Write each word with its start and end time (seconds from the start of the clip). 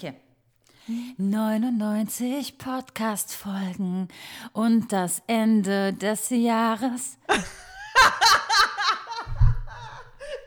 Okay. 0.00 0.14
99 1.18 2.56
Podcast-Folgen 2.56 4.08
und 4.54 4.90
das 4.94 5.22
Ende 5.26 5.92
des 5.92 6.30
Jahres. 6.30 7.18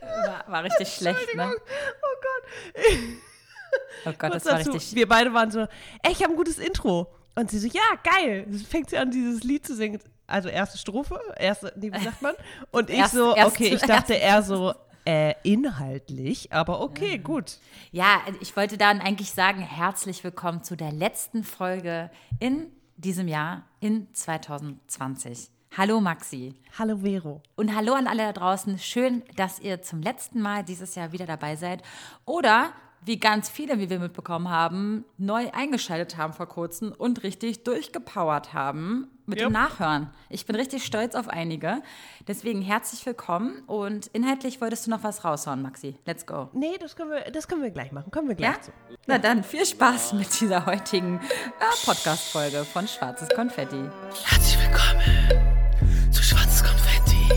war, 0.02 0.44
war 0.47 0.63
richtig 0.63 0.88
schlecht, 0.92 1.36
ne? 1.36 1.52
Oh 1.54 2.16
Gott. 2.21 2.84
Oh 4.05 4.12
Gott, 4.18 4.31
Kurz 4.31 4.44
das 4.44 4.52
war 4.52 4.58
dazu, 4.60 4.71
richtig. 4.71 4.96
Wir 4.96 5.08
beide 5.08 5.34
waren 5.34 5.49
so, 5.49 5.62
ey, 6.01 6.12
ich 6.12 6.22
habe 6.24 6.33
ein 6.33 6.35
gutes 6.35 6.58
Intro. 6.58 7.08
Und 7.35 7.49
sie 7.51 7.58
so, 7.60 7.67
ja, 7.67 7.81
geil. 8.04 8.46
Fängt 8.70 8.90
sie 8.90 8.97
an, 8.97 9.12
dieses 9.12 9.44
Lied 9.44 9.65
zu 9.65 9.76
singen. 9.76 9.99
Also 10.28 10.49
erste 10.49 10.78
Strophe, 10.78 11.20
erste, 11.38 11.72
nee, 11.78 11.92
wie 11.94 12.04
sagt 12.04 12.22
man? 12.22 12.35
Und 12.72 12.90
ich 12.90 12.97
Erst- 12.97 13.13
so, 13.13 13.33
erst- 13.35 13.51
okay, 13.56 13.67
ich 13.70 13.81
dachte 13.88 14.13
eher 14.15 14.42
so, 14.44 14.74
äh, 15.06 15.35
inhaltlich, 15.44 16.52
aber 16.54 16.81
okay, 16.81 17.17
gut. 17.17 17.58
Ja, 17.91 18.22
ich 18.41 18.55
wollte 18.55 18.77
dann 18.77 19.02
eigentlich 19.02 19.31
sagen, 19.31 19.62
herzlich 19.62 20.23
willkommen 20.23 20.63
zu 20.63 20.76
der 20.76 20.91
letzten 20.91 21.43
Folge 21.43 22.09
in 22.39 22.67
diesem 22.98 23.27
Jahr, 23.27 23.63
in 23.79 24.07
2020. 24.13 25.49
Hallo 25.76 25.99
Maxi. 25.99 26.53
Hallo 26.77 26.98
Vero. 26.98 27.41
Und 27.55 27.76
hallo 27.76 27.93
an 27.93 28.07
alle 28.07 28.23
da 28.23 28.34
draußen. 28.34 28.77
Schön, 28.77 29.23
dass 29.35 29.59
ihr 29.59 29.81
zum 29.81 30.02
letzten 30.02 30.41
Mal 30.41 30.63
dieses 30.63 30.95
Jahr 30.95 31.12
wieder 31.12 31.26
dabei 31.26 31.55
seid. 31.55 31.81
Oder 32.26 32.71
wie 33.04 33.20
ganz 33.20 33.49
viele, 33.49 33.79
wie 33.79 33.90
wir 33.90 33.99
mitbekommen 33.99 34.49
haben, 34.49 35.04
neu 35.17 35.51
eingeschaltet 35.51 36.15
haben 36.15 36.34
vor 36.34 36.48
kurzem 36.48 36.91
und 36.91 37.23
richtig 37.23 37.63
durchgepowert 37.63 38.54
haben 38.54 39.09
mit 39.26 39.40
dem 39.40 39.45
Yep. 39.45 39.52
Nachhören. 39.54 40.09
Ich 40.30 40.45
bin 40.45 40.55
richtig 40.55 40.86
stolz 40.86 41.16
auf 41.16 41.27
einige. 41.30 41.82
Deswegen 42.27 42.62
herzlich 42.62 43.05
willkommen. 43.05 43.63
Und 43.68 44.08
inhaltlich 44.08 44.59
wolltest 44.62 44.86
du 44.88 44.91
noch 44.91 45.04
was 45.04 45.23
raushauen, 45.23 45.62
Maxi. 45.62 45.96
Let's 46.05 46.26
go. 46.26 46.49
Nee, 46.54 46.77
das 46.80 46.96
können 46.96 47.12
wir, 47.12 47.32
das 47.32 47.48
können 47.48 47.62
wir 47.63 47.72
gleich 47.72 47.91
machen. 47.91 48.12
Kommen 48.12 48.27
wir 48.27 48.36
gleich 48.36 48.55
Ja? 48.55 48.62
zu. 48.62 48.72
Na 49.08 49.18
dann, 49.18 49.44
viel 49.44 49.66
Spaß 49.66 50.13
mit 50.13 50.40
dieser 50.41 50.66
heutigen 50.66 51.20
äh, 51.20 51.86
Podcast-Folge 51.86 52.66
von 52.66 52.88
Schwarzes 52.88 53.30
Konfetti. 53.30 53.82
Herzlich 54.26 54.57
willkommen 54.62 56.12
zu 56.12 56.21
Schwarzes 56.21 56.63
Konfetti, 56.63 57.30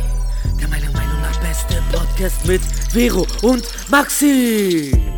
der 0.61 0.69
meiner 0.69 0.91
Meinung 0.93 1.21
nach 1.23 1.39
beste 1.41 1.83
Podcast 1.93 2.47
mit 2.47 2.63
Vero 2.93 3.27
und 3.43 3.65
Maxi. 3.91 5.16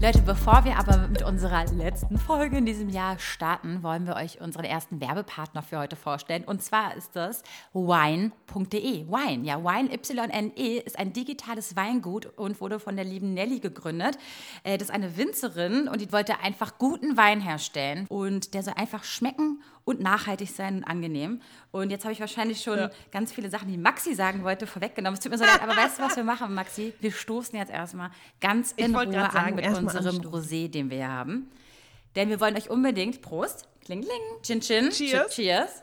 Leute, 0.00 0.22
bevor 0.22 0.64
wir 0.64 0.78
aber 0.78 1.08
mit 1.08 1.24
unserer 1.24 1.64
letzten 1.72 2.18
Folge 2.18 2.58
in 2.58 2.66
diesem 2.66 2.88
Jahr 2.88 3.18
starten, 3.18 3.82
wollen 3.82 4.06
wir 4.06 4.14
euch 4.14 4.40
unseren 4.40 4.64
ersten 4.64 5.00
Werbepartner 5.00 5.60
für 5.60 5.76
heute 5.80 5.96
vorstellen. 5.96 6.44
Und 6.44 6.62
zwar 6.62 6.94
ist 6.94 7.16
das 7.16 7.42
wine.de. 7.72 9.08
Wine, 9.08 9.44
ja, 9.44 9.64
Wine, 9.64 9.92
Y-N-E, 9.92 10.78
ist 10.78 10.96
ein 11.00 11.12
digitales 11.12 11.74
Weingut 11.74 12.26
und 12.38 12.60
wurde 12.60 12.78
von 12.78 12.94
der 12.94 13.04
lieben 13.04 13.34
Nelly 13.34 13.58
gegründet. 13.58 14.18
Äh, 14.62 14.78
Das 14.78 14.88
ist 14.88 14.94
eine 14.94 15.16
Winzerin 15.16 15.88
und 15.88 16.00
die 16.00 16.12
wollte 16.12 16.38
einfach 16.38 16.78
guten 16.78 17.16
Wein 17.16 17.40
herstellen. 17.40 18.06
Und 18.08 18.54
der 18.54 18.62
soll 18.62 18.74
einfach 18.76 19.02
schmecken 19.02 19.60
und 19.88 20.00
nachhaltig 20.00 20.50
sein 20.50 20.76
und 20.76 20.84
angenehm. 20.84 21.40
Und 21.70 21.90
jetzt 21.90 22.04
habe 22.04 22.12
ich 22.12 22.20
wahrscheinlich 22.20 22.60
schon 22.62 22.78
Ja. 22.78 22.90
ganz 23.10 23.32
viele 23.32 23.48
Sachen, 23.50 23.68
die 23.68 23.78
Maxi 23.78 24.14
sagen 24.14 24.44
wollte, 24.44 24.66
vorweggenommen. 24.66 25.14
Es 25.16 25.20
tut 25.20 25.32
mir 25.32 25.38
so 25.38 25.44
leid, 25.44 25.62
aber 25.62 25.76
weißt 25.76 25.98
du, 25.98 26.02
was 26.02 26.16
wir 26.16 26.24
machen, 26.24 26.54
Maxi? 26.54 26.92
Wir 27.00 27.10
stoßen 27.12 27.58
jetzt 27.58 27.72
erstmal 27.72 28.10
ganz 28.40 28.72
in 28.72 28.94
Ruhe 28.94 29.10
sagen, 29.12 29.36
an 29.36 29.54
mit 29.54 29.66
unserem 29.66 29.86
anstoßen. 30.16 30.24
Rosé, 30.26 30.70
den 30.70 30.90
wir 30.90 30.98
hier 30.98 31.08
haben. 31.10 31.50
Denn 32.16 32.28
wir 32.28 32.40
wollen 32.40 32.56
euch 32.56 32.68
unbedingt, 32.70 33.22
Prost, 33.22 33.66
kling, 33.84 34.02
kling, 34.02 34.20
chin, 34.42 34.60
chin, 34.60 34.90
Cheers. 34.90 35.34
cheers. 35.34 35.82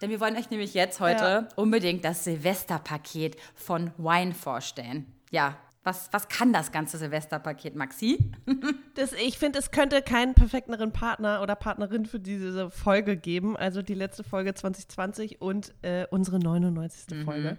Denn 0.00 0.10
wir 0.10 0.18
wollen 0.20 0.36
euch 0.36 0.50
nämlich 0.50 0.74
jetzt 0.74 1.00
heute 1.00 1.22
Ja. 1.24 1.48
unbedingt 1.56 2.04
das 2.04 2.24
Silvesterpaket 2.24 3.36
von 3.54 3.92
Wine 3.98 4.34
vorstellen. 4.34 5.06
Ja, 5.30 5.56
was, 5.84 6.08
was 6.12 6.28
kann 6.28 6.52
das 6.52 6.70
ganze 6.72 6.98
Silvesterpaket, 6.98 7.74
Maxi? 7.74 8.18
Das, 8.94 9.14
ich 9.14 9.38
finde, 9.38 9.58
es 9.58 9.70
könnte 9.70 10.02
keinen 10.02 10.34
perfekteren 10.34 10.92
Partner 10.92 11.40
oder 11.40 11.56
Partnerin 11.56 12.04
für 12.04 12.20
diese 12.20 12.70
Folge 12.70 13.16
geben. 13.16 13.56
Also 13.56 13.80
die 13.80 13.94
letzte 13.94 14.22
Folge 14.22 14.52
2020 14.52 15.40
und 15.40 15.72
äh, 15.80 16.06
unsere 16.10 16.38
99. 16.38 17.24
Folge. 17.24 17.56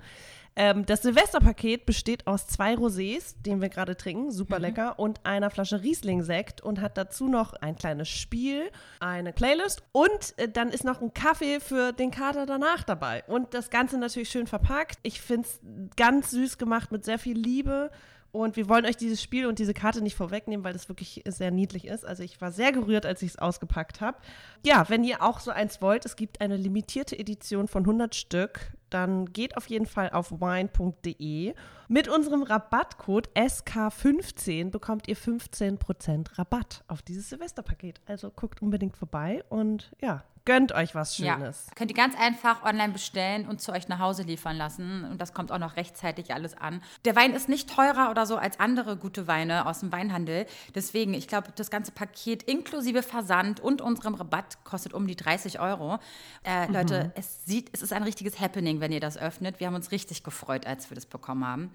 Ähm, 0.55 0.85
das 0.85 1.01
Silvesterpaket 1.01 1.85
besteht 1.85 2.27
aus 2.27 2.45
zwei 2.45 2.75
Rosés, 2.75 3.35
den 3.41 3.61
wir 3.61 3.69
gerade 3.69 3.97
trinken, 3.97 4.31
super 4.31 4.59
lecker, 4.59 4.99
und 4.99 5.25
einer 5.25 5.49
Flasche 5.49 5.81
Riesling-Sekt 5.81 6.61
und 6.61 6.79
hat 6.79 6.97
dazu 6.97 7.27
noch 7.27 7.53
ein 7.53 7.75
kleines 7.75 8.09
Spiel, 8.09 8.69
eine 8.99 9.33
Playlist 9.33 9.81
und 9.91 10.37
äh, 10.37 10.47
dann 10.47 10.69
ist 10.69 10.83
noch 10.83 11.01
ein 11.01 11.13
Kaffee 11.13 11.59
für 11.59 11.91
den 11.91 12.11
Kater 12.11 12.45
danach 12.45 12.83
dabei. 12.83 13.23
Und 13.25 13.55
das 13.55 13.71
Ganze 13.71 13.97
natürlich 13.97 14.29
schön 14.29 14.45
verpackt. 14.45 14.99
Ich 15.01 15.21
finde 15.21 15.47
es 15.47 15.59
ganz 15.95 16.29
süß 16.31 16.59
gemacht 16.59 16.91
mit 16.91 17.03
sehr 17.03 17.17
viel 17.17 17.37
Liebe. 17.37 17.89
Und 18.33 18.55
wir 18.55 18.67
wollen 18.67 18.87
euch 18.87 18.97
dieses 18.97 19.21
Spiel 19.21 19.45
und 19.45 19.59
diese 19.59 19.75
Karte 19.75 20.01
nicht 20.01 20.15
vorwegnehmen, 20.15 20.63
weil 20.63 20.73
das 20.73 20.89
wirklich 20.89 21.21
sehr 21.27 21.51
niedlich 21.51 21.85
ist. 21.85 22.03
Also 22.03 22.23
ich 22.23 22.41
war 22.41 22.51
sehr 22.51 22.71
gerührt, 22.71 23.05
als 23.05 23.21
ich 23.21 23.29
es 23.29 23.37
ausgepackt 23.37 24.01
habe. 24.01 24.17
Ja, 24.65 24.89
wenn 24.89 25.03
ihr 25.03 25.21
auch 25.21 25.39
so 25.39 25.51
eins 25.51 25.83
wollt, 25.83 26.03
es 26.03 26.15
gibt 26.15 26.41
eine 26.41 26.57
limitierte 26.57 27.17
Edition 27.17 27.67
von 27.67 27.83
100 27.83 28.15
Stück, 28.15 28.71
dann 28.93 29.25
geht 29.31 29.57
auf 29.57 29.67
jeden 29.67 29.85
Fall 29.85 30.09
auf 30.11 30.31
wine.de. 30.31 31.53
Mit 31.87 32.07
unserem 32.07 32.43
Rabattcode 32.43 33.29
SK15 33.35 34.71
bekommt 34.71 35.07
ihr 35.07 35.17
15% 35.17 36.37
Rabatt 36.37 36.83
auf 36.87 37.01
dieses 37.01 37.29
Silvesterpaket. 37.29 38.01
Also 38.05 38.31
guckt 38.31 38.61
unbedingt 38.61 38.95
vorbei 38.95 39.43
und 39.49 39.91
ja, 40.01 40.23
gönnt 40.45 40.73
euch 40.73 40.93
was 40.93 41.15
Schönes. 41.15 41.67
Ja, 41.67 41.73
könnt 41.75 41.91
ihr 41.91 41.95
ganz 41.95 42.15
einfach 42.17 42.63
online 42.63 42.91
bestellen 42.91 43.47
und 43.47 43.61
zu 43.61 43.71
euch 43.71 43.87
nach 43.87 43.99
Hause 43.99 44.23
liefern 44.23 44.57
lassen. 44.57 45.05
Und 45.05 45.21
das 45.21 45.33
kommt 45.33 45.51
auch 45.51 45.57
noch 45.57 45.77
rechtzeitig 45.77 46.33
alles 46.33 46.57
an. 46.57 46.81
Der 47.05 47.15
Wein 47.15 47.33
ist 47.33 47.47
nicht 47.47 47.73
teurer 47.73 48.09
oder 48.11 48.25
so 48.25 48.35
als 48.35 48.59
andere 48.59 48.97
gute 48.97 49.27
Weine 49.27 49.65
aus 49.65 49.79
dem 49.79 49.91
Weinhandel. 49.91 50.45
Deswegen, 50.75 51.13
ich 51.13 51.27
glaube, 51.27 51.49
das 51.55 51.69
ganze 51.69 51.91
Paket 51.91 52.43
inklusive 52.43 53.03
Versand 53.03 53.59
und 53.59 53.81
unserem 53.81 54.15
Rabatt 54.15 54.63
kostet 54.63 54.93
um 54.93 55.07
die 55.07 55.15
30 55.15 55.59
Euro. 55.59 55.99
Äh, 56.43 56.71
Leute, 56.71 57.11
es 57.15 57.45
sieht, 57.45 57.69
es 57.73 57.81
ist 57.81 57.93
ein 57.93 58.03
richtiges 58.03 58.39
Happening, 58.39 58.81
wenn 58.83 58.91
ihr 58.91 58.99
das 58.99 59.17
öffnet. 59.17 59.61
Wir 59.61 59.67
haben 59.67 59.75
uns 59.75 59.91
richtig 59.91 60.23
gefreut, 60.23 60.67
als 60.67 60.91
wir 60.91 60.95
das 60.95 61.05
bekommen 61.05 61.47
haben. 61.47 61.71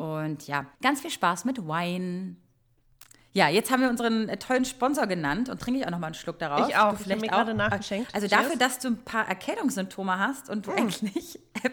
Und 0.00 0.46
ja, 0.48 0.64
ganz 0.80 1.02
viel 1.02 1.10
Spaß 1.10 1.44
mit 1.44 1.68
Wein. 1.68 2.38
Ja, 3.36 3.50
jetzt 3.50 3.70
haben 3.70 3.82
wir 3.82 3.90
unseren 3.90 4.30
äh, 4.30 4.38
tollen 4.38 4.64
Sponsor 4.64 5.06
genannt 5.06 5.50
und 5.50 5.60
trinke 5.60 5.80
ich 5.80 5.86
auch 5.86 5.90
noch 5.90 5.98
mal 5.98 6.06
einen 6.06 6.14
Schluck 6.14 6.38
daraus. 6.38 6.70
Ich 6.70 6.76
auch. 6.76 6.92
Du 6.92 6.96
Ich 6.96 7.02
vielleicht 7.02 7.20
hab 7.22 7.30
mir 7.30 7.36
gerade 7.36 7.52
auch. 7.52 7.70
nachgeschenkt. 7.70 8.14
Also 8.14 8.28
Cheers. 8.28 8.40
dafür, 8.40 8.56
dass 8.56 8.78
du 8.78 8.88
ein 8.88 8.96
paar 9.04 9.28
Erkältungssymptome 9.28 10.18
hast 10.18 10.48
und 10.48 10.66
du 10.66 10.72
eigentlich 10.72 11.38
äh, 11.62 11.68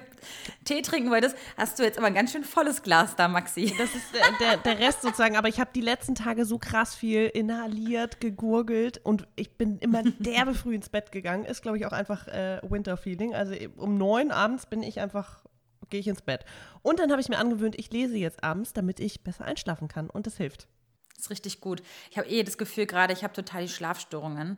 Tee 0.66 0.82
trinken 0.82 1.10
wolltest, 1.10 1.38
hast 1.56 1.80
du 1.80 1.84
jetzt 1.84 1.98
aber 1.98 2.08
ein 2.08 2.16
ganz 2.16 2.34
schön 2.34 2.44
volles 2.44 2.82
Glas 2.84 3.16
da, 3.16 3.30
Maxi. 3.30 3.74
Das 3.78 3.96
ist 3.96 4.14
der, 4.14 4.26
der, 4.42 4.58
der 4.58 4.80
Rest 4.86 5.04
sozusagen, 5.04 5.38
aber 5.38 5.48
ich 5.48 5.62
habe 5.62 5.70
die 5.74 5.80
letzten 5.80 6.16
Tage 6.16 6.44
so 6.44 6.58
krass 6.58 6.96
viel 6.96 7.28
inhaliert, 7.28 8.20
gegurgelt 8.20 9.00
und 9.02 9.26
ich 9.38 9.58
bin 9.58 9.78
immer 9.80 10.04
derbe 10.20 10.56
früh 10.56 10.76
ins 10.76 10.90
Bett 10.90 11.14
gegangen. 11.14 11.46
Ist, 11.46 11.62
glaube 11.62 11.78
ich, 11.78 11.86
auch 11.86 11.94
einfach 11.94 12.28
äh, 12.28 12.60
Winter-Feeling. 12.62 13.36
Also 13.36 13.56
um 13.78 13.98
neun 13.98 14.32
abends 14.32 14.66
bin 14.66 14.84
ich 14.84 15.00
einfach, 15.00 15.46
gehe 15.90 16.02
ich 16.02 16.10
ins 16.10 16.24
Bett. 16.24 16.44
Und 16.82 17.00
dann 17.00 17.10
habe 17.10 17.22
ich 17.22 17.30
mir 17.30 17.38
angewöhnt, 17.38 17.80
ich 17.80 17.90
lese 17.90 18.18
jetzt 18.18 18.44
abends, 18.44 18.74
damit 18.74 19.00
ich 19.00 19.24
besser 19.24 19.46
einschlafen 19.46 19.88
kann 19.88 20.10
und 20.10 20.28
das 20.28 20.36
hilft. 20.36 20.68
Das 21.16 21.26
ist 21.26 21.30
richtig 21.32 21.62
gut. 21.62 21.82
Ich 22.12 22.18
habe 22.18 22.28
eh 22.28 22.44
das 22.44 22.58
Gefühl 22.58 22.86
gerade, 22.86 23.14
ich 23.14 23.24
habe 23.24 23.34
total 23.34 23.64
die 23.64 23.70
Schlafstörungen. 23.70 24.58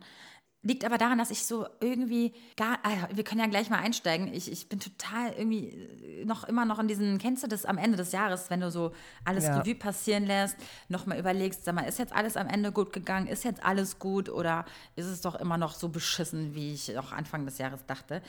Liegt 0.62 0.84
aber 0.84 0.98
daran, 0.98 1.18
dass 1.18 1.30
ich 1.30 1.46
so 1.46 1.68
irgendwie 1.80 2.34
gar, 2.56 2.78
ja, 2.84 3.08
wir 3.12 3.22
können 3.22 3.40
ja 3.40 3.46
gleich 3.46 3.70
mal 3.70 3.78
einsteigen. 3.78 4.34
Ich, 4.34 4.50
ich 4.50 4.68
bin 4.68 4.80
total 4.80 5.32
irgendwie 5.34 5.68
äh, 5.68 6.24
noch 6.24 6.42
immer 6.42 6.64
noch 6.64 6.80
in 6.80 6.88
diesen, 6.88 7.18
kennst 7.18 7.44
du 7.44 7.46
das 7.46 7.64
am 7.64 7.78
Ende 7.78 7.96
des 7.96 8.10
Jahres, 8.10 8.50
wenn 8.50 8.60
du 8.60 8.70
so 8.72 8.92
alles 9.24 9.44
Ja. 9.44 9.58
Revue 9.60 9.76
passieren 9.76 10.26
lässt, 10.26 10.56
nochmal 10.88 11.20
überlegst, 11.20 11.64
sag 11.64 11.76
mal, 11.76 11.82
ist 11.82 12.00
jetzt 12.00 12.12
alles 12.12 12.36
am 12.36 12.48
Ende 12.48 12.72
gut 12.72 12.92
gegangen? 12.92 13.28
Ist 13.28 13.44
jetzt 13.44 13.62
alles 13.64 14.00
gut 14.00 14.28
oder 14.28 14.64
ist 14.96 15.06
es 15.06 15.20
doch 15.20 15.36
immer 15.36 15.56
noch 15.56 15.72
so 15.74 15.88
beschissen, 15.88 16.56
wie 16.56 16.72
ich 16.74 16.98
auch 16.98 17.12
Anfang 17.12 17.44
des 17.44 17.58
Jahres 17.58 17.86
dachte? 17.86 18.20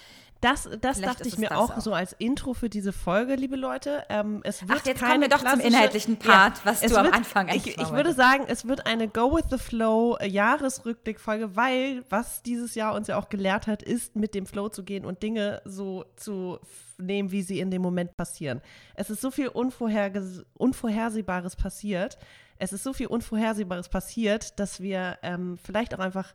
Das, 0.41 0.63
das 0.81 0.97
Vielleicht 0.97 1.03
dachte 1.03 1.27
ich 1.27 1.37
mir 1.37 1.57
auch, 1.57 1.77
auch. 1.77 1.81
so 1.81 1.93
als 1.93 2.13
Intro 2.13 2.53
für 2.53 2.69
diese 2.69 2.93
Folge, 2.93 3.35
liebe 3.35 3.55
Leute. 3.55 4.03
Ähm, 4.09 4.41
es 4.43 4.67
wird 4.67 4.79
Ach, 4.81 4.85
jetzt 4.85 5.01
kommen 5.01 5.21
wir 5.21 5.29
doch 5.29 5.43
zum 5.43 5.59
inhaltlichen 5.59 6.17
Part, 6.17 6.63
was 6.63 6.83
es 6.83 6.91
du 6.91 6.97
am 6.97 7.05
wird, 7.05 7.15
Anfang 7.15 7.49
eigentlich 7.49 7.77
Ich, 7.77 7.81
ich 7.81 7.91
würde 7.91 8.13
sagen, 8.13 8.45
es 8.47 8.67
wird 8.67 8.85
eine 8.85 9.07
Go 9.07 9.35
with 9.35 9.45
the 9.49 9.57
Flow 9.57 10.17
Jahresrückblickfolge, 10.21 11.55
weil 11.55 12.03
was 12.09 12.43
dieses 12.43 12.75
Jahr 12.75 12.93
uns 12.93 13.07
ja 13.07 13.17
auch 13.17 13.29
gelehrt 13.29 13.65
hat, 13.65 13.81
ist 13.81 14.15
mit 14.15 14.35
dem 14.35 14.45
Flow 14.45 14.69
zu 14.69 14.83
gehen 14.83 15.05
und 15.05 15.23
Dinge 15.23 15.61
so 15.65 16.05
zu 16.15 16.59
nehmen, 16.99 17.31
wie 17.31 17.41
sie 17.41 17.59
in 17.59 17.71
dem 17.71 17.81
Moment 17.81 18.15
passieren. 18.15 18.61
Es 18.95 19.09
ist 19.09 19.21
so 19.21 19.31
viel 19.31 19.47
Unvorherges 19.47 20.45
Unvorhersehbares 20.55 21.55
passiert. 21.55 22.17
Es 22.59 22.73
ist 22.73 22.83
so 22.83 22.93
viel 22.93 23.07
Unvorhersehbares 23.07 23.89
passiert, 23.89 24.59
dass 24.59 24.81
wir 24.81 25.17
ähm, 25.21 25.57
vielleicht 25.63 25.93
auch 25.95 25.99
einfach 25.99 26.33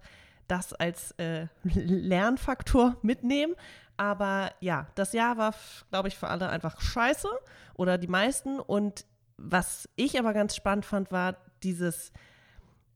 das 0.48 0.72
als 0.72 1.12
äh, 1.12 1.46
Lernfaktor 1.64 2.96
mitnehmen. 3.02 3.54
Aber 4.02 4.50
ja, 4.58 4.88
das 4.96 5.12
Jahr 5.12 5.38
war, 5.38 5.54
glaube 5.90 6.08
ich, 6.08 6.16
für 6.16 6.26
alle 6.26 6.48
einfach 6.48 6.80
scheiße 6.80 7.28
oder 7.74 7.98
die 7.98 8.08
meisten. 8.08 8.58
Und 8.58 9.06
was 9.36 9.88
ich 9.94 10.18
aber 10.18 10.32
ganz 10.32 10.56
spannend 10.56 10.84
fand, 10.84 11.12
war 11.12 11.36
dieses 11.62 12.10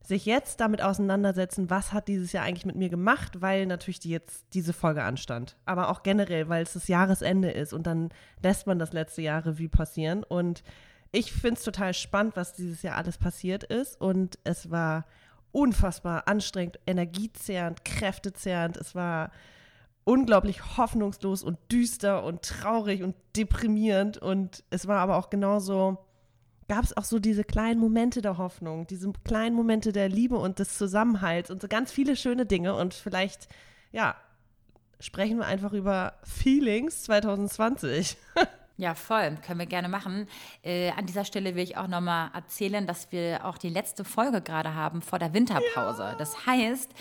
sich 0.01 0.25
jetzt 0.25 0.59
damit 0.59 0.81
auseinandersetzen, 0.81 1.69
was 1.69 1.93
hat 1.93 2.09
dieses 2.09 2.33
Jahr 2.33 2.43
eigentlich 2.43 2.65
mit 2.65 2.75
mir 2.75 2.89
gemacht, 2.89 3.39
weil 3.39 3.67
natürlich 3.67 4.01
die 4.01 4.09
jetzt 4.09 4.47
diese 4.53 4.73
Folge 4.73 5.03
anstand. 5.03 5.55
Aber 5.65 5.87
auch 5.91 6.03
generell, 6.03 6.49
weil 6.49 6.63
es 6.63 6.73
das 6.73 6.89
Jahresende 6.89 7.51
ist 7.51 7.71
und 7.71 7.87
dann 7.87 8.09
lässt 8.43 8.67
man 8.67 8.77
das 8.77 8.91
letzte 8.91 9.21
Jahr 9.21 9.45
Revue 9.45 9.69
passieren. 9.69 10.25
Und 10.25 10.61
ich 11.13 11.31
finde 11.31 11.55
es 11.55 11.63
total 11.63 11.93
spannend, 11.93 12.35
was 12.35 12.51
dieses 12.51 12.81
Jahr 12.81 12.97
alles 12.97 13.17
passiert 13.17 13.63
ist. 13.63 13.99
Und 14.01 14.39
es 14.43 14.69
war 14.71 15.05
unfassbar 15.53 16.27
anstrengend, 16.27 16.79
energiezehrend, 16.85 17.85
kräftezehrend. 17.85 18.75
Es 18.75 18.93
war 18.93 19.31
unglaublich 20.07 20.77
hoffnungslos 20.77 21.43
und 21.43 21.57
düster 21.69 22.23
und 22.23 22.41
traurig 22.41 23.03
und 23.03 23.13
deprimierend. 23.35 24.17
Und 24.17 24.63
es 24.69 24.87
war 24.87 24.99
aber 24.99 25.17
auch 25.17 25.29
genauso, 25.29 25.97
gab 26.69 26.85
es 26.85 26.95
auch 26.95 27.03
so 27.03 27.19
diese 27.19 27.43
kleinen 27.43 27.81
Momente 27.81 28.21
der 28.21 28.37
Hoffnung, 28.37 28.87
diese 28.87 29.11
kleinen 29.25 29.53
Momente 29.53 29.91
der 29.91 30.07
Liebe 30.07 30.37
und 30.37 30.59
des 30.59 30.77
Zusammenhalts 30.77 31.51
und 31.51 31.61
so 31.61 31.67
ganz 31.67 31.91
viele 31.91 32.15
schöne 32.15 32.45
Dinge. 32.45 32.73
Und 32.73 32.93
vielleicht, 32.93 33.49
ja, 33.91 34.15
sprechen 35.01 35.39
wir 35.39 35.45
einfach 35.45 35.73
über 35.73 36.13
Feelings 36.23 37.03
2020. 37.03 38.17
Ja, 38.79 38.93
voll. 38.93 39.35
Können 39.43 39.57
wir 39.57 39.65
gerne 39.65 39.89
machen. 39.89 40.27
Äh, 40.61 40.91
an 40.91 41.07
dieser 41.07 41.25
Stelle 41.25 41.55
will 41.55 41.63
ich 41.63 41.77
auch 41.77 41.87
nochmal 41.87 42.29
erzählen, 42.35 42.85
dass 42.85 43.11
wir 43.11 43.43
auch 43.43 43.57
die 43.57 43.69
letzte 43.69 44.03
Folge 44.03 44.39
gerade 44.39 44.75
haben 44.75 45.01
vor 45.01 45.17
der 45.17 45.33
Winterpause. 45.33 46.03
Ja. 46.03 46.15
Das 46.15 46.45
heißt, 46.45 46.91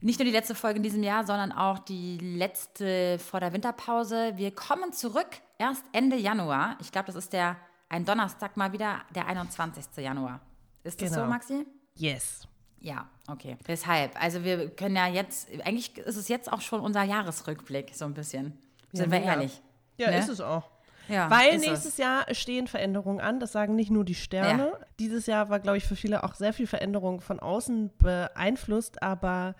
nicht 0.00 0.18
nur 0.18 0.26
die 0.26 0.32
letzte 0.32 0.54
Folge 0.54 0.78
in 0.78 0.82
diesem 0.82 1.02
Jahr, 1.02 1.26
sondern 1.26 1.52
auch 1.52 1.78
die 1.78 2.18
letzte 2.18 3.18
vor 3.18 3.40
der 3.40 3.52
Winterpause. 3.52 4.32
Wir 4.36 4.50
kommen 4.50 4.92
zurück 4.92 5.28
erst 5.58 5.84
Ende 5.92 6.16
Januar. 6.16 6.76
Ich 6.80 6.92
glaube, 6.92 7.06
das 7.06 7.16
ist 7.16 7.32
der 7.32 7.56
ein 7.88 8.04
Donnerstag 8.04 8.56
mal 8.56 8.72
wieder, 8.72 9.02
der 9.14 9.26
21. 9.26 9.84
Januar. 9.98 10.40
Ist 10.82 11.00
das 11.00 11.10
genau. 11.10 11.24
so, 11.24 11.30
Maxi? 11.30 11.66
Yes. 11.94 12.46
Ja, 12.80 13.08
okay. 13.28 13.56
Deshalb, 13.66 14.20
also 14.22 14.44
wir 14.44 14.70
können 14.70 14.96
ja 14.96 15.08
jetzt, 15.08 15.48
eigentlich 15.64 15.96
ist 15.98 16.16
es 16.16 16.28
jetzt 16.28 16.52
auch 16.52 16.60
schon 16.60 16.80
unser 16.80 17.02
Jahresrückblick, 17.02 17.92
so 17.94 18.04
ein 18.04 18.14
bisschen. 18.14 18.58
Sind 18.92 19.12
ja, 19.12 19.12
wir 19.12 19.22
ehrlich? 19.22 19.62
Ja, 19.96 20.10
ne? 20.10 20.18
ist 20.18 20.28
es 20.28 20.40
auch. 20.40 20.70
Ja, 21.08 21.30
Weil 21.30 21.58
nächstes 21.58 21.92
es. 21.92 21.96
Jahr 21.98 22.26
stehen 22.34 22.66
Veränderungen 22.66 23.20
an, 23.20 23.40
das 23.40 23.52
sagen 23.52 23.76
nicht 23.76 23.90
nur 23.90 24.04
die 24.04 24.14
Sterne. 24.14 24.72
Ja. 24.72 24.86
Dieses 24.98 25.26
Jahr 25.26 25.48
war, 25.48 25.60
glaube 25.60 25.78
ich, 25.78 25.84
für 25.84 25.96
viele 25.96 26.24
auch 26.24 26.34
sehr 26.34 26.52
viel 26.52 26.66
Veränderung 26.66 27.20
von 27.20 27.40
außen 27.40 27.90
beeinflusst, 27.98 29.02
aber 29.02 29.54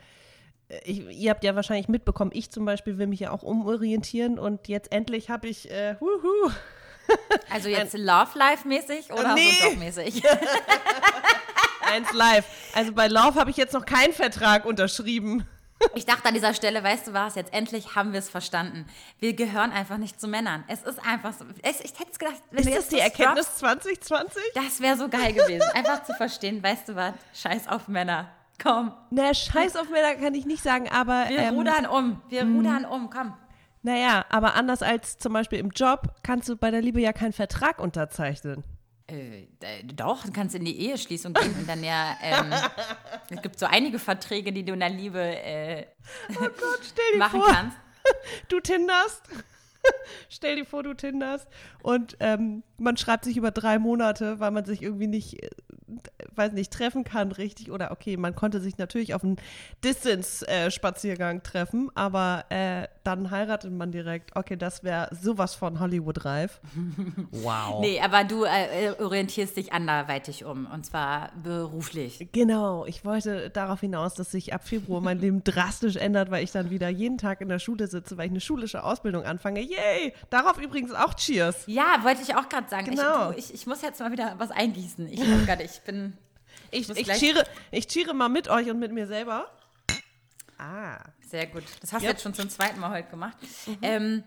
äh, 0.68 0.78
ich, 0.84 1.00
ihr 1.08 1.30
habt 1.30 1.44
ja 1.44 1.54
wahrscheinlich 1.54 1.88
mitbekommen, 1.88 2.30
ich 2.34 2.50
zum 2.50 2.64
Beispiel 2.64 2.98
will 2.98 3.06
mich 3.06 3.20
ja 3.20 3.30
auch 3.30 3.42
umorientieren 3.42 4.38
und 4.38 4.68
jetzt 4.68 4.92
endlich 4.92 5.30
habe 5.30 5.48
ich, 5.48 5.70
äh, 5.70 5.96
wuhu. 6.00 6.50
Also 7.52 7.68
jetzt 7.68 7.96
Love 7.96 8.36
Life 8.36 8.66
mäßig 8.66 9.12
oder 9.12 9.34
nee. 9.34 9.52
so 9.60 9.68
Jobmäßig? 9.68 10.22
Eins 11.92 12.12
live. 12.12 12.44
Also 12.74 12.92
bei 12.92 13.06
Love 13.06 13.38
habe 13.38 13.50
ich 13.50 13.56
jetzt 13.56 13.74
noch 13.74 13.86
keinen 13.86 14.12
Vertrag 14.12 14.64
unterschrieben. 14.64 15.46
Ich 15.94 16.06
dachte 16.06 16.26
an 16.28 16.34
dieser 16.34 16.54
Stelle, 16.54 16.82
weißt 16.82 17.08
du 17.08 17.12
was, 17.12 17.34
jetzt 17.34 17.52
endlich 17.52 17.94
haben 17.94 18.12
wir 18.12 18.18
es 18.18 18.28
verstanden. 18.28 18.86
Wir 19.18 19.34
gehören 19.34 19.72
einfach 19.72 19.98
nicht 19.98 20.20
zu 20.20 20.28
Männern. 20.28 20.64
Es 20.68 20.82
ist 20.82 20.98
einfach 21.06 21.32
so. 21.32 21.44
Ich, 21.62 21.84
ich 21.84 21.98
hätte 21.98 22.12
es 22.12 22.18
gedacht, 22.18 22.42
wenn 22.50 22.60
ist 22.60 22.66
du 22.66 22.70
jetzt 22.70 22.92
das 22.92 22.98
die 22.98 22.98
Erkenntnis 22.98 23.46
droppst, 23.46 23.58
2020? 23.58 24.42
Das 24.54 24.80
wäre 24.80 24.96
so 24.96 25.08
geil 25.08 25.32
gewesen. 25.32 25.68
Einfach 25.74 26.02
zu 26.04 26.14
verstehen, 26.14 26.62
weißt 26.62 26.88
du 26.88 26.96
was, 26.96 27.14
scheiß 27.34 27.68
auf 27.68 27.88
Männer. 27.88 28.30
Komm. 28.62 28.92
Na, 29.10 29.34
scheiß 29.34 29.76
auf 29.76 29.90
Männer 29.90 30.14
kann 30.14 30.34
ich 30.34 30.46
nicht 30.46 30.62
sagen, 30.62 30.88
aber. 30.88 31.28
Wir 31.28 31.38
ähm, 31.38 31.54
rudern 31.54 31.86
um. 31.86 32.22
Wir 32.28 32.42
hm. 32.42 32.56
rudern 32.56 32.84
um, 32.84 33.10
komm. 33.10 33.34
Naja, 33.82 34.24
aber 34.30 34.54
anders 34.54 34.82
als 34.82 35.18
zum 35.18 35.32
Beispiel 35.32 35.58
im 35.58 35.70
Job 35.70 36.08
kannst 36.22 36.48
du 36.48 36.56
bei 36.56 36.70
der 36.70 36.82
Liebe 36.82 37.00
ja 37.00 37.12
keinen 37.12 37.32
Vertrag 37.32 37.78
unterzeichnen. 37.78 38.64
Äh, 39.08 39.46
doch, 39.84 40.24
du 40.24 40.32
kannst 40.32 40.56
in 40.56 40.64
die 40.64 40.80
Eheschließung 40.80 41.32
gehen 41.32 41.54
und 41.56 41.68
dann 41.68 41.84
ja, 41.84 42.16
ähm, 42.22 42.52
es 43.30 43.40
gibt 43.40 43.58
so 43.58 43.66
einige 43.66 44.00
Verträge, 44.00 44.52
die 44.52 44.64
du 44.64 44.72
in 44.72 44.80
der 44.80 44.90
Liebe 44.90 45.20
äh, 45.20 45.86
oh 46.30 46.40
Gott, 46.40 46.80
stell 46.82 47.12
dir 47.12 47.18
machen 47.18 47.40
vor, 47.40 47.48
kannst. 47.48 47.76
Du 48.48 48.60
tinderst. 48.60 49.22
stell 50.28 50.56
dir 50.56 50.64
vor, 50.64 50.82
du 50.82 50.94
tinderst 50.94 51.46
und 51.82 52.16
ähm, 52.18 52.64
man 52.78 52.96
schreibt 52.96 53.24
sich 53.24 53.36
über 53.36 53.52
drei 53.52 53.78
Monate, 53.78 54.40
weil 54.40 54.50
man 54.50 54.64
sich 54.64 54.82
irgendwie 54.82 55.06
nicht 55.06 55.40
äh, 55.40 55.50
weiß 56.34 56.52
nicht, 56.52 56.72
treffen 56.72 57.04
kann 57.04 57.32
richtig. 57.32 57.70
Oder 57.70 57.92
okay, 57.92 58.16
man 58.16 58.34
konnte 58.34 58.60
sich 58.60 58.78
natürlich 58.78 59.14
auf 59.14 59.22
einen 59.22 59.36
Distance-Spaziergang 59.84 61.42
treffen, 61.42 61.90
aber 61.94 62.44
äh, 62.48 62.88
dann 63.04 63.30
heiratet 63.30 63.72
man 63.72 63.92
direkt. 63.92 64.34
Okay, 64.34 64.56
das 64.56 64.82
wäre 64.82 65.08
sowas 65.14 65.54
von 65.54 65.80
Hollywood-reif. 65.80 66.60
wow. 67.30 67.80
Nee, 67.80 68.00
aber 68.00 68.24
du 68.24 68.44
äh, 68.44 68.92
orientierst 68.98 69.56
dich 69.56 69.72
anderweitig 69.72 70.44
um 70.44 70.66
und 70.66 70.84
zwar 70.84 71.30
beruflich. 71.42 72.28
Genau, 72.32 72.84
ich 72.86 73.04
wollte 73.04 73.50
darauf 73.50 73.80
hinaus, 73.80 74.14
dass 74.14 74.32
sich 74.32 74.52
ab 74.52 74.66
Februar 74.66 75.00
mein 75.00 75.18
Leben 75.18 75.44
drastisch 75.44 75.96
ändert, 75.96 76.30
weil 76.30 76.42
ich 76.42 76.52
dann 76.52 76.70
wieder 76.70 76.88
jeden 76.88 77.18
Tag 77.18 77.40
in 77.40 77.48
der 77.48 77.58
Schule 77.58 77.86
sitze, 77.86 78.16
weil 78.16 78.26
ich 78.26 78.32
eine 78.32 78.40
schulische 78.40 78.82
Ausbildung 78.82 79.24
anfange. 79.24 79.60
Yay! 79.60 80.12
Darauf 80.30 80.58
übrigens 80.58 80.92
auch 80.92 81.14
Cheers. 81.14 81.64
Ja, 81.66 82.02
wollte 82.02 82.22
ich 82.22 82.34
auch 82.34 82.48
gerade 82.48 82.68
sagen. 82.68 82.90
Genau. 82.90 83.30
Ich, 83.30 83.38
ich, 83.38 83.54
ich, 83.54 83.66
muss 83.66 83.82
jetzt 83.82 84.00
mal 84.00 84.10
wieder 84.10 84.34
was 84.38 84.50
eingießen. 84.50 85.06
Ich, 85.08 85.20
oh 85.20 85.46
Gott, 85.46 85.60
ich 85.60 85.75
bin 85.84 86.16
ich, 86.70 86.88
ich, 86.90 87.06
cheere, 87.08 87.44
ich 87.70 87.86
cheere 87.86 88.14
mal 88.14 88.28
mit 88.28 88.48
euch 88.48 88.70
und 88.70 88.78
mit 88.78 88.92
mir 88.92 89.06
selber. 89.06 89.50
Ah. 90.58 90.98
Sehr 91.26 91.46
gut. 91.46 91.64
Das 91.80 91.92
hast 91.92 92.02
du 92.02 92.08
jetzt 92.08 92.22
schon 92.22 92.34
zum 92.34 92.48
zweiten 92.48 92.78
Mal 92.80 92.90
heute 92.90 93.10
gemacht. 93.10 93.36
Mhm. 93.66 93.78
Ähm, 93.82 94.24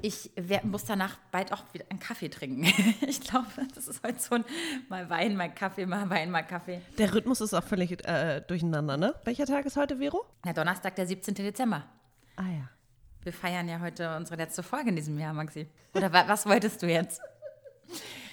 ich 0.00 0.30
wer, 0.36 0.64
muss 0.64 0.84
danach 0.84 1.16
bald 1.30 1.52
auch 1.52 1.62
wieder 1.72 1.84
einen 1.90 1.98
Kaffee 1.98 2.28
trinken. 2.28 2.64
ich 3.06 3.20
glaube, 3.20 3.46
das 3.74 3.88
ist 3.88 4.02
heute 4.02 4.18
so 4.18 4.36
ein 4.36 4.44
mal 4.88 5.10
Wein, 5.10 5.36
mal 5.36 5.52
Kaffee, 5.52 5.86
mal 5.86 6.08
Wein, 6.08 6.30
mal 6.30 6.42
Kaffee. 6.42 6.80
Der 6.96 7.12
Rhythmus 7.14 7.40
ist 7.40 7.52
auch 7.52 7.64
völlig 7.64 8.06
äh, 8.06 8.40
durcheinander, 8.40 8.96
ne? 8.96 9.14
Welcher 9.24 9.46
Tag 9.46 9.66
ist 9.66 9.76
heute, 9.76 9.98
Vero? 9.98 10.24
Ja, 10.46 10.52
Donnerstag, 10.52 10.94
der 10.96 11.06
17. 11.06 11.34
Dezember. 11.34 11.84
Ah 12.36 12.42
ja. 12.42 12.68
Wir 13.22 13.32
feiern 13.32 13.68
ja 13.68 13.80
heute 13.80 14.16
unsere 14.16 14.36
letzte 14.36 14.62
Folge 14.62 14.90
in 14.90 14.96
diesem 14.96 15.18
Jahr, 15.18 15.34
Maxi. 15.34 15.66
Oder 15.94 16.12
was 16.12 16.46
wolltest 16.46 16.80
du 16.82 16.86
jetzt? 16.86 17.20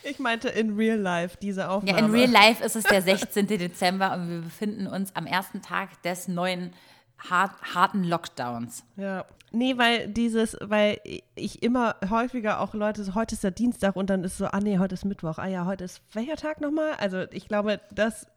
Ich 0.08 0.20
meinte 0.20 0.50
in 0.50 0.76
real 0.76 1.00
life 1.00 1.38
diese 1.42 1.70
Aufnahme. 1.70 2.00
Ja, 2.00 2.06
in 2.06 2.12
real 2.12 2.30
life 2.30 2.64
ist 2.64 2.76
es 2.76 2.84
der 2.84 3.02
16. 3.02 3.48
Dezember 3.48 4.14
und 4.14 4.30
wir 4.30 4.42
befinden 4.42 4.86
uns 4.88 5.16
am 5.16 5.26
ersten 5.26 5.62
Tag 5.62 6.02
des 6.04 6.28
neuen 6.28 6.74
hart, 7.18 7.52
harten 7.74 8.04
Lockdowns. 8.04 8.84
Ja. 8.98 9.26
Nee, 9.52 9.78
weil 9.78 10.10
dieses, 10.10 10.58
weil 10.62 11.00
ich 11.34 11.64
immer 11.64 11.96
häufiger 12.10 12.60
auch 12.60 12.74
Leute, 12.74 13.04
so, 13.04 13.16
heute 13.16 13.36
ist 13.36 13.44
der 13.44 13.52
Dienstag 13.52 13.96
und 13.96 14.10
dann 14.10 14.24
ist 14.24 14.38
so, 14.38 14.46
ah 14.46 14.60
nee, 14.60 14.78
heute 14.80 14.94
ist 14.94 15.06
Mittwoch. 15.06 15.38
Ah 15.38 15.48
ja, 15.48 15.66
heute 15.66 15.86
ist 15.86 16.02
welcher 16.14 16.36
Tag 16.36 16.62
nochmal? 16.62 16.94
Also 17.00 17.24
ich 17.32 17.48
glaube, 17.48 17.80
das 17.92 18.28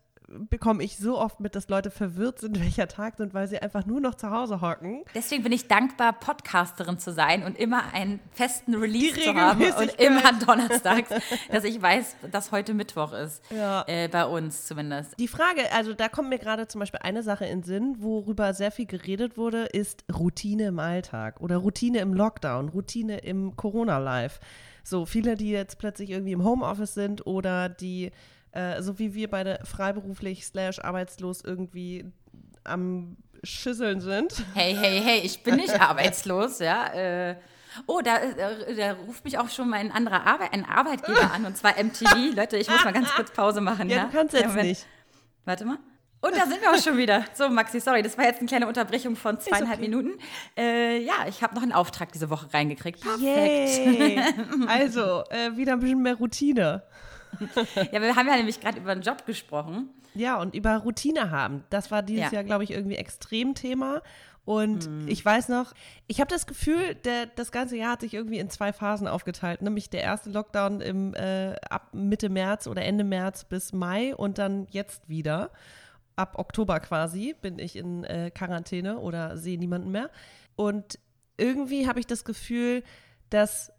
bekomme 0.50 0.82
ich 0.82 0.96
so 0.96 1.18
oft 1.18 1.40
mit, 1.40 1.54
dass 1.54 1.68
Leute 1.68 1.90
verwirrt 1.90 2.40
sind, 2.40 2.60
welcher 2.62 2.88
Tag 2.88 3.16
sind, 3.16 3.34
weil 3.34 3.48
sie 3.48 3.58
einfach 3.58 3.86
nur 3.86 4.00
noch 4.00 4.14
zu 4.14 4.30
Hause 4.30 4.60
hocken. 4.60 5.04
Deswegen 5.14 5.42
bin 5.42 5.52
ich 5.52 5.68
dankbar, 5.68 6.12
Podcasterin 6.12 6.98
zu 6.98 7.12
sein 7.12 7.42
und 7.42 7.58
immer 7.58 7.92
einen 7.92 8.20
festen 8.32 8.74
Release 8.74 9.20
zu 9.20 9.34
haben 9.34 9.62
und 9.62 9.94
immer 10.00 10.32
donnerstags, 10.44 11.10
dass 11.50 11.64
ich 11.64 11.80
weiß, 11.80 12.16
dass 12.30 12.52
heute 12.52 12.74
Mittwoch 12.74 13.12
ist. 13.12 13.42
Ja. 13.50 13.84
Äh, 13.86 14.08
bei 14.08 14.24
uns 14.26 14.66
zumindest. 14.66 15.18
Die 15.18 15.28
Frage, 15.28 15.72
also 15.72 15.94
da 15.94 16.08
kommt 16.08 16.28
mir 16.28 16.38
gerade 16.38 16.68
zum 16.68 16.80
Beispiel 16.80 17.00
eine 17.02 17.22
Sache 17.22 17.46
in 17.46 17.60
den 17.60 17.64
Sinn, 17.64 17.96
worüber 17.98 18.54
sehr 18.54 18.70
viel 18.70 18.86
geredet 18.86 19.36
wurde, 19.36 19.64
ist 19.64 20.04
Routine 20.12 20.66
im 20.68 20.78
Alltag 20.78 21.40
oder 21.40 21.56
Routine 21.56 21.98
im 22.00 22.14
Lockdown, 22.14 22.68
Routine 22.68 23.18
im 23.18 23.56
Corona-Life. 23.56 24.40
So 24.84 25.04
viele, 25.04 25.36
die 25.36 25.50
jetzt 25.50 25.78
plötzlich 25.78 26.10
irgendwie 26.10 26.32
im 26.32 26.44
Homeoffice 26.44 26.94
sind 26.94 27.26
oder 27.26 27.68
die 27.68 28.10
äh, 28.52 28.82
so 28.82 28.98
wie 28.98 29.14
wir 29.14 29.30
beide 29.30 29.60
freiberuflich 29.64 30.46
slash 30.46 30.78
arbeitslos 30.80 31.42
irgendwie 31.42 32.06
am 32.64 33.16
Schüsseln 33.44 34.00
sind. 34.00 34.42
Hey, 34.54 34.74
hey, 34.74 35.00
hey, 35.00 35.20
ich 35.20 35.42
bin 35.42 35.56
nicht 35.56 35.80
arbeitslos, 35.80 36.58
ja. 36.58 36.86
Äh, 36.92 37.36
oh, 37.86 38.00
da, 38.02 38.18
da, 38.36 38.72
da, 38.74 38.92
ruft 39.06 39.24
mich 39.24 39.38
auch 39.38 39.48
schon 39.48 39.68
mein 39.68 39.92
anderer 39.92 40.26
Arbeit, 40.26 40.52
ein 40.52 40.64
Arbeitgeber 40.64 41.32
an, 41.32 41.44
und 41.44 41.56
zwar 41.56 41.82
MTV. 41.82 42.14
Leute, 42.36 42.56
ich 42.56 42.68
muss 42.68 42.84
mal 42.84 42.92
ganz 42.92 43.10
kurz 43.10 43.30
Pause 43.30 43.60
machen. 43.60 43.88
Ja, 43.88 43.96
ja? 43.96 44.04
du 44.04 44.12
kannst 44.12 44.34
jetzt 44.34 44.56
ja, 44.56 44.62
nicht. 44.62 44.86
Warte 45.44 45.64
mal. 45.64 45.78
Und 46.20 46.36
da 46.36 46.46
sind 46.46 46.60
wir 46.60 46.72
auch 46.72 46.82
schon 46.82 46.96
wieder. 46.96 47.24
So, 47.34 47.48
Maxi, 47.48 47.78
sorry, 47.78 48.02
das 48.02 48.18
war 48.18 48.24
jetzt 48.24 48.38
eine 48.38 48.48
kleine 48.48 48.66
Unterbrechung 48.66 49.14
von 49.14 49.38
zweieinhalb 49.38 49.78
okay. 49.78 49.88
Minuten. 49.88 50.18
Äh, 50.56 50.98
ja, 50.98 51.26
ich 51.28 51.42
habe 51.44 51.54
noch 51.54 51.62
einen 51.62 51.72
Auftrag 51.72 52.10
diese 52.10 52.28
Woche 52.28 52.52
reingekriegt. 52.52 53.00
Perfekt. 53.00 54.34
also, 54.66 55.22
äh, 55.30 55.56
wieder 55.56 55.74
ein 55.74 55.80
bisschen 55.80 56.02
mehr 56.02 56.16
Routine. 56.16 56.82
ja, 57.92 58.00
wir 58.00 58.16
haben 58.16 58.26
ja 58.26 58.36
nämlich 58.36 58.60
gerade 58.60 58.78
über 58.78 58.94
den 58.94 59.02
Job 59.02 59.26
gesprochen. 59.26 59.90
Ja, 60.14 60.40
und 60.40 60.54
über 60.54 60.76
Routine 60.78 61.30
haben. 61.30 61.64
Das 61.70 61.90
war 61.90 62.02
dieses 62.02 62.26
ja. 62.26 62.32
Jahr, 62.32 62.44
glaube 62.44 62.64
ich, 62.64 62.70
irgendwie 62.70 62.96
extrem 62.96 63.54
Thema. 63.54 64.02
Und 64.44 64.88
mhm. 64.88 65.08
ich 65.08 65.22
weiß 65.22 65.50
noch, 65.50 65.74
ich 66.06 66.20
habe 66.20 66.30
das 66.30 66.46
Gefühl, 66.46 66.94
der, 66.94 67.26
das 67.26 67.52
ganze 67.52 67.76
Jahr 67.76 67.92
hat 67.92 68.00
sich 68.00 68.14
irgendwie 68.14 68.38
in 68.38 68.48
zwei 68.48 68.72
Phasen 68.72 69.06
aufgeteilt. 69.06 69.60
Nämlich 69.60 69.90
der 69.90 70.02
erste 70.02 70.30
Lockdown 70.30 70.80
im, 70.80 71.14
äh, 71.14 71.54
ab 71.68 71.90
Mitte 71.92 72.30
März 72.30 72.66
oder 72.66 72.82
Ende 72.82 73.04
März 73.04 73.44
bis 73.44 73.74
Mai 73.74 74.16
und 74.16 74.38
dann 74.38 74.66
jetzt 74.70 75.06
wieder. 75.06 75.50
Ab 76.16 76.38
Oktober 76.38 76.80
quasi 76.80 77.34
bin 77.42 77.58
ich 77.58 77.76
in 77.76 78.04
äh, 78.04 78.30
Quarantäne 78.34 78.98
oder 78.98 79.36
sehe 79.36 79.58
niemanden 79.58 79.90
mehr. 79.90 80.10
Und 80.56 80.98
irgendwie 81.36 81.86
habe 81.86 82.00
ich 82.00 82.06
das 82.06 82.24
Gefühl, 82.24 82.82
dass 83.28 83.70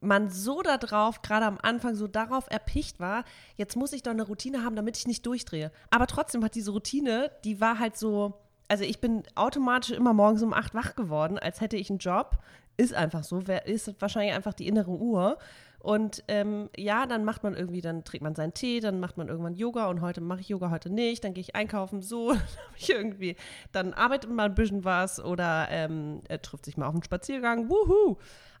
man 0.00 0.30
so 0.30 0.62
darauf, 0.62 1.22
gerade 1.22 1.46
am 1.46 1.58
Anfang 1.60 1.94
so 1.94 2.06
darauf 2.06 2.46
erpicht 2.50 3.00
war, 3.00 3.24
jetzt 3.56 3.76
muss 3.76 3.92
ich 3.92 4.02
doch 4.02 4.12
eine 4.12 4.22
Routine 4.22 4.64
haben, 4.64 4.76
damit 4.76 4.96
ich 4.96 5.06
nicht 5.06 5.26
durchdrehe. 5.26 5.72
Aber 5.90 6.06
trotzdem 6.06 6.44
hat 6.44 6.54
diese 6.54 6.70
Routine, 6.70 7.30
die 7.44 7.60
war 7.60 7.78
halt 7.78 7.96
so, 7.96 8.34
also 8.68 8.84
ich 8.84 9.00
bin 9.00 9.22
automatisch 9.34 9.90
immer 9.90 10.12
morgens 10.12 10.42
um 10.42 10.52
acht 10.52 10.74
wach 10.74 10.94
geworden, 10.94 11.38
als 11.38 11.60
hätte 11.60 11.76
ich 11.76 11.90
einen 11.90 11.98
Job. 11.98 12.38
Ist 12.76 12.94
einfach 12.94 13.24
so, 13.24 13.40
ist 13.64 14.00
wahrscheinlich 14.00 14.34
einfach 14.34 14.54
die 14.54 14.68
innere 14.68 14.92
Uhr. 14.92 15.38
Und 15.80 16.24
ähm, 16.28 16.70
ja, 16.76 17.06
dann 17.06 17.24
macht 17.24 17.44
man 17.44 17.54
irgendwie, 17.54 17.80
dann 17.80 18.04
trinkt 18.04 18.22
man 18.22 18.34
seinen 18.34 18.52
Tee, 18.52 18.80
dann 18.80 18.98
macht 18.98 19.16
man 19.16 19.28
irgendwann 19.28 19.54
Yoga 19.54 19.86
und 19.86 20.00
heute 20.00 20.20
mache 20.20 20.40
ich 20.40 20.48
Yoga, 20.48 20.70
heute 20.70 20.90
nicht, 20.90 21.22
dann 21.22 21.34
gehe 21.34 21.40
ich 21.40 21.54
einkaufen, 21.54 22.02
so, 22.02 22.32
dann 22.32 22.40
ich 22.76 22.90
irgendwie, 22.90 23.36
dann 23.70 23.94
arbeitet 23.94 24.30
man 24.30 24.50
ein 24.50 24.54
bisschen 24.54 24.84
was 24.84 25.22
oder 25.22 25.68
ähm, 25.70 26.20
er 26.28 26.42
trifft 26.42 26.64
sich 26.64 26.76
mal 26.76 26.86
auf 26.86 26.94
einen 26.94 27.04
Spaziergang, 27.04 27.68
wuhu. 27.70 28.16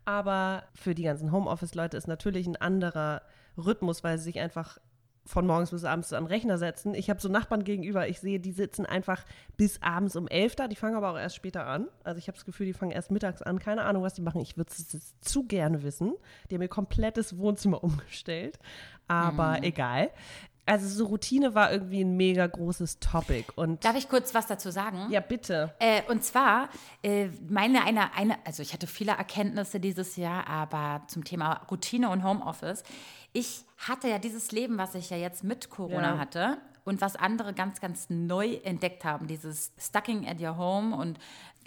Aber 0.08 0.62
für 0.74 0.94
die 0.94 1.02
ganzen 1.02 1.32
Homeoffice-Leute 1.32 1.94
ist 1.98 2.08
natürlich 2.08 2.46
ein 2.46 2.56
anderer 2.56 3.20
Rhythmus, 3.58 4.02
weil 4.02 4.16
sie 4.16 4.24
sich 4.24 4.40
einfach 4.40 4.78
von 5.26 5.46
morgens 5.46 5.70
bis 5.70 5.84
abends 5.84 6.14
an 6.14 6.24
den 6.24 6.28
Rechner 6.28 6.56
setzen. 6.56 6.94
Ich 6.94 7.10
habe 7.10 7.20
so 7.20 7.28
Nachbarn 7.28 7.62
gegenüber, 7.62 8.08
ich 8.08 8.18
sehe, 8.18 8.40
die 8.40 8.52
sitzen 8.52 8.86
einfach 8.86 9.26
bis 9.58 9.82
abends 9.82 10.16
um 10.16 10.26
elf 10.26 10.56
da, 10.56 10.66
die 10.66 10.76
fangen 10.76 10.96
aber 10.96 11.10
auch 11.10 11.18
erst 11.18 11.36
später 11.36 11.66
an. 11.66 11.88
Also 12.04 12.16
ich 12.18 12.26
habe 12.28 12.36
das 12.38 12.46
Gefühl, 12.46 12.64
die 12.64 12.72
fangen 12.72 12.90
erst 12.90 13.10
mittags 13.10 13.42
an, 13.42 13.58
keine 13.58 13.82
Ahnung, 13.82 14.02
was 14.02 14.14
die 14.14 14.22
machen. 14.22 14.40
Ich 14.40 14.56
würde 14.56 14.70
es 14.70 15.20
zu 15.20 15.44
gerne 15.44 15.82
wissen. 15.82 16.14
Die 16.50 16.54
haben 16.54 16.62
ihr 16.62 16.68
komplettes 16.68 17.36
Wohnzimmer 17.36 17.84
umgestellt, 17.84 18.58
aber 19.08 19.58
mhm. 19.58 19.64
egal. 19.64 20.10
Also 20.68 20.86
so 20.86 21.06
Routine 21.06 21.54
war 21.54 21.72
irgendwie 21.72 22.02
ein 22.02 22.16
mega 22.16 22.46
großes 22.46 23.00
Topic. 23.00 23.46
Und 23.56 23.84
Darf 23.84 23.96
ich 23.96 24.08
kurz 24.08 24.34
was 24.34 24.46
dazu 24.46 24.70
sagen? 24.70 25.06
Ja, 25.10 25.20
bitte. 25.20 25.74
Äh, 25.78 26.02
und 26.08 26.22
zwar, 26.22 26.68
äh, 27.02 27.28
meine 27.48 27.84
eine, 27.84 28.12
eine, 28.14 28.36
also 28.44 28.62
ich 28.62 28.74
hatte 28.74 28.86
viele 28.86 29.12
Erkenntnisse 29.12 29.80
dieses 29.80 30.16
Jahr, 30.16 30.46
aber 30.46 31.02
zum 31.08 31.24
Thema 31.24 31.62
Routine 31.70 32.10
und 32.10 32.22
Homeoffice. 32.22 32.82
Ich 33.32 33.64
hatte 33.78 34.08
ja 34.08 34.18
dieses 34.18 34.52
Leben, 34.52 34.76
was 34.76 34.94
ich 34.94 35.08
ja 35.08 35.16
jetzt 35.16 35.42
mit 35.42 35.70
Corona 35.70 36.14
ja. 36.14 36.18
hatte 36.18 36.58
und 36.84 37.00
was 37.00 37.16
andere 37.16 37.54
ganz, 37.54 37.80
ganz 37.80 38.10
neu 38.10 38.54
entdeckt 38.62 39.04
haben, 39.04 39.26
dieses 39.26 39.72
Stucking 39.78 40.28
at 40.28 40.40
your 40.40 40.58
home 40.58 40.94
und 40.94 41.18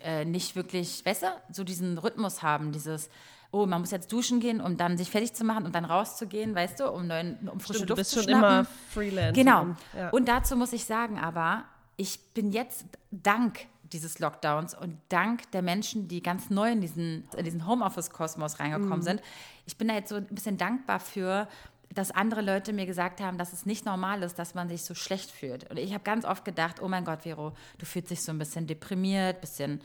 äh, 0.04 0.26
nicht 0.26 0.56
wirklich, 0.56 1.04
weißt 1.06 1.24
du, 1.24 1.28
so 1.52 1.64
diesen 1.64 1.98
Rhythmus 1.98 2.44
haben, 2.44 2.72
dieses 2.72 3.10
oh, 3.52 3.66
man 3.66 3.82
muss 3.82 3.92
jetzt 3.92 4.12
duschen 4.12 4.40
gehen, 4.40 4.62
um 4.62 4.78
dann 4.78 4.98
sich 4.98 5.12
fertig 5.12 5.34
zu 5.34 5.44
machen 5.44 5.66
und 5.66 5.76
dann 5.76 5.86
rauszugehen, 5.86 6.56
weißt 6.56 6.80
du, 6.80 6.90
um, 6.90 7.08
neuen, 7.08 7.38
um 7.50 7.60
frische 7.60 7.80
Stimmt, 7.80 7.90
Luft 7.90 8.00
du 8.00 8.02
bist 8.02 8.12
zu 8.12 8.24
schon 8.24 8.30
immer 8.30 8.66
Freelance. 8.94 9.34
Genau. 9.34 9.62
Und, 9.64 9.78
ja. 9.96 10.10
und 10.10 10.28
dazu 10.28 10.56
muss 10.56 10.74
ich 10.74 10.86
sagen, 10.86 11.20
aber 11.20 11.66
ich 11.98 12.20
bin 12.34 12.52
jetzt 12.52 12.86
dank 13.12 13.68
dieses 13.92 14.20
Lockdowns 14.20 14.74
und 14.74 14.98
dank 15.10 15.52
der 15.52 15.62
Menschen, 15.62 16.08
die 16.08 16.24
ganz 16.24 16.50
neu 16.50 16.72
in 16.72 16.82
diesen, 16.82 17.26
in 17.36 17.44
diesen 17.44 17.68
Homeoffice-Kosmos 17.68 18.60
reingekommen 18.60 19.00
mhm. 19.00 19.04
sind, 19.04 19.22
ich 19.66 19.78
bin 19.78 19.90
da 19.90 19.96
jetzt 19.96 20.10
so 20.10 20.16
ein 20.16 20.26
bisschen 20.26 20.58
dankbar 20.58 21.02
für, 21.02 21.48
dass 21.94 22.12
andere 22.12 22.42
Leute 22.42 22.72
mir 22.72 22.86
gesagt 22.86 23.20
haben, 23.20 23.38
dass 23.38 23.52
es 23.52 23.66
nicht 23.66 23.86
normal 23.86 24.24
ist, 24.24 24.40
dass 24.40 24.56
man 24.56 24.70
sich 24.70 24.84
so 24.84 24.96
schlecht 24.96 25.30
fühlt. 25.30 25.70
Und 25.70 25.78
ich 25.78 25.94
habe 25.94 26.04
ganz 26.04 26.24
oft 26.24 26.46
gedacht, 26.46 26.82
oh 26.82 26.88
mein 26.88 27.04
Gott, 27.04 27.24
Vero, 27.24 27.54
du 27.78 27.86
fühlst 27.86 28.12
dich 28.12 28.24
so 28.24 28.32
ein 28.32 28.40
bisschen 28.40 28.66
deprimiert, 28.66 29.42
bisschen 29.42 29.82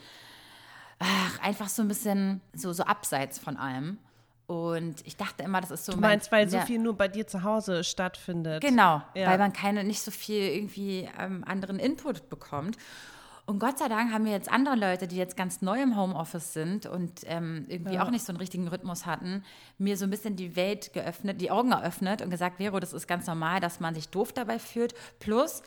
ach, 0.99 1.39
einfach 1.41 1.69
so 1.69 1.81
ein 1.81 1.87
bisschen 1.87 2.41
so, 2.53 2.73
so 2.73 2.83
abseits 2.83 3.39
von 3.39 3.57
allem. 3.57 3.97
Und 4.47 5.05
ich 5.05 5.17
dachte 5.17 5.43
immer, 5.43 5.59
das 5.59 5.71
ist 5.71 5.85
so. 5.85 5.91
Du 5.91 5.99
meinst, 5.99 6.31
mein, 6.31 6.41
weil 6.41 6.49
so 6.49 6.59
viel 6.61 6.79
nur 6.79 6.95
bei 6.95 7.09
dir 7.09 7.27
zu 7.27 7.43
Hause 7.43 7.83
stattfindet. 7.83 8.61
Genau, 8.61 9.01
ja. 9.13 9.27
weil 9.27 9.37
man 9.37 9.51
keine, 9.51 9.83
nicht 9.83 10.01
so 10.01 10.09
viel 10.09 10.41
irgendwie 10.41 11.09
ähm, 11.19 11.43
anderen 11.45 11.79
Input 11.79 12.29
bekommt. 12.29 12.77
Und 13.45 13.59
Gott 13.59 13.79
sei 13.79 13.87
Dank 13.87 14.11
haben 14.11 14.25
wir 14.25 14.33
jetzt 14.33 14.51
andere 14.51 14.75
Leute, 14.75 15.07
die 15.07 15.15
jetzt 15.15 15.37
ganz 15.37 15.61
neu 15.61 15.81
im 15.81 15.95
Homeoffice 15.95 16.51
sind 16.51 16.85
und 16.85 17.21
ähm, 17.25 17.65
irgendwie 17.69 17.95
ja. 17.95 18.03
auch 18.03 18.09
nicht 18.09 18.25
so 18.25 18.33
einen 18.33 18.39
richtigen 18.39 18.67
Rhythmus 18.67 19.05
hatten, 19.05 19.41
mir 19.77 19.95
so 19.95 20.03
ein 20.03 20.09
bisschen 20.09 20.35
die 20.35 20.57
Welt 20.57 20.91
geöffnet, 20.91 21.39
die 21.39 21.49
Augen 21.49 21.71
eröffnet 21.71 22.21
und 22.21 22.29
gesagt, 22.29 22.57
Vero, 22.57 22.81
das 22.81 22.91
ist 22.91 23.07
ganz 23.07 23.25
normal, 23.25 23.61
dass 23.61 23.79
man 23.79 23.95
sich 23.95 24.09
doof 24.09 24.33
dabei 24.33 24.59
fühlt. 24.59 24.93
Plus, 25.19 25.63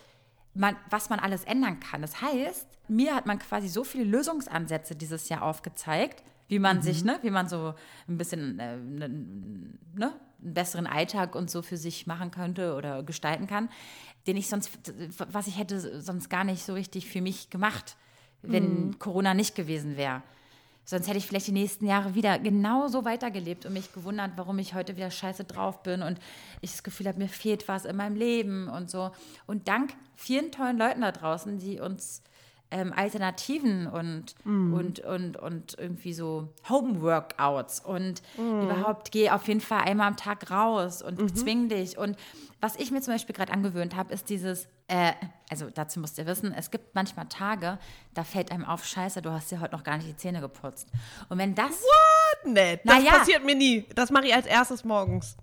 man, 0.52 0.76
was 0.90 1.08
man 1.08 1.20
alles 1.20 1.44
ändern 1.44 1.80
kann. 1.80 2.02
Das 2.02 2.20
heißt, 2.20 2.66
mir 2.90 3.14
hat 3.14 3.26
man 3.26 3.38
quasi 3.38 3.68
so 3.68 3.84
viele 3.84 4.04
Lösungsansätze 4.04 4.96
dieses 4.96 5.28
Jahr 5.28 5.42
aufgezeigt, 5.42 6.22
wie 6.48 6.58
man 6.58 6.78
mhm. 6.78 6.82
sich, 6.82 7.04
ne, 7.04 7.18
wie 7.22 7.30
man 7.30 7.48
so 7.48 7.74
ein 8.08 8.18
bisschen 8.18 8.58
äh, 8.58 8.76
ne, 8.76 9.08
ne, 9.94 10.12
einen 10.42 10.54
besseren 10.54 10.86
Alltag 10.86 11.34
und 11.34 11.50
so 11.50 11.62
für 11.62 11.76
sich 11.76 12.06
machen 12.06 12.30
könnte 12.30 12.74
oder 12.74 13.02
gestalten 13.02 13.46
kann, 13.46 13.68
den 14.26 14.36
ich 14.36 14.48
sonst, 14.48 14.70
was 15.18 15.46
ich 15.46 15.58
hätte 15.58 16.00
sonst 16.00 16.28
gar 16.28 16.44
nicht 16.44 16.64
so 16.64 16.74
richtig 16.74 17.08
für 17.08 17.20
mich 17.20 17.50
gemacht, 17.50 17.96
wenn 18.42 18.86
mhm. 18.86 18.98
Corona 18.98 19.34
nicht 19.34 19.54
gewesen 19.54 19.96
wäre. 19.96 20.22
Sonst 20.84 21.06
hätte 21.06 21.18
ich 21.18 21.26
vielleicht 21.26 21.46
die 21.46 21.52
nächsten 21.52 21.86
Jahre 21.86 22.16
wieder 22.16 22.38
genauso 22.38 23.04
weitergelebt 23.04 23.64
und 23.64 23.74
mich 23.74 23.92
gewundert, 23.92 24.32
warum 24.36 24.58
ich 24.58 24.74
heute 24.74 24.96
wieder 24.96 25.10
scheiße 25.10 25.44
drauf 25.44 25.84
bin 25.84 26.02
und 26.02 26.18
ich 26.62 26.72
das 26.72 26.82
Gefühl 26.82 27.06
habe, 27.06 27.18
mir 27.18 27.28
fehlt 27.28 27.68
was 27.68 27.84
in 27.84 27.94
meinem 27.96 28.16
Leben 28.16 28.68
und 28.68 28.90
so. 28.90 29.12
Und 29.46 29.68
dank 29.68 29.92
vielen 30.16 30.50
tollen 30.50 30.78
Leuten 30.78 31.02
da 31.02 31.12
draußen, 31.12 31.60
die 31.60 31.78
uns 31.78 32.24
ähm, 32.70 32.92
Alternativen 32.94 33.86
und, 33.86 34.34
mm. 34.44 34.74
und, 34.74 35.00
und, 35.00 35.36
und 35.36 35.76
irgendwie 35.78 36.12
so 36.12 36.48
Homeworkouts 36.68 37.80
und 37.80 38.22
mm. 38.36 38.62
überhaupt 38.62 39.10
geh 39.10 39.30
auf 39.30 39.48
jeden 39.48 39.60
Fall 39.60 39.82
einmal 39.82 40.08
am 40.08 40.16
Tag 40.16 40.50
raus 40.50 41.02
und 41.02 41.20
mhm. 41.20 41.34
zwing 41.34 41.68
dich. 41.68 41.98
Und 41.98 42.16
was 42.60 42.76
ich 42.76 42.90
mir 42.90 43.00
zum 43.00 43.14
Beispiel 43.14 43.34
gerade 43.34 43.52
angewöhnt 43.52 43.96
habe, 43.96 44.12
ist 44.12 44.28
dieses, 44.28 44.68
äh, 44.88 45.12
also 45.50 45.68
dazu 45.70 45.98
müsst 45.98 46.18
ihr 46.18 46.26
wissen, 46.26 46.52
es 46.52 46.70
gibt 46.70 46.94
manchmal 46.94 47.26
Tage, 47.26 47.78
da 48.14 48.22
fällt 48.22 48.52
einem 48.52 48.64
auf, 48.64 48.84
scheiße, 48.84 49.22
du 49.22 49.30
hast 49.30 49.50
dir 49.50 49.60
heute 49.60 49.74
noch 49.74 49.82
gar 49.82 49.96
nicht 49.96 50.08
die 50.08 50.16
Zähne 50.16 50.40
geputzt. 50.40 50.88
Und 51.28 51.38
wenn 51.38 51.54
das... 51.54 51.70
What? 51.70 52.52
Nee, 52.52 52.80
das 52.84 52.96
naja, 52.96 53.18
passiert 53.18 53.44
mir 53.44 53.54
nie. 53.54 53.86
Das 53.94 54.10
mache 54.10 54.26
ich 54.26 54.34
als 54.34 54.46
erstes 54.46 54.84
morgens. 54.84 55.36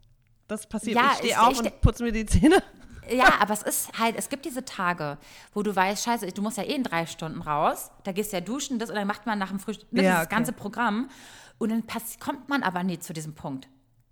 Das 0.48 0.68
passiert. 0.68 0.96
Ja, 0.96 1.12
ich 1.12 1.18
stehe 1.18 1.42
auf 1.42 1.54
ich, 1.54 1.60
und 1.60 1.82
putze 1.82 2.04
mir 2.04 2.12
die 2.12 2.26
Zähne. 2.26 2.64
Ja, 3.10 3.34
aber 3.40 3.54
es 3.54 3.62
ist 3.62 3.98
halt, 4.00 4.16
es 4.18 4.30
gibt 4.30 4.46
diese 4.46 4.66
Tage, 4.66 5.18
wo 5.54 5.64
du 5.64 5.76
weißt, 5.76 6.04
scheiße, 6.04 6.28
du 6.32 6.42
musst 6.42 6.58
ja 6.58 6.64
eh 6.64 6.76
in 6.76 6.84
drei 6.84 7.06
Stunden 7.06 7.42
raus, 7.42 7.92
da 8.04 8.12
gehst 8.12 8.32
du 8.32 8.38
ja 8.38 8.42
duschen, 8.42 8.80
das 8.80 8.90
und 8.90 8.96
dann 8.96 9.08
macht 9.08 9.26
man 9.26 9.40
nach 9.40 9.50
dem 9.50 9.60
Frühstück 9.60 9.92
ne, 9.92 10.04
ja, 10.04 10.16
das 10.16 10.26
okay. 10.26 10.36
ganze 10.36 10.52
Programm 10.54 11.10
und 11.58 11.70
dann 11.70 11.84
kommt 12.20 12.50
man 12.50 12.64
aber 12.64 12.84
nie 12.84 13.00
zu 13.00 13.14
diesem 13.14 13.36
Punkt. 13.36 13.68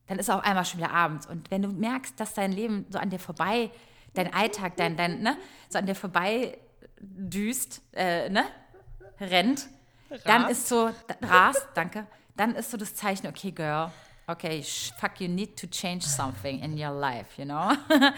Dann 0.08 0.20
ist 0.20 0.30
auch 0.30 0.44
einmal 0.44 0.66
schon 0.66 0.80
wieder 0.80 0.92
abends 0.92 1.26
und 1.28 1.50
wenn 1.52 1.62
du 1.62 1.70
merkst, 1.70 2.20
dass 2.20 2.34
dein 2.34 2.52
Leben 2.52 2.86
so 2.90 3.00
an 3.00 3.10
dir 3.10 3.20
vorbei, 3.20 3.72
dein 4.14 4.34
Alltag, 4.34 4.78
dein, 4.78 4.96
dein, 4.98 5.22
ne, 5.22 5.38
so 5.70 5.80
an 5.80 5.86
dir 5.86 5.96
vorbei 5.96 6.58
düst, 7.00 7.82
äh, 7.94 8.30
ne, 8.30 8.46
rennt, 9.20 9.68
Ras. 10.10 10.24
dann 10.24 10.50
ist 10.50 10.68
so, 10.68 10.92
Ras, 11.22 11.58
danke, 11.74 12.08
dann 12.38 12.56
ist 12.56 12.72
so 12.72 12.78
das 12.78 12.96
Zeichen, 12.96 13.28
okay, 13.28 13.52
Girl, 13.52 13.92
okay, 14.28 14.64
fuck, 15.00 15.20
you 15.20 15.28
need 15.28 15.58
to 15.58 15.68
change 15.68 16.04
something 16.04 16.60
in 16.62 16.78
your 16.78 16.92
life, 16.92 17.38
you 17.38 17.46
know? 17.46 17.72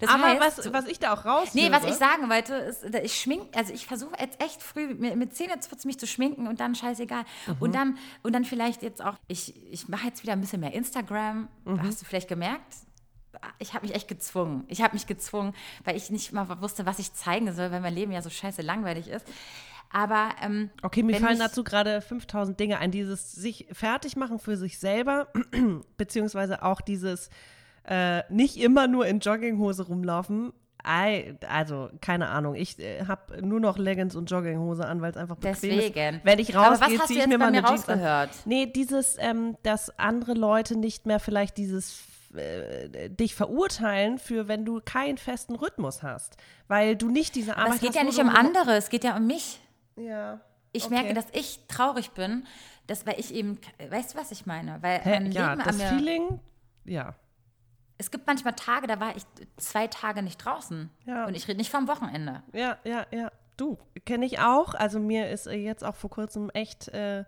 Das 0.00 0.10
Aber 0.10 0.24
heißt, 0.24 0.58
was, 0.58 0.72
was 0.72 0.86
ich 0.86 0.98
da 0.98 1.14
auch 1.14 1.24
raus. 1.24 1.54
Nee, 1.54 1.70
was 1.70 1.84
ich 1.84 1.94
sagen 1.94 2.28
wollte, 2.28 2.54
ist, 2.54 2.84
ich 2.94 3.20
schmink, 3.20 3.56
also 3.56 3.72
ich 3.72 3.86
versuche 3.86 4.14
jetzt 4.18 4.42
echt 4.42 4.62
früh 4.62 4.94
mit, 4.94 5.16
mit 5.16 5.36
Zähneputzen 5.36 5.88
mich 5.88 5.98
zu 5.98 6.06
schminken 6.06 6.48
und 6.48 6.60
dann 6.60 6.74
scheißegal. 6.74 7.24
Mhm. 7.46 7.56
Und 7.60 7.74
dann 7.74 7.98
und 8.22 8.32
dann 8.32 8.44
vielleicht 8.44 8.82
jetzt 8.82 9.02
auch, 9.02 9.14
ich, 9.28 9.54
ich 9.70 9.88
mache 9.88 10.06
jetzt 10.06 10.22
wieder 10.22 10.32
ein 10.32 10.40
bisschen 10.40 10.60
mehr 10.60 10.72
Instagram. 10.72 11.48
Mhm. 11.64 11.82
Hast 11.82 12.00
du 12.00 12.04
vielleicht 12.04 12.28
gemerkt? 12.28 12.74
ich 13.58 13.74
habe 13.74 13.86
mich 13.86 13.94
echt 13.94 14.08
gezwungen. 14.08 14.64
Ich 14.68 14.82
habe 14.82 14.94
mich 14.94 15.06
gezwungen, 15.06 15.54
weil 15.84 15.96
ich 15.96 16.10
nicht 16.10 16.32
mal 16.32 16.60
wusste, 16.60 16.86
was 16.86 16.98
ich 16.98 17.12
zeigen 17.12 17.52
soll, 17.54 17.70
weil 17.70 17.80
mein 17.80 17.94
Leben 17.94 18.12
ja 18.12 18.22
so 18.22 18.30
scheiße 18.30 18.62
langweilig 18.62 19.08
ist. 19.08 19.26
Aber 19.92 20.30
ähm, 20.42 20.70
okay, 20.82 21.02
mir 21.02 21.16
fallen 21.16 21.38
dazu 21.38 21.64
gerade 21.64 22.00
5000 22.00 22.58
Dinge 22.58 22.78
ein. 22.78 22.90
Dieses 22.90 23.32
sich 23.32 23.66
fertig 23.72 24.16
machen 24.16 24.38
für 24.38 24.56
sich 24.56 24.78
selber, 24.78 25.28
beziehungsweise 25.98 26.62
auch 26.62 26.80
dieses 26.80 27.28
äh, 27.84 28.22
nicht 28.32 28.56
immer 28.56 28.88
nur 28.88 29.06
in 29.06 29.20
Jogginghose 29.20 29.86
rumlaufen. 29.86 30.52
I, 30.84 31.36
also, 31.48 31.90
keine 32.00 32.28
Ahnung. 32.28 32.54
Ich 32.56 32.78
äh, 32.80 33.04
habe 33.06 33.46
nur 33.46 33.60
noch 33.60 33.78
Leggings 33.78 34.16
und 34.16 34.30
Jogginghose 34.30 34.84
an, 34.84 35.00
weil 35.00 35.12
es 35.12 35.16
einfach 35.16 35.36
bequem 35.36 35.52
Deswegen. 35.52 36.16
ist. 36.16 36.24
Wenn 36.24 36.38
ich 36.38 36.56
rausgehe, 36.56 36.98
ziehe 37.04 37.20
ich 37.20 37.26
mir 37.28 37.38
mal 37.38 37.48
eine 37.48 37.62
Jeans 37.62 37.88
an. 37.88 38.28
Nee, 38.46 38.66
dieses, 38.66 39.16
ähm, 39.20 39.56
dass 39.62 39.96
andere 39.98 40.34
Leute 40.34 40.76
nicht 40.76 41.06
mehr 41.06 41.20
vielleicht 41.20 41.56
dieses 41.56 42.02
äh, 42.34 43.10
dich 43.10 43.34
verurteilen 43.34 44.18
für, 44.18 44.48
wenn 44.48 44.64
du 44.64 44.80
keinen 44.84 45.18
festen 45.18 45.54
Rhythmus 45.54 46.02
hast, 46.02 46.36
weil 46.66 46.96
du 46.96 47.10
nicht 47.10 47.34
diese 47.34 47.52
Arbeit 47.56 47.66
Aber 47.66 47.74
es 47.74 47.80
geht 47.80 47.90
hast, 47.90 47.96
ja 47.96 48.04
nicht 48.04 48.18
um 48.18 48.28
andere, 48.28 48.74
es 48.76 48.88
geht 48.88 49.04
ja 49.04 49.16
um 49.16 49.26
mich. 49.26 49.60
Ja. 49.96 50.40
Ich 50.72 50.86
okay. 50.86 50.94
merke, 50.94 51.14
dass 51.14 51.26
ich 51.32 51.60
traurig 51.68 52.12
bin, 52.12 52.46
dass, 52.86 53.06
weil 53.06 53.18
ich 53.20 53.34
eben, 53.34 53.58
weißt 53.90 54.14
du, 54.14 54.18
was 54.18 54.32
ich 54.32 54.46
meine? 54.46 54.82
Weil 54.82 55.00
Hä, 55.00 55.28
ja, 55.30 55.56
das 55.56 55.76
mir, 55.76 55.88
Feeling, 55.88 56.40
ja. 56.84 57.14
Es 57.98 58.10
gibt 58.10 58.26
manchmal 58.26 58.54
Tage, 58.54 58.86
da 58.86 58.98
war 58.98 59.14
ich 59.14 59.22
zwei 59.58 59.86
Tage 59.86 60.22
nicht 60.22 60.38
draußen. 60.38 60.90
Ja. 61.04 61.26
Und 61.26 61.36
ich 61.36 61.46
rede 61.46 61.58
nicht 61.58 61.70
vom 61.70 61.86
Wochenende. 61.88 62.42
Ja, 62.52 62.78
ja, 62.84 63.06
ja. 63.12 63.30
Du, 63.56 63.78
kenne 64.06 64.24
ich 64.24 64.40
auch. 64.40 64.74
Also 64.74 64.98
mir 64.98 65.28
ist 65.30 65.46
jetzt 65.46 65.84
auch 65.84 65.94
vor 65.94 66.10
kurzem 66.10 66.50
echt 66.50 66.88
äh, 66.88 67.24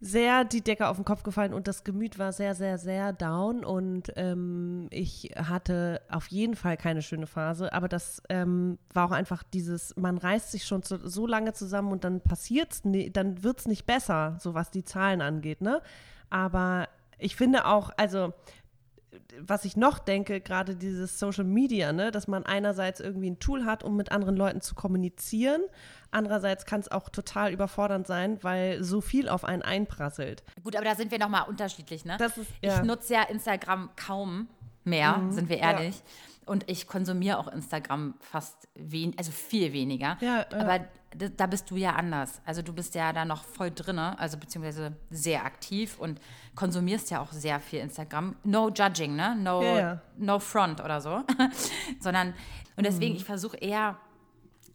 sehr 0.00 0.44
die 0.44 0.60
Decke 0.60 0.88
auf 0.88 0.96
den 0.96 1.04
Kopf 1.04 1.22
gefallen 1.22 1.54
und 1.54 1.66
das 1.66 1.84
Gemüt 1.84 2.18
war 2.18 2.32
sehr, 2.32 2.54
sehr, 2.54 2.78
sehr 2.78 3.12
down 3.12 3.64
und 3.64 4.12
ähm, 4.16 4.88
ich 4.90 5.30
hatte 5.36 6.02
auf 6.10 6.26
jeden 6.28 6.56
Fall 6.56 6.76
keine 6.76 7.00
schöne 7.00 7.26
Phase, 7.26 7.72
aber 7.72 7.88
das 7.88 8.22
ähm, 8.28 8.78
war 8.92 9.06
auch 9.06 9.12
einfach 9.12 9.42
dieses, 9.42 9.96
man 9.96 10.18
reißt 10.18 10.50
sich 10.50 10.66
schon 10.66 10.82
zu, 10.82 11.08
so 11.08 11.26
lange 11.26 11.52
zusammen 11.52 11.92
und 11.92 12.04
dann 12.04 12.20
passiert's, 12.20 12.82
dann 12.82 13.42
wird 13.42 13.60
es 13.60 13.66
nicht 13.66 13.86
besser, 13.86 14.36
so 14.40 14.54
was 14.54 14.70
die 14.70 14.84
Zahlen 14.84 15.22
angeht, 15.22 15.60
ne? 15.60 15.80
Aber 16.28 16.88
ich 17.18 17.36
finde 17.36 17.64
auch, 17.66 17.90
also 17.96 18.34
was 19.40 19.64
ich 19.64 19.76
noch 19.76 19.98
denke, 19.98 20.40
gerade 20.40 20.76
dieses 20.76 21.18
Social 21.18 21.44
Media, 21.44 21.92
ne, 21.92 22.10
dass 22.10 22.28
man 22.28 22.44
einerseits 22.44 23.00
irgendwie 23.00 23.30
ein 23.30 23.38
Tool 23.38 23.64
hat, 23.64 23.84
um 23.84 23.96
mit 23.96 24.12
anderen 24.12 24.36
Leuten 24.36 24.60
zu 24.60 24.74
kommunizieren, 24.74 25.62
andererseits 26.10 26.66
kann 26.66 26.80
es 26.80 26.90
auch 26.90 27.08
total 27.08 27.52
überfordernd 27.52 28.06
sein, 28.06 28.38
weil 28.42 28.82
so 28.82 29.00
viel 29.00 29.28
auf 29.28 29.44
einen 29.44 29.62
einprasselt. 29.62 30.42
Gut, 30.62 30.76
aber 30.76 30.84
da 30.84 30.94
sind 30.94 31.10
wir 31.10 31.18
nochmal 31.18 31.48
unterschiedlich, 31.48 32.04
ne? 32.04 32.16
Ist- 32.20 32.38
ich 32.60 32.70
ja. 32.70 32.84
nutze 32.84 33.14
ja 33.14 33.22
Instagram 33.22 33.90
kaum 33.96 34.48
mehr, 34.84 35.22
sind 35.30 35.48
wir 35.48 35.58
ehrlich. 35.58 36.02
Und 36.46 36.68
ich 36.70 36.86
konsumiere 36.86 37.38
auch 37.38 37.48
Instagram 37.48 38.14
fast 38.20 38.68
wen 38.74 39.14
also 39.18 39.32
viel 39.32 39.72
weniger. 39.72 40.16
Ja, 40.20 40.38
ja. 40.50 40.58
Aber 40.58 40.84
da, 41.36 41.46
bist 41.46 41.70
du 41.70 41.76
ja 41.76 41.94
anders. 41.94 42.40
Also 42.44 42.60
du 42.60 42.72
bist 42.72 42.94
ja 42.94 43.12
da 43.12 43.24
noch 43.24 43.44
voll 43.44 43.70
drinne, 43.70 44.18
also 44.18 44.36
beziehungsweise 44.36 44.96
sehr 45.10 45.44
aktiv 45.44 45.96
und 45.98 46.20
konsumierst 46.56 47.10
ja 47.10 47.20
auch 47.20 47.30
sehr 47.32 47.60
viel 47.60 47.78
Instagram. 47.80 48.34
No 48.42 48.68
judging, 48.68 49.14
ne? 49.14 49.36
No, 49.36 49.62
Ja, 49.62 50.00
no 50.16 50.38
front 50.40 50.80
oder 50.82 51.00
so. 51.00 51.22
Sondern, 52.00 52.28
und 52.76 52.78
Mhm. 52.78 52.82
deswegen, 52.82 53.14
ich 53.16 53.24
versuche 53.24 53.56
eher 53.58 53.96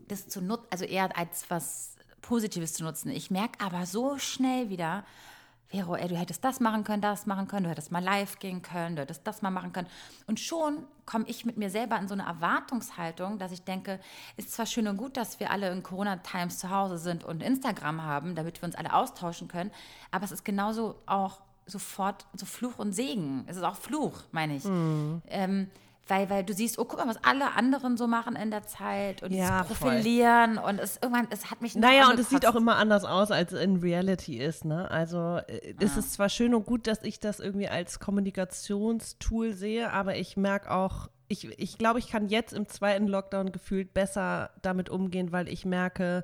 das 0.08 0.28
zu 0.28 0.42
nutzen, 0.42 0.66
also 0.72 0.86
eher 0.86 1.16
als 1.18 1.46
was 1.50 1.96
Positives 2.22 2.74
zu 2.74 2.84
nutzen. 2.84 3.10
Ich 3.12 3.30
merke 3.32 3.60
aber 3.64 3.86
so 3.86 4.18
schnell 4.18 4.70
wieder, 4.70 5.04
Vero, 5.70 5.96
ey, 5.96 6.08
du 6.08 6.16
hättest 6.16 6.44
das 6.44 6.60
machen 6.60 6.84
können, 6.84 7.02
das 7.02 7.28
machen 7.28 7.48
können, 7.48 7.66
du 7.66 7.70
hättest 7.70 7.92
mal 7.92 8.04
live 8.04 8.40
gehen 8.40 8.64
können, 8.64 8.96
du 8.96 9.04
hättest 9.04 9.26
das 9.28 9.44
mal 9.44 9.52
machen 9.52 9.72
können. 9.72 9.88
Und 10.26 10.40
schon 10.40 10.88
komme 11.06 11.26
ich 11.28 11.46
mit 11.46 11.58
mir 11.58 11.70
selber 11.70 11.98
in 12.00 12.08
so 12.08 12.16
eine 12.16 12.24
Erwartungshaltung, 12.24 13.38
dass 13.38 13.52
ich 13.52 13.64
denke, 13.64 14.00
ist 14.36 14.52
zwar 14.52 14.66
schön 14.66 14.88
und 14.88 14.98
gut, 14.98 15.16
dass 15.16 15.40
wir 15.40 15.52
alle 15.52 15.72
in 15.72 15.84
Corona-Times 15.84 16.58
zu 16.58 16.72
Hause 16.72 16.98
sind 16.98 17.24
und 17.24 17.44
Instagram 17.44 18.04
haben, 18.04 18.34
damit 18.34 18.62
wir 18.62 18.68
uns 18.68 18.76
alle 18.76 18.94
austauschen 18.94 19.48
können, 19.48 19.70
aber 20.10 20.26
es 20.26 20.32
ist 20.32 20.44
genauso 20.44 20.96
auch 21.06 21.42
sofort 21.68 22.26
so 22.34 22.48
Fluch 22.48 22.80
und 22.80 22.94
Segen. 22.94 23.44
Es 23.46 23.56
ist 23.56 23.64
auch 23.64 23.76
Fluch, 23.76 24.24
meine 24.32 24.56
ich. 24.56 24.66
Ähm, 25.28 25.70
weil, 26.10 26.30
weil 26.30 26.44
du 26.44 26.54
siehst, 26.54 26.78
oh, 26.80 26.86
guck 26.86 27.00
mal, 27.00 27.08
was 27.08 27.24
alle 27.24 27.56
anderen 27.56 27.96
so 27.96 28.08
machen 28.08 28.36
in 28.36 28.52
der 28.52 28.66
Zeit 28.66 29.24
und 29.24 29.32
Ja, 29.32 29.62
dieses 29.64 29.78
voll. 29.78 29.90
Profilieren 29.92 30.58
und 30.58 30.80
es 30.80 30.98
irgendwann, 31.02 31.28
es 31.30 31.50
hat 31.52 31.62
mich 31.62 31.76
Naja, 31.76 32.10
und 32.10 32.20
es 32.20 32.30
sieht 32.30 32.46
auch 32.46 32.56
immer 32.56 32.76
anders 32.78 33.06
aus, 33.06 33.32
als 33.32 33.54
in 33.54 33.78
Reality 33.78 34.38
ist, 34.38 34.66
ne? 34.66 34.90
Also 34.92 35.38
äh, 35.48 35.76
es 35.80 35.96
Ah. 35.96 36.00
ist 36.00 36.14
zwar 36.14 36.30
schön 36.30 36.54
und 36.54 36.66
gut, 36.66 36.88
dass 36.88 37.04
ich 37.04 37.20
das 37.20 37.40
irgendwie 37.40 37.70
als 37.70 38.00
Kommunikationstool 38.00 39.54
sehe, 39.54 39.92
aber 39.92 40.16
ich 40.18 40.38
merke 40.38 40.72
auch, 40.72 41.10
ich, 41.28 41.46
ich 41.60 41.78
glaube, 41.78 42.00
ich 42.00 42.08
kann 42.10 42.28
jetzt 42.28 42.54
im 42.54 42.68
zweiten 42.68 43.08
Lockdown 43.08 43.52
gefühlt 43.52 43.94
besser 43.94 44.50
damit 44.62 44.90
umgehen, 44.90 45.32
weil 45.32 45.48
ich 45.48 45.64
merke, 45.66 46.24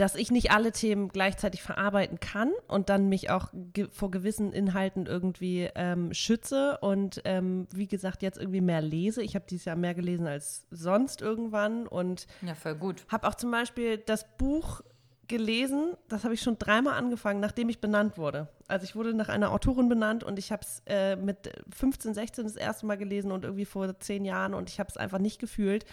dass 0.00 0.14
ich 0.14 0.30
nicht 0.30 0.50
alle 0.50 0.72
Themen 0.72 1.08
gleichzeitig 1.08 1.62
verarbeiten 1.62 2.20
kann 2.20 2.52
und 2.68 2.88
dann 2.88 3.10
mich 3.10 3.28
auch 3.30 3.48
ge 3.52 3.88
vor 3.90 4.10
gewissen 4.10 4.52
Inhalten 4.52 5.04
irgendwie 5.04 5.68
ähm, 5.74 6.14
schütze 6.14 6.78
und 6.80 7.20
ähm, 7.26 7.68
wie 7.74 7.86
gesagt 7.86 8.22
jetzt 8.22 8.38
irgendwie 8.38 8.62
mehr 8.62 8.80
lese. 8.80 9.22
Ich 9.22 9.34
habe 9.34 9.44
dieses 9.48 9.66
Jahr 9.66 9.76
mehr 9.76 9.94
gelesen 9.94 10.26
als 10.26 10.66
sonst 10.70 11.20
irgendwann 11.20 11.86
und 11.86 12.26
Ja, 12.40 12.54
voll 12.54 12.76
gut. 12.76 13.04
habe 13.08 13.28
auch 13.28 13.34
zum 13.34 13.50
Beispiel 13.50 13.98
das 13.98 14.24
Buch 14.38 14.80
gelesen, 15.28 15.96
das 16.08 16.24
habe 16.24 16.32
ich 16.34 16.40
schon 16.42 16.58
dreimal 16.58 16.94
angefangen, 16.94 17.38
nachdem 17.38 17.68
ich 17.68 17.80
benannt 17.80 18.16
wurde. 18.16 18.48
Also 18.68 18.84
ich 18.84 18.96
wurde 18.96 19.12
nach 19.14 19.28
einer 19.28 19.52
Autorin 19.52 19.88
benannt 19.88 20.24
und 20.24 20.38
ich 20.38 20.50
habe 20.50 20.62
es 20.62 20.82
äh, 20.86 21.14
mit 21.14 21.52
15, 21.76 22.14
16 22.14 22.44
das 22.44 22.56
erste 22.56 22.86
Mal 22.86 22.96
gelesen 22.96 23.30
und 23.32 23.44
irgendwie 23.44 23.66
vor 23.66 24.00
zehn 24.00 24.24
Jahren 24.24 24.54
und 24.54 24.70
ich 24.70 24.80
habe 24.80 24.88
es 24.88 24.96
einfach 24.96 25.18
nicht 25.18 25.38
gefühlt. 25.38 25.84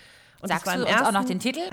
Und 0.41 0.49
das 0.49 0.61
Sagst 0.63 0.67
war 0.67 0.77
du 0.77 0.91
uns 0.91 1.07
auch 1.07 1.11
noch 1.11 1.25
den 1.25 1.39
Titel? 1.39 1.59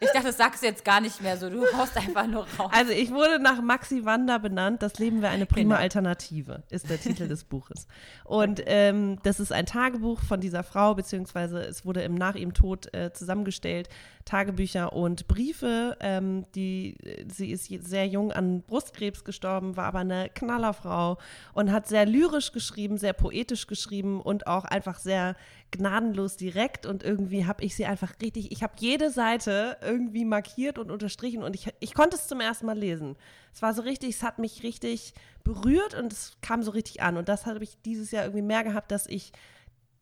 Ich 0.00 0.08
dachte, 0.12 0.28
das 0.28 0.36
sagst 0.36 0.62
du 0.62 0.66
jetzt 0.66 0.84
gar 0.84 1.00
nicht 1.00 1.20
mehr 1.22 1.36
so. 1.36 1.50
Du 1.50 1.64
haust 1.76 1.96
einfach 1.96 2.26
nur 2.26 2.46
raus. 2.58 2.70
Also 2.72 2.92
ich 2.92 3.10
wurde 3.10 3.40
nach 3.40 3.60
Maxi 3.60 4.04
Wanda 4.04 4.38
benannt. 4.38 4.82
Das 4.82 4.98
Leben 4.98 5.22
wäre 5.22 5.32
eine 5.32 5.46
prima 5.46 5.74
Genau. 5.74 5.82
Alternative, 5.82 6.62
ist 6.70 6.88
der 6.88 7.00
Titel 7.00 7.26
des 7.28 7.44
Buches. 7.44 7.88
Und 8.24 8.62
ähm, 8.66 9.18
das 9.24 9.40
ist 9.40 9.52
ein 9.52 9.66
Tagebuch 9.66 10.20
von 10.22 10.40
dieser 10.40 10.62
Frau, 10.62 10.94
beziehungsweise 10.94 11.60
es 11.62 11.84
wurde 11.84 12.02
im 12.02 12.14
nach 12.14 12.36
ihrem 12.36 12.54
Tod 12.54 12.94
äh, 12.94 13.12
zusammengestellt. 13.12 13.88
Tagebücher 14.24 14.92
und 14.92 15.26
Briefe. 15.26 15.96
Ähm, 16.00 16.44
die, 16.54 16.96
sie 17.28 17.50
ist 17.50 17.66
sehr 17.66 18.06
jung 18.06 18.30
an 18.30 18.62
Brustkrebs 18.62 19.24
gestorben, 19.24 19.76
war 19.76 19.86
aber 19.86 20.00
eine 20.00 20.28
Knallerfrau 20.28 21.18
und 21.54 21.72
hat 21.72 21.88
sehr 21.88 22.04
lyrisch 22.06 22.52
geschrieben, 22.52 22.98
sehr 22.98 23.14
poetisch 23.14 23.66
geschrieben 23.66 24.20
und 24.20 24.46
auch 24.46 24.64
einfach 24.64 24.98
sehr 24.98 25.34
gnadenlos 25.70 26.36
direkt. 26.36 26.86
Und 26.86 27.02
irgendwie 27.02 27.46
habe 27.46 27.64
ich 27.64 27.74
sie 27.74 27.86
einfach 27.86 28.14
richtig, 28.22 28.52
ich 28.52 28.62
habe 28.62 28.74
jede 28.78 29.10
Seite 29.10 29.76
irgendwie 29.82 30.24
markiert 30.24 30.78
und 30.78 30.90
unterstrichen 30.90 31.42
und 31.42 31.54
ich, 31.54 31.72
ich 31.80 31.94
konnte 31.94 32.16
es 32.16 32.26
zum 32.26 32.40
ersten 32.40 32.66
Mal 32.66 32.78
lesen. 32.78 33.16
Es 33.52 33.62
war 33.62 33.74
so 33.74 33.82
richtig, 33.82 34.10
es 34.10 34.22
hat 34.22 34.38
mich 34.38 34.62
richtig 34.62 35.14
berührt 35.44 35.94
und 35.94 36.12
es 36.12 36.38
kam 36.40 36.62
so 36.62 36.70
richtig 36.70 37.02
an. 37.02 37.16
Und 37.16 37.28
das 37.28 37.46
habe 37.46 37.62
ich 37.62 37.80
dieses 37.82 38.10
Jahr 38.10 38.24
irgendwie 38.24 38.42
mehr 38.42 38.64
gehabt, 38.64 38.90
dass 38.90 39.06
ich 39.06 39.32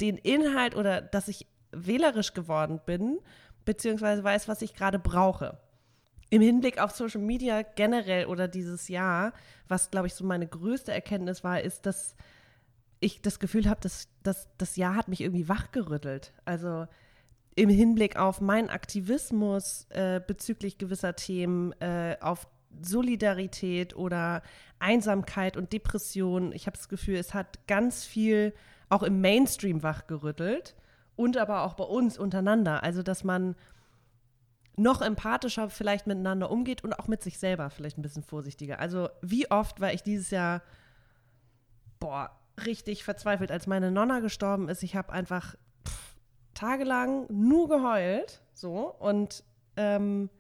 den 0.01 0.17
Inhalt 0.19 0.77
oder 0.77 1.01
dass 1.01 1.29
ich 1.29 1.47
wählerisch 1.73 2.35
geworden 2.35 2.81
bin, 2.85 3.19
beziehungsweise 3.65 4.23
weiß, 4.23 4.49
was 4.49 4.63
ich 4.63 4.75
gerade 4.75 4.99
brauche. 4.99 5.59
Im 6.29 6.43
Hinblick 6.43 6.81
auf 6.81 6.91
Social 6.91 7.21
Media 7.21 7.63
generell 7.63 8.27
oder 8.27 8.49
dieses 8.49 8.89
Jahr, 8.89 9.33
was, 9.69 9.91
glaube 9.91 10.09
ich, 10.09 10.15
so 10.15 10.25
meine 10.25 10.47
größte 10.47 10.93
Erkenntnis 10.93 11.45
war, 11.45 11.61
ist, 11.61 11.87
dass 11.87 12.17
ich 13.01 13.21
das 13.21 13.39
Gefühl 13.39 13.69
habe, 13.69 13.81
dass, 13.81 14.09
dass 14.23 14.49
das 14.59 14.77
Jahr 14.77 14.95
hat 14.95 15.09
mich 15.09 15.21
irgendwie 15.21 15.49
wachgerüttelt. 15.49 16.33
Also 16.45 16.87
im 17.55 17.71
Hinblick 17.71 18.17
auf 18.17 18.41
meinen 18.41 18.69
Aktivismus 18.69 19.87
äh, 19.91 20.21
bezüglich 20.25 20.79
gewisser 20.79 21.17
Themen, 21.17 21.73
äh, 21.81 22.17
auf 22.21 22.47
Solidarität 22.83 23.97
oder 23.97 24.43
Einsamkeit 24.79 25.57
und 25.57 25.73
Depression. 25.73 26.53
Ich 26.53 26.67
habe 26.67 26.77
das 26.77 26.89
Gefühl, 26.89 27.17
es 27.17 27.33
hat 27.33 27.67
ganz 27.67 28.05
viel 28.05 28.53
auch 28.89 29.03
im 29.03 29.21
Mainstream 29.21 29.83
wachgerüttelt 29.83 30.75
und 31.17 31.39
aber 31.39 31.63
auch 31.63 31.75
bei 31.75 31.85
uns 31.85 32.19
untereinander. 32.19 32.83
Also, 32.83 33.03
dass 33.03 33.25
man 33.25 33.57
noch 34.77 35.01
empathischer 35.01 35.71
vielleicht 35.71 36.07
miteinander 36.07 36.51
umgeht 36.51 36.85
und 36.85 36.93
auch 36.99 37.09
mit 37.09 37.23
sich 37.23 37.39
selber 37.39 37.71
vielleicht 37.71 37.97
ein 37.97 38.03
bisschen 38.03 38.23
vorsichtiger. 38.23 38.79
Also, 38.79 39.09
wie 39.23 39.51
oft 39.51 39.81
war 39.81 39.95
ich 39.95 40.03
dieses 40.03 40.31
Jahr, 40.31 40.63
boah, 41.99 42.31
richtig 42.65 43.05
verzweifelt, 43.05 43.51
als 43.51 43.67
meine 43.67 43.91
Nonna 43.91 44.21
gestorben 44.21 44.69
ist. 44.69 44.83
Ich 44.83 44.97
habe 44.97 45.13
einfach 45.13 45.55
pff, 45.87 46.17
tagelang 46.55 47.27
nur 47.29 47.69
geheult, 47.69 48.41
so 48.55 48.95
und 48.99 49.45
ähm, 49.77 50.31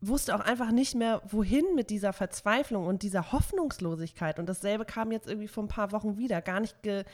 wusste 0.00 0.34
auch 0.34 0.40
einfach 0.40 0.70
nicht 0.70 0.94
mehr, 0.94 1.22
wohin 1.28 1.74
mit 1.74 1.90
dieser 1.90 2.12
Verzweiflung 2.12 2.86
und 2.86 3.02
dieser 3.02 3.32
Hoffnungslosigkeit. 3.32 4.38
Und 4.38 4.48
dasselbe 4.48 4.84
kam 4.84 5.10
jetzt 5.10 5.26
irgendwie 5.26 5.48
vor 5.48 5.64
ein 5.64 5.68
paar 5.68 5.92
Wochen 5.92 6.18
wieder. 6.18 6.42
Gar 6.42 6.60
nicht, 6.60 6.82
ge, 6.82 7.04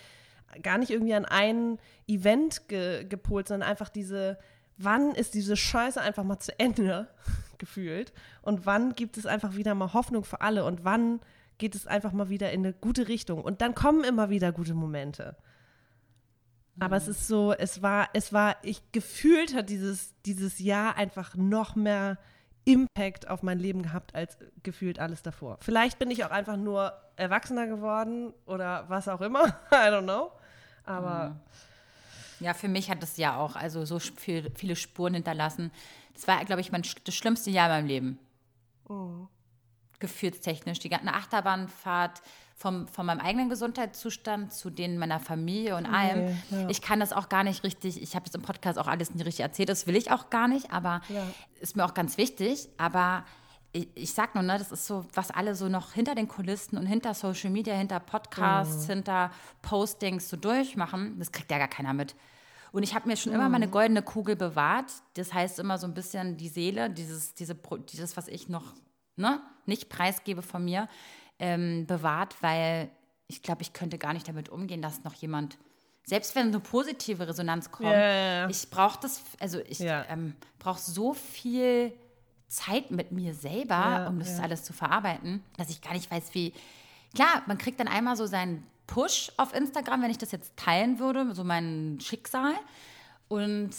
gar 0.62 0.78
nicht 0.78 0.90
irgendwie 0.90 1.14
an 1.14 1.24
ein 1.24 1.78
Event 2.08 2.68
ge, 2.68 3.04
gepolt, 3.04 3.48
sondern 3.48 3.68
einfach 3.68 3.88
diese, 3.88 4.38
wann 4.78 5.14
ist 5.14 5.34
diese 5.34 5.56
Scheiße 5.56 6.00
einfach 6.00 6.24
mal 6.24 6.40
zu 6.40 6.58
Ende 6.58 7.08
gefühlt? 7.58 8.12
Und 8.42 8.66
wann 8.66 8.94
gibt 8.94 9.16
es 9.16 9.26
einfach 9.26 9.54
wieder 9.54 9.74
mal 9.74 9.92
Hoffnung 9.92 10.24
für 10.24 10.40
alle? 10.40 10.64
Und 10.64 10.84
wann 10.84 11.20
geht 11.62 11.77
es 11.77 11.87
einfach 11.87 12.11
mal 12.11 12.29
wieder 12.29 12.51
in 12.51 12.66
eine 12.66 12.72
gute 12.72 13.07
Richtung? 13.07 13.40
Und 13.40 13.61
dann 13.61 13.77
kommen 13.77 14.03
immer 14.03 14.31
wieder 14.31 14.51
gute 14.51 14.75
Momente. 14.75 15.37
Aber 16.81 16.96
es 16.96 17.07
ist 17.07 17.29
so, 17.29 17.53
es 17.53 17.83
war, 17.83 18.09
es 18.14 18.33
war, 18.33 18.57
ich 18.62 18.83
gefühlt 18.90 19.55
hat 19.55 19.70
dieses, 19.70 20.12
dieses 20.25 20.59
Jahr 20.59 20.96
einfach 20.96 21.37
noch 21.37 21.77
mehr 21.77 22.18
Impact 22.64 23.29
auf 23.29 23.44
mein 23.44 23.61
Leben 23.61 23.83
gehabt 23.83 24.12
als 24.16 24.38
gefühlt 24.64 24.98
alles 24.98 25.22
davor. 25.22 25.59
Vielleicht 25.61 26.01
bin 26.01 26.11
ich 26.11 26.25
auch 26.25 26.33
einfach 26.33 26.57
nur 26.57 26.94
erwachsener 27.14 27.68
geworden 27.68 28.35
oder 28.44 28.88
was 28.88 29.07
auch 29.07 29.20
immer. 29.20 29.44
I 29.70 29.87
don't 29.87 30.03
know. 30.03 30.33
Aber 30.85 31.37
Ja, 32.40 32.55
für 32.55 32.68
mich 32.68 32.90
hat 32.90 33.05
das 33.05 33.18
ja 33.18 33.37
auch 33.37 33.55
also 33.55 33.85
so 33.85 34.01
viel, 34.01 34.51
viele 34.57 34.75
Spuren 34.75 35.14
hinterlassen. 35.14 35.70
Das 36.14 36.27
war, 36.27 36.44
glaube 36.44 36.61
ich, 36.61 36.72
mein, 36.72 36.83
das 37.05 37.14
schlimmste 37.14 37.51
Jahr 37.51 37.66
in 37.66 37.72
meinem 37.72 37.87
Leben. 37.87 38.18
Gefühlstechnisch. 40.02 40.78
Die 40.80 40.90
ganze 40.90 41.08
Achterbahnfahrt 41.14 42.20
vom, 42.56 42.86
von 42.88 43.06
meinem 43.06 43.20
eigenen 43.20 43.48
Gesundheitszustand 43.48 44.52
zu 44.52 44.68
den 44.70 44.98
meiner 44.98 45.18
Familie 45.20 45.76
und 45.76 45.86
allem. 45.86 46.36
ja. 46.50 46.68
Ich 46.68 46.82
kann 46.82 47.00
das 47.00 47.12
auch 47.12 47.28
gar 47.28 47.44
nicht 47.44 47.64
richtig, 47.64 48.02
ich 48.02 48.14
habe 48.14 48.26
das 48.26 48.34
im 48.34 48.42
Podcast 48.42 48.78
auch 48.78 48.86
alles 48.88 49.14
nicht 49.14 49.24
richtig 49.26 49.42
erzählt, 49.42 49.68
das 49.68 49.86
will 49.86 49.96
ich 49.96 50.10
auch 50.10 50.28
gar 50.30 50.46
nicht, 50.48 50.70
aber 50.72 51.00
Ja. 51.08 51.22
ist 51.60 51.74
mir 51.76 51.84
auch 51.84 51.94
ganz 51.94 52.18
wichtig. 52.18 52.68
Aber 52.76 53.24
ich, 53.72 53.88
ich 53.94 54.12
sag 54.12 54.34
nur, 54.34 54.44
ne, 54.44 54.58
das 54.58 54.70
ist 54.70 54.86
so, 54.86 55.06
was 55.14 55.30
alle 55.30 55.54
so 55.54 55.68
noch 55.68 55.92
hinter 55.92 56.14
den 56.14 56.28
Kulissen 56.28 56.76
und 56.76 56.84
hinter 56.86 57.14
Social 57.14 57.50
Media, 57.50 57.74
hinter 57.74 58.00
Podcasts, 58.00 58.86
hinter 58.86 59.30
Postings 59.62 60.28
so 60.28 60.36
durchmachen, 60.36 61.18
das 61.18 61.32
kriegt 61.32 61.50
ja 61.50 61.58
gar 61.58 61.68
keiner 61.68 61.94
mit. 61.94 62.14
Und 62.70 62.82
ich 62.84 62.94
habe 62.94 63.06
mir 63.08 63.16
schon 63.16 63.32
immer 63.34 63.48
meine 63.50 63.68
goldene 63.68 64.00
Kugel 64.02 64.34
bewahrt. 64.34 64.90
Das 65.14 65.34
heißt 65.34 65.58
immer 65.58 65.76
so 65.78 65.86
ein 65.86 65.92
bisschen 65.94 66.38
die 66.38 66.48
Seele, 66.48 66.88
dieses, 66.90 67.34
diese, 67.34 67.54
dieses 67.92 68.16
was 68.16 68.28
ich 68.28 68.48
noch 68.48 68.64
ne, 69.16 69.40
nicht 69.66 69.88
preisgebe 69.88 70.42
von 70.42 70.64
mir, 70.64 70.88
ähm, 71.38 71.87
bewahrt, 71.87 72.37
weil 72.42 72.90
ich 73.27 73.42
glaube, 73.42 73.62
ich 73.62 73.72
könnte 73.72 73.98
gar 73.98 74.12
nicht 74.12 74.29
damit 74.29 74.48
umgehen, 74.48 74.83
dass 74.83 75.05
noch 75.05 75.14
jemand, 75.14 75.57
selbst 76.05 76.35
wenn 76.35 76.48
eine 76.48 76.61
positive 76.61 77.27
Resonanz 77.27 77.70
kommt, 77.70 77.90
ja. 77.90 78.48
ich 78.48 78.68
brauche 78.70 78.98
das, 79.01 79.22
also 79.40 79.61
ich 79.61 79.79
Ja. 79.79 80.05
ähm, 80.09 80.35
brauche 80.59 80.81
so 80.81 81.14
viel 81.14 81.92
Zeit 82.48 82.90
mit 82.90 83.12
mir 83.12 83.33
selber, 83.35 83.75
Ja, 83.75 84.09
um 84.09 84.18
das 84.18 84.38
alles 84.38 84.62
zu 84.64 84.72
verarbeiten, 84.72 85.42
dass 85.57 85.70
ich 85.70 85.81
gar 85.81 85.94
nicht 85.94 86.11
weiß, 86.11 86.35
wie. 86.35 86.53
Klar, 87.14 87.42
man 87.46 87.57
kriegt 87.59 87.81
dann 87.81 87.88
einmal 87.88 88.16
so 88.16 88.27
sein 88.27 88.66
Push 88.87 89.33
auf 89.38 89.55
Instagram, 89.55 90.03
wenn 90.03 90.11
ich 90.11 90.18
das 90.18 90.33
jetzt 90.33 90.57
teilen 90.57 90.98
würde, 90.98 91.35
so 91.35 91.44
mein 91.44 91.98
Schicksal. 92.01 92.53
Und 93.29 93.70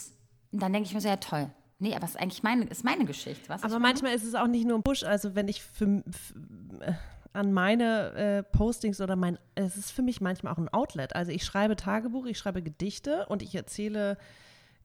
dann 0.51 0.73
denke 0.73 0.87
ich 0.87 0.93
mir 0.95 1.01
so, 1.01 1.07
ja 1.07 1.17
toll. 1.17 1.49
Nee, 1.83 1.95
aber 1.95 2.05
es 2.05 2.11
ist 2.11 2.21
eigentlich 2.21 2.43
meine, 2.43 2.63
ist 2.63 2.85
meine 2.85 3.03
Geschichte. 3.03 3.49
Was 3.49 3.61
aber 3.61 3.77
manchmal 3.77 4.15
ist 4.15 4.23
es 4.23 4.35
auch 4.35 4.47
nicht 4.47 4.65
nur 4.65 4.77
ein 4.77 4.83
Push. 4.83 5.03
Also 5.03 5.35
wenn 5.35 5.49
ich 5.49 5.61
für, 5.61 6.01
für 6.09 6.81
äh, 6.81 6.93
an 7.33 7.51
meine 7.51 8.13
äh, 8.13 8.43
Postings 8.43 9.01
oder 9.01 9.17
mein, 9.17 9.37
es 9.55 9.75
ist 9.75 9.91
für 9.91 10.01
mich 10.01 10.21
manchmal 10.21 10.53
auch 10.53 10.57
ein 10.57 10.69
Outlet. 10.69 11.13
Also 11.13 11.33
ich 11.33 11.43
schreibe 11.43 11.75
Tagebuch, 11.75 12.25
ich 12.25 12.37
schreibe 12.37 12.63
Gedichte 12.63 13.25
und 13.27 13.41
ich 13.41 13.53
erzähle, 13.53 14.17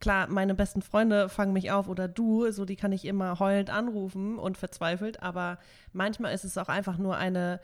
klar, 0.01 0.27
meine 0.27 0.57
besten 0.57 0.83
Freunde 0.83 1.29
fangen 1.29 1.53
mich 1.53 1.71
auf 1.71 1.89
oder 1.89 2.09
du, 2.09 2.51
so 2.51 2.65
die 2.65 2.75
kann 2.75 2.91
ich 2.91 3.05
immer 3.05 3.39
heulend 3.39 3.71
anrufen 3.71 4.37
und 4.37 4.59
verzweifelt, 4.59 5.23
aber 5.23 5.59
manchmal 5.93 6.35
ist 6.35 6.43
es 6.43 6.59
auch 6.59 6.69
einfach 6.69 6.99
nur 6.99 7.17
eine, 7.17 7.61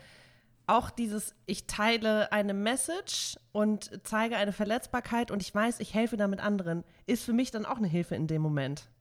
auch 0.69 0.91
dieses, 0.91 1.35
ich 1.47 1.67
teile 1.67 2.31
eine 2.31 2.55
Message 2.55 3.37
und 3.51 3.91
zeige 4.05 4.37
eine 4.37 4.53
Verletzbarkeit 4.53 5.33
und 5.33 5.43
ich 5.43 5.53
weiß, 5.53 5.81
ich 5.81 5.93
helfe 5.93 6.17
damit 6.17 6.39
anderen, 6.39 6.85
ist 7.07 7.25
für 7.25 7.33
mich 7.33 7.51
dann 7.51 7.67
auch 7.67 7.79
eine 7.79 7.89
Hilfe 7.89 8.15
in 8.15 8.29
dem 8.29 8.41
Moment. 8.41 8.94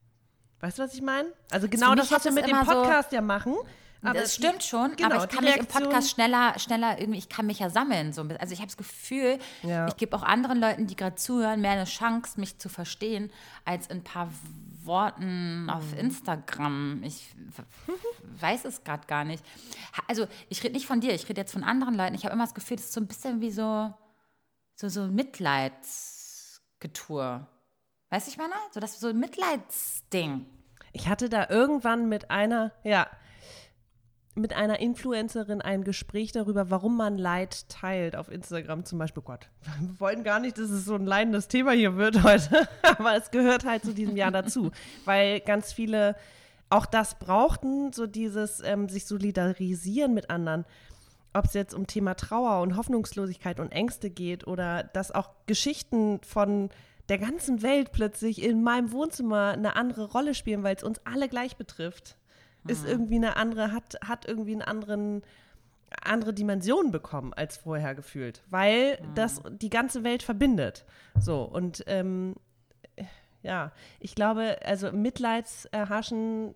Weißt 0.64 0.80
du, 0.80 0.84
was 0.84 0.94
ich 0.94 1.02
meine? 1.02 1.28
Also 1.52 1.68
genau 1.68 1.94
das, 1.94 2.10
was 2.10 2.24
wir 2.24 2.32
mit 2.32 2.48
dem 2.48 2.62
Podcast 2.62 3.10
so, 3.10 3.18
ja 3.18 3.22
machen. 3.22 3.54
Aber 4.02 4.18
das 4.18 4.36
stimmt 4.36 4.64
die, 4.64 4.68
schon, 4.68 4.96
genau, 4.96 5.16
aber 5.16 5.26
ich 5.26 5.30
kann 5.30 5.44
mich 5.44 5.58
im 5.58 5.66
Podcast 5.66 6.12
schneller, 6.12 6.58
schneller 6.58 6.98
irgendwie, 6.98 7.20
ich 7.20 7.28
kann 7.28 7.48
mich 7.48 7.60
ja 7.60 7.70
sammeln. 7.70 8.14
So. 8.14 8.22
Also 8.40 8.54
ich 8.54 8.60
habe 8.60 8.68
das 8.68 8.78
Gefühl, 8.78 9.40
ja. 9.64 9.90
ich 9.90 9.98
gebe 9.98 10.16
auch 10.16 10.24
anderen 10.24 10.62
Leuten, 10.62 10.88
die 10.88 10.96
gerade 10.96 11.18
zuhören, 11.18 11.60
mehr 11.60 11.72
eine 11.72 11.84
Chance, 11.84 12.40
mich 12.40 12.60
zu 12.60 12.70
verstehen, 12.70 13.30
als 13.66 13.88
in 13.88 13.98
ein 13.98 14.06
paar 14.06 14.32
Worten 14.84 15.70
auf 15.70 15.92
mhm. 15.92 15.98
Instagram. 15.98 17.04
Ich 17.04 17.36
weiß 18.40 18.64
es 18.64 18.86
gerade 18.86 19.06
gar 19.06 19.26
nicht. 19.26 19.44
Also 20.08 20.28
ich 20.48 20.64
rede 20.64 20.76
nicht 20.76 20.88
von 20.88 21.02
dir, 21.02 21.14
ich 21.14 21.28
rede 21.28 21.42
jetzt 21.42 21.52
von 21.52 21.66
anderen 21.66 21.96
Leuten. 21.96 22.16
Ich 22.16 22.24
habe 22.24 22.34
immer 22.34 22.46
das 22.46 22.54
Gefühl, 22.54 22.78
das 22.78 22.86
ist 22.86 22.94
so 22.94 23.02
ein 23.02 23.08
bisschen 23.08 23.42
wie 23.42 23.52
so, 23.52 23.94
so, 24.76 24.88
so 24.88 25.08
Mitleidsgetue. 25.08 27.48
Weißt 28.14 28.28
du, 28.28 28.32
ich 28.32 28.38
meine? 28.38 28.54
So 28.70 28.80
das 28.80 29.00
so 29.00 29.08
ein 29.08 29.20
Mitleidsding. 29.20 30.46
Ich 30.92 31.08
hatte 31.08 31.30
da 31.30 31.50
irgendwann 31.50 32.10
mit 32.10 32.30
einer, 32.30 32.72
ja, 32.84 33.08
mit 34.36 34.54
einer 34.54 34.80
Influencerin 34.82 35.64
ein 35.64 35.84
Gespräch 35.84 36.32
darüber, 36.32 36.70
warum 36.70 36.96
man 36.96 37.18
Leid 37.18 37.68
teilt 37.70 38.16
auf 38.16 38.30
Instagram 38.30 38.86
zum 38.86 39.00
Beispiel. 39.00 39.24
Gott, 39.24 39.50
wir 39.80 40.00
wollen 40.00 40.24
gar 40.24 40.40
nicht, 40.40 40.60
dass 40.60 40.70
es 40.70 40.86
so 40.86 40.94
ein 40.94 41.08
leidendes 41.08 41.48
Thema 41.48 41.72
hier 41.72 41.96
wird 41.96 42.22
heute, 42.22 42.70
aber 42.84 43.16
es 43.16 43.32
gehört 43.32 43.66
halt 43.66 43.84
zu 43.84 43.96
diesem 43.96 44.16
Jahr 44.16 44.30
dazu, 44.30 44.70
weil 45.06 45.40
ganz 45.40 45.74
viele 45.74 46.16
auch 46.70 46.86
das 46.86 47.18
brauchten, 47.18 47.94
so 47.94 48.06
dieses 48.06 48.60
ähm, 48.60 48.90
sich 48.90 49.08
solidarisieren 49.08 50.14
mit 50.14 50.30
anderen. 50.30 50.66
Ob 51.34 51.46
es 51.46 51.54
jetzt 51.54 51.74
um 51.74 51.88
Thema 51.88 52.14
Trauer 52.14 52.62
und 52.62 52.78
Hoffnungslosigkeit 52.78 53.60
und 53.60 53.72
Ängste 53.72 54.12
geht 54.12 54.46
oder 54.46 54.84
dass 54.84 55.12
auch 55.12 55.32
Geschichten 55.48 56.22
von 56.22 56.70
der 57.14 57.20
ganzen 57.20 57.62
Welt 57.62 57.92
plötzlich 57.92 58.42
in 58.42 58.64
meinem 58.64 58.92
Wohnzimmer 58.92 59.52
eine 59.52 59.76
andere 59.76 60.10
Rolle 60.12 60.34
spielen, 60.34 60.64
weil 60.64 60.76
es 60.76 60.82
uns 60.82 61.00
alle 61.06 61.30
gleich 61.30 61.58
betrifft. 61.58 62.18
Mhm. 62.64 62.72
Ist 62.72 62.88
irgendwie 62.88 63.18
eine 63.18 63.38
andere, 63.38 63.72
hat, 63.72 64.00
hat 64.04 64.26
irgendwie 64.28 64.54
einen 64.54 64.64
anderen, 64.64 65.22
andere 66.02 66.34
Dimension 66.34 66.90
bekommen 66.90 67.32
als 67.32 67.58
vorher 67.58 67.94
gefühlt, 67.94 68.42
weil 68.50 68.98
mhm. 69.00 69.14
das 69.14 69.44
die 69.48 69.70
ganze 69.70 70.04
Welt 70.04 70.24
verbindet. 70.24 70.86
So, 71.20 71.44
und 71.44 71.84
ähm, 71.86 72.34
ja, 73.44 73.72
ich 74.00 74.16
glaube, 74.16 74.58
also 74.66 74.92
Mitleidserhaschen. 74.92 76.52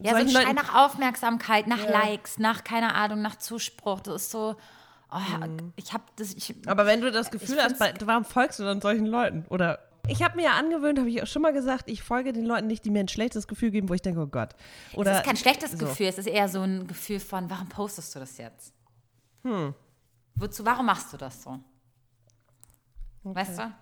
Ja, 0.00 0.10
so 0.10 0.16
ein 0.16 0.28
Schrei 0.28 0.52
nach 0.52 0.74
Aufmerksamkeit, 0.74 1.68
nach 1.68 1.84
ja. 1.84 1.90
Likes, 1.90 2.38
nach, 2.38 2.64
keine 2.64 2.94
Ahnung, 2.96 3.22
nach 3.22 3.36
Zuspruch. 3.36 4.00
Das 4.00 4.24
ist 4.24 4.30
so, 4.30 4.56
Oh, 5.12 5.18
mhm. 5.18 5.72
ich 5.76 5.92
habe 5.92 6.04
das. 6.16 6.34
Ich, 6.34 6.54
Aber 6.66 6.86
wenn 6.86 7.00
du 7.00 7.10
das 7.10 7.30
Gefühl 7.30 7.58
hast, 7.60 7.80
warum 8.06 8.24
folgst 8.24 8.58
du 8.58 8.64
dann 8.64 8.80
solchen 8.80 9.06
Leuten? 9.06 9.44
Oder 9.48 9.80
ich 10.08 10.22
habe 10.22 10.36
mir 10.36 10.44
ja 10.44 10.52
angewöhnt, 10.52 10.98
habe 10.98 11.08
ich 11.08 11.22
auch 11.22 11.26
schon 11.26 11.42
mal 11.42 11.52
gesagt, 11.52 11.88
ich 11.88 12.02
folge 12.02 12.32
den 12.32 12.44
Leuten 12.44 12.66
nicht, 12.66 12.84
die 12.84 12.90
mir 12.90 13.00
ein 13.00 13.08
schlechtes 13.08 13.46
Gefühl 13.46 13.70
geben, 13.70 13.88
wo 13.88 13.94
ich 13.94 14.02
denke, 14.02 14.20
oh 14.20 14.26
Gott. 14.26 14.54
Oder, 14.94 15.12
es 15.12 15.18
ist 15.18 15.24
kein 15.24 15.36
schlechtes 15.36 15.72
so. 15.72 15.78
Gefühl, 15.78 16.06
es 16.06 16.18
ist 16.18 16.26
eher 16.26 16.48
so 16.48 16.62
ein 16.62 16.86
Gefühl 16.86 17.20
von, 17.20 17.48
warum 17.50 17.68
postest 17.68 18.14
du 18.14 18.20
das 18.20 18.38
jetzt? 18.38 18.74
Hm. 19.42 19.74
Wozu, 20.34 20.64
warum 20.64 20.86
machst 20.86 21.12
du 21.12 21.16
das 21.16 21.42
so? 21.42 21.58
Okay. 23.22 23.40
Weißt 23.40 23.58
du? 23.58 23.72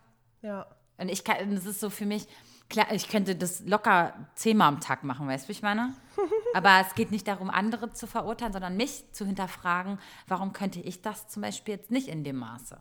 Ja. 0.42 0.66
Und 0.98 1.08
ich 1.08 1.24
kann, 1.24 1.54
das 1.54 1.66
ist 1.66 1.80
so 1.80 1.90
für 1.90 2.06
mich, 2.06 2.26
klar, 2.68 2.92
ich 2.92 3.08
könnte 3.08 3.34
das 3.34 3.60
locker 3.66 4.14
zehnmal 4.34 4.68
am 4.68 4.80
Tag 4.80 5.04
machen, 5.04 5.26
weißt 5.26 5.44
du, 5.44 5.48
wie 5.48 5.52
ich 5.52 5.62
meine? 5.62 5.94
Aber 6.54 6.80
es 6.86 6.94
geht 6.94 7.10
nicht 7.10 7.28
darum, 7.28 7.50
andere 7.50 7.92
zu 7.92 8.06
verurteilen, 8.06 8.52
sondern 8.52 8.76
mich 8.76 9.04
zu 9.12 9.24
hinterfragen, 9.26 9.98
warum 10.26 10.52
könnte 10.52 10.80
ich 10.80 11.02
das 11.02 11.28
zum 11.28 11.42
Beispiel 11.42 11.74
jetzt 11.74 11.90
nicht 11.90 12.08
in 12.08 12.24
dem 12.24 12.36
Maße? 12.36 12.78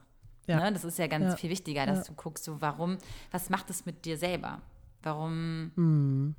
Ja. 0.47 0.61
Ne? 0.61 0.73
Das 0.73 0.83
ist 0.83 0.97
ja 0.97 1.07
ganz 1.07 1.25
ja. 1.25 1.35
viel 1.35 1.49
wichtiger, 1.49 1.85
dass 1.85 2.07
ja. 2.07 2.13
du 2.13 2.13
guckst, 2.13 2.43
so, 2.43 2.61
warum, 2.61 2.97
was 3.31 3.49
macht 3.49 3.69
es 3.69 3.85
mit 3.85 4.05
dir 4.05 4.17
selber? 4.17 4.61
Warum 5.03 5.71
mhm. 5.75 6.35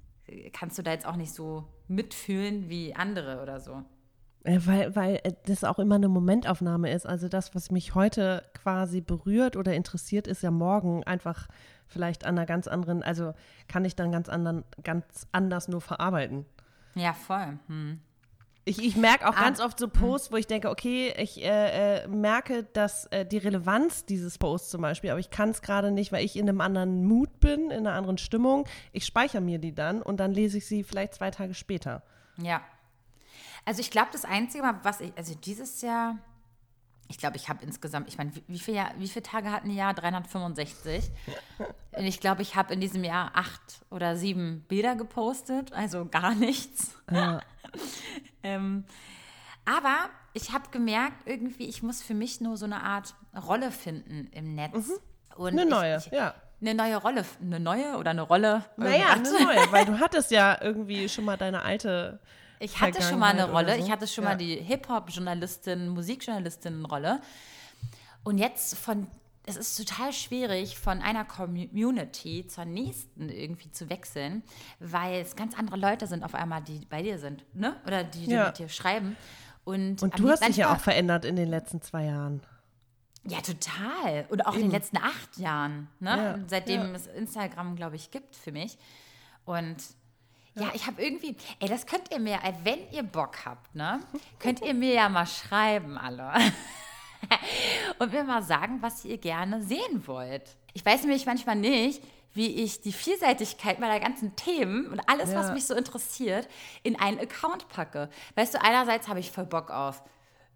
kannst 0.52 0.78
du 0.78 0.82
da 0.82 0.92
jetzt 0.92 1.06
auch 1.06 1.16
nicht 1.16 1.32
so 1.32 1.68
mitfühlen 1.88 2.68
wie 2.68 2.94
andere 2.94 3.42
oder 3.42 3.60
so? 3.60 3.82
Weil, 4.44 4.96
weil 4.96 5.20
das 5.46 5.64
auch 5.64 5.78
immer 5.78 5.96
eine 5.96 6.08
Momentaufnahme 6.08 6.90
ist. 6.92 7.06
Also 7.06 7.28
das, 7.28 7.54
was 7.54 7.70
mich 7.70 7.94
heute 7.94 8.44
quasi 8.54 9.00
berührt 9.00 9.56
oder 9.56 9.74
interessiert, 9.74 10.26
ist 10.26 10.42
ja 10.42 10.50
morgen 10.50 11.04
einfach 11.04 11.48
vielleicht 11.88 12.24
an 12.24 12.38
einer 12.38 12.46
ganz 12.46 12.68
anderen, 12.68 13.02
also 13.02 13.34
kann 13.66 13.84
ich 13.84 13.96
dann 13.96 14.12
ganz 14.12 14.28
anderen, 14.28 14.64
ganz 14.84 15.26
anders 15.32 15.68
nur 15.68 15.80
verarbeiten. 15.80 16.46
Ja, 16.94 17.12
voll. 17.12 17.58
Hm. 17.66 18.00
Ich, 18.64 18.84
ich 18.84 18.96
merke 18.96 19.26
auch 19.26 19.34
ah. 19.34 19.40
ganz 19.40 19.60
oft 19.60 19.78
so 19.78 19.86
hm. 19.86 19.92
Posts, 19.92 20.30
wo 20.30 20.36
ich 20.36 20.46
denke, 20.46 20.68
okay, 20.68 21.14
ich 21.16 21.42
äh, 21.42 22.02
äh, 22.02 22.08
merke, 22.08 22.64
dass 22.64 23.06
äh, 23.06 23.24
die 23.24 23.38
Relevanz 23.38 24.04
dieses 24.04 24.36
Posts 24.36 24.70
zum 24.70 24.82
Beispiel, 24.82 25.10
aber 25.10 25.20
ich 25.20 25.30
kann 25.30 25.50
es 25.50 25.62
gerade 25.62 25.90
nicht, 25.90 26.12
weil 26.12 26.24
ich 26.24 26.36
in 26.36 26.48
einem 26.48 26.60
anderen 26.60 27.06
Mut 27.06 27.40
bin, 27.40 27.70
in 27.70 27.86
einer 27.86 27.94
anderen 27.94 28.18
Stimmung. 28.18 28.66
Ich 28.92 29.06
speichere 29.06 29.40
mir 29.40 29.58
die 29.58 29.74
dann 29.74 30.02
und 30.02 30.20
dann 30.20 30.32
lese 30.32 30.58
ich 30.58 30.66
sie 30.66 30.84
vielleicht 30.84 31.14
zwei 31.14 31.30
Tage 31.30 31.54
später. 31.54 32.02
Ja. 32.36 32.60
Also 33.64 33.80
ich 33.80 33.90
glaube, 33.90 34.08
das 34.12 34.24
Einzige, 34.24 34.64
was 34.82 35.00
ich, 35.00 35.12
also 35.16 35.34
dieses 35.34 35.80
Jahr, 35.80 36.18
ich 37.08 37.18
glaube, 37.18 37.36
ich 37.36 37.48
habe 37.48 37.64
insgesamt, 37.64 38.08
ich 38.08 38.18
meine, 38.18 38.34
wie, 38.34 38.44
wie, 38.46 38.58
viel 38.58 38.80
wie 38.98 39.08
viele 39.08 39.22
Tage 39.22 39.50
hatten 39.50 39.70
ein 39.70 39.74
Jahr? 39.74 39.94
365. 39.94 41.10
Und 41.92 42.04
ich 42.04 42.20
glaube, 42.20 42.42
ich 42.42 42.54
habe 42.54 42.74
in 42.74 42.80
diesem 42.80 43.02
Jahr 43.02 43.30
acht 43.34 43.84
oder 43.90 44.16
sieben 44.16 44.64
Bilder 44.68 44.94
gepostet, 44.94 45.72
also 45.72 46.06
gar 46.06 46.34
nichts. 46.34 46.94
Ja. 47.10 47.40
ähm, 48.42 48.84
aber 49.64 50.10
ich 50.34 50.52
habe 50.52 50.70
gemerkt, 50.70 51.26
irgendwie, 51.26 51.66
ich 51.68 51.82
muss 51.82 52.02
für 52.02 52.14
mich 52.14 52.40
nur 52.40 52.56
so 52.56 52.66
eine 52.66 52.82
Art 52.82 53.14
Rolle 53.46 53.70
finden 53.70 54.28
im 54.32 54.54
Netz. 54.54 54.88
Mhm. 54.88 54.94
Und 55.36 55.52
eine 55.52 55.66
neue, 55.66 55.96
ich, 55.96 56.06
ja. 56.12 56.34
Eine 56.60 56.74
neue 56.74 56.96
Rolle, 56.96 57.24
eine 57.40 57.60
neue 57.60 57.96
oder 57.96 58.10
eine 58.10 58.22
Rolle? 58.22 58.64
Naja, 58.76 59.10
eine 59.10 59.30
neue, 59.30 59.72
weil 59.72 59.86
du 59.86 59.98
hattest 60.00 60.30
ja 60.30 60.58
irgendwie 60.60 61.08
schon 61.08 61.24
mal 61.24 61.36
deine 61.36 61.62
alte 61.62 62.20
ich 62.60 62.80
hatte 62.80 63.02
schon 63.02 63.18
mal 63.18 63.32
eine 63.32 63.50
Rolle. 63.50 63.76
So. 63.76 63.84
Ich 63.84 63.90
hatte 63.90 64.06
schon 64.06 64.24
ja. 64.24 64.30
mal 64.30 64.36
die 64.36 64.56
Hip-Hop-Journalistin, 64.56 65.88
Musikjournalistin-Rolle. 65.88 67.20
Und 68.24 68.38
jetzt 68.38 68.76
von, 68.76 69.06
es 69.46 69.56
ist 69.56 69.76
total 69.76 70.12
schwierig, 70.12 70.78
von 70.78 71.00
einer 71.00 71.24
Community 71.24 72.46
zur 72.46 72.64
nächsten 72.64 73.28
irgendwie 73.28 73.70
zu 73.70 73.88
wechseln, 73.88 74.42
weil 74.80 75.20
es 75.20 75.36
ganz 75.36 75.56
andere 75.56 75.76
Leute 75.76 76.06
sind 76.06 76.24
auf 76.24 76.34
einmal, 76.34 76.62
die 76.62 76.84
bei 76.86 77.02
dir 77.02 77.18
sind, 77.18 77.44
ne? 77.54 77.76
Oder 77.86 78.04
die, 78.04 78.26
die 78.26 78.32
ja. 78.32 78.46
mit 78.46 78.58
dir 78.58 78.68
schreiben. 78.68 79.16
Und, 79.64 80.02
Und 80.02 80.18
du 80.18 80.30
hast 80.30 80.46
dich 80.46 80.56
ja 80.56 80.74
auch 80.74 80.80
verändert 80.80 81.24
in 81.24 81.36
den 81.36 81.48
letzten 81.48 81.82
zwei 81.82 82.04
Jahren. 82.06 82.42
Ja, 83.24 83.38
total. 83.40 84.26
Und 84.30 84.46
auch 84.46 84.54
Eben. 84.54 84.64
in 84.64 84.68
den 84.68 84.72
letzten 84.72 84.96
acht 84.96 85.36
Jahren, 85.36 85.88
ne? 86.00 86.16
Ja. 86.16 86.38
Seitdem 86.46 86.94
es 86.94 87.06
Instagram, 87.06 87.76
glaube 87.76 87.96
ich, 87.96 88.10
gibt 88.10 88.34
für 88.34 88.52
mich. 88.52 88.78
Und 89.44 89.76
ja, 90.58 90.70
ich 90.74 90.86
habe 90.86 91.02
irgendwie, 91.02 91.36
ey, 91.60 91.68
das 91.68 91.86
könnt 91.86 92.10
ihr 92.10 92.18
mir, 92.18 92.38
wenn 92.64 92.90
ihr 92.90 93.02
Bock 93.02 93.44
habt, 93.44 93.74
ne, 93.74 94.00
könnt 94.38 94.62
ihr 94.62 94.74
mir 94.74 94.94
ja 94.94 95.08
mal 95.08 95.26
schreiben, 95.26 95.96
alle. 95.98 96.32
und 97.98 98.12
mir 98.12 98.24
mal 98.24 98.42
sagen, 98.42 98.78
was 98.80 99.04
ihr 99.04 99.18
gerne 99.18 99.62
sehen 99.62 100.06
wollt. 100.06 100.56
Ich 100.74 100.84
weiß 100.84 101.02
nämlich 101.02 101.26
manchmal 101.26 101.56
nicht, 101.56 102.02
wie 102.34 102.62
ich 102.62 102.80
die 102.80 102.92
Vielseitigkeit 102.92 103.80
meiner 103.80 103.98
ganzen 103.98 104.36
Themen 104.36 104.86
und 104.86 105.00
alles, 105.08 105.32
ja. 105.32 105.38
was 105.38 105.52
mich 105.52 105.64
so 105.64 105.74
interessiert, 105.74 106.48
in 106.82 106.98
einen 106.98 107.18
Account 107.18 107.68
packe. 107.68 108.08
Weißt 108.36 108.54
du, 108.54 108.62
einerseits 108.62 109.08
habe 109.08 109.20
ich 109.20 109.30
voll 109.30 109.46
Bock 109.46 109.70
auf 109.70 110.02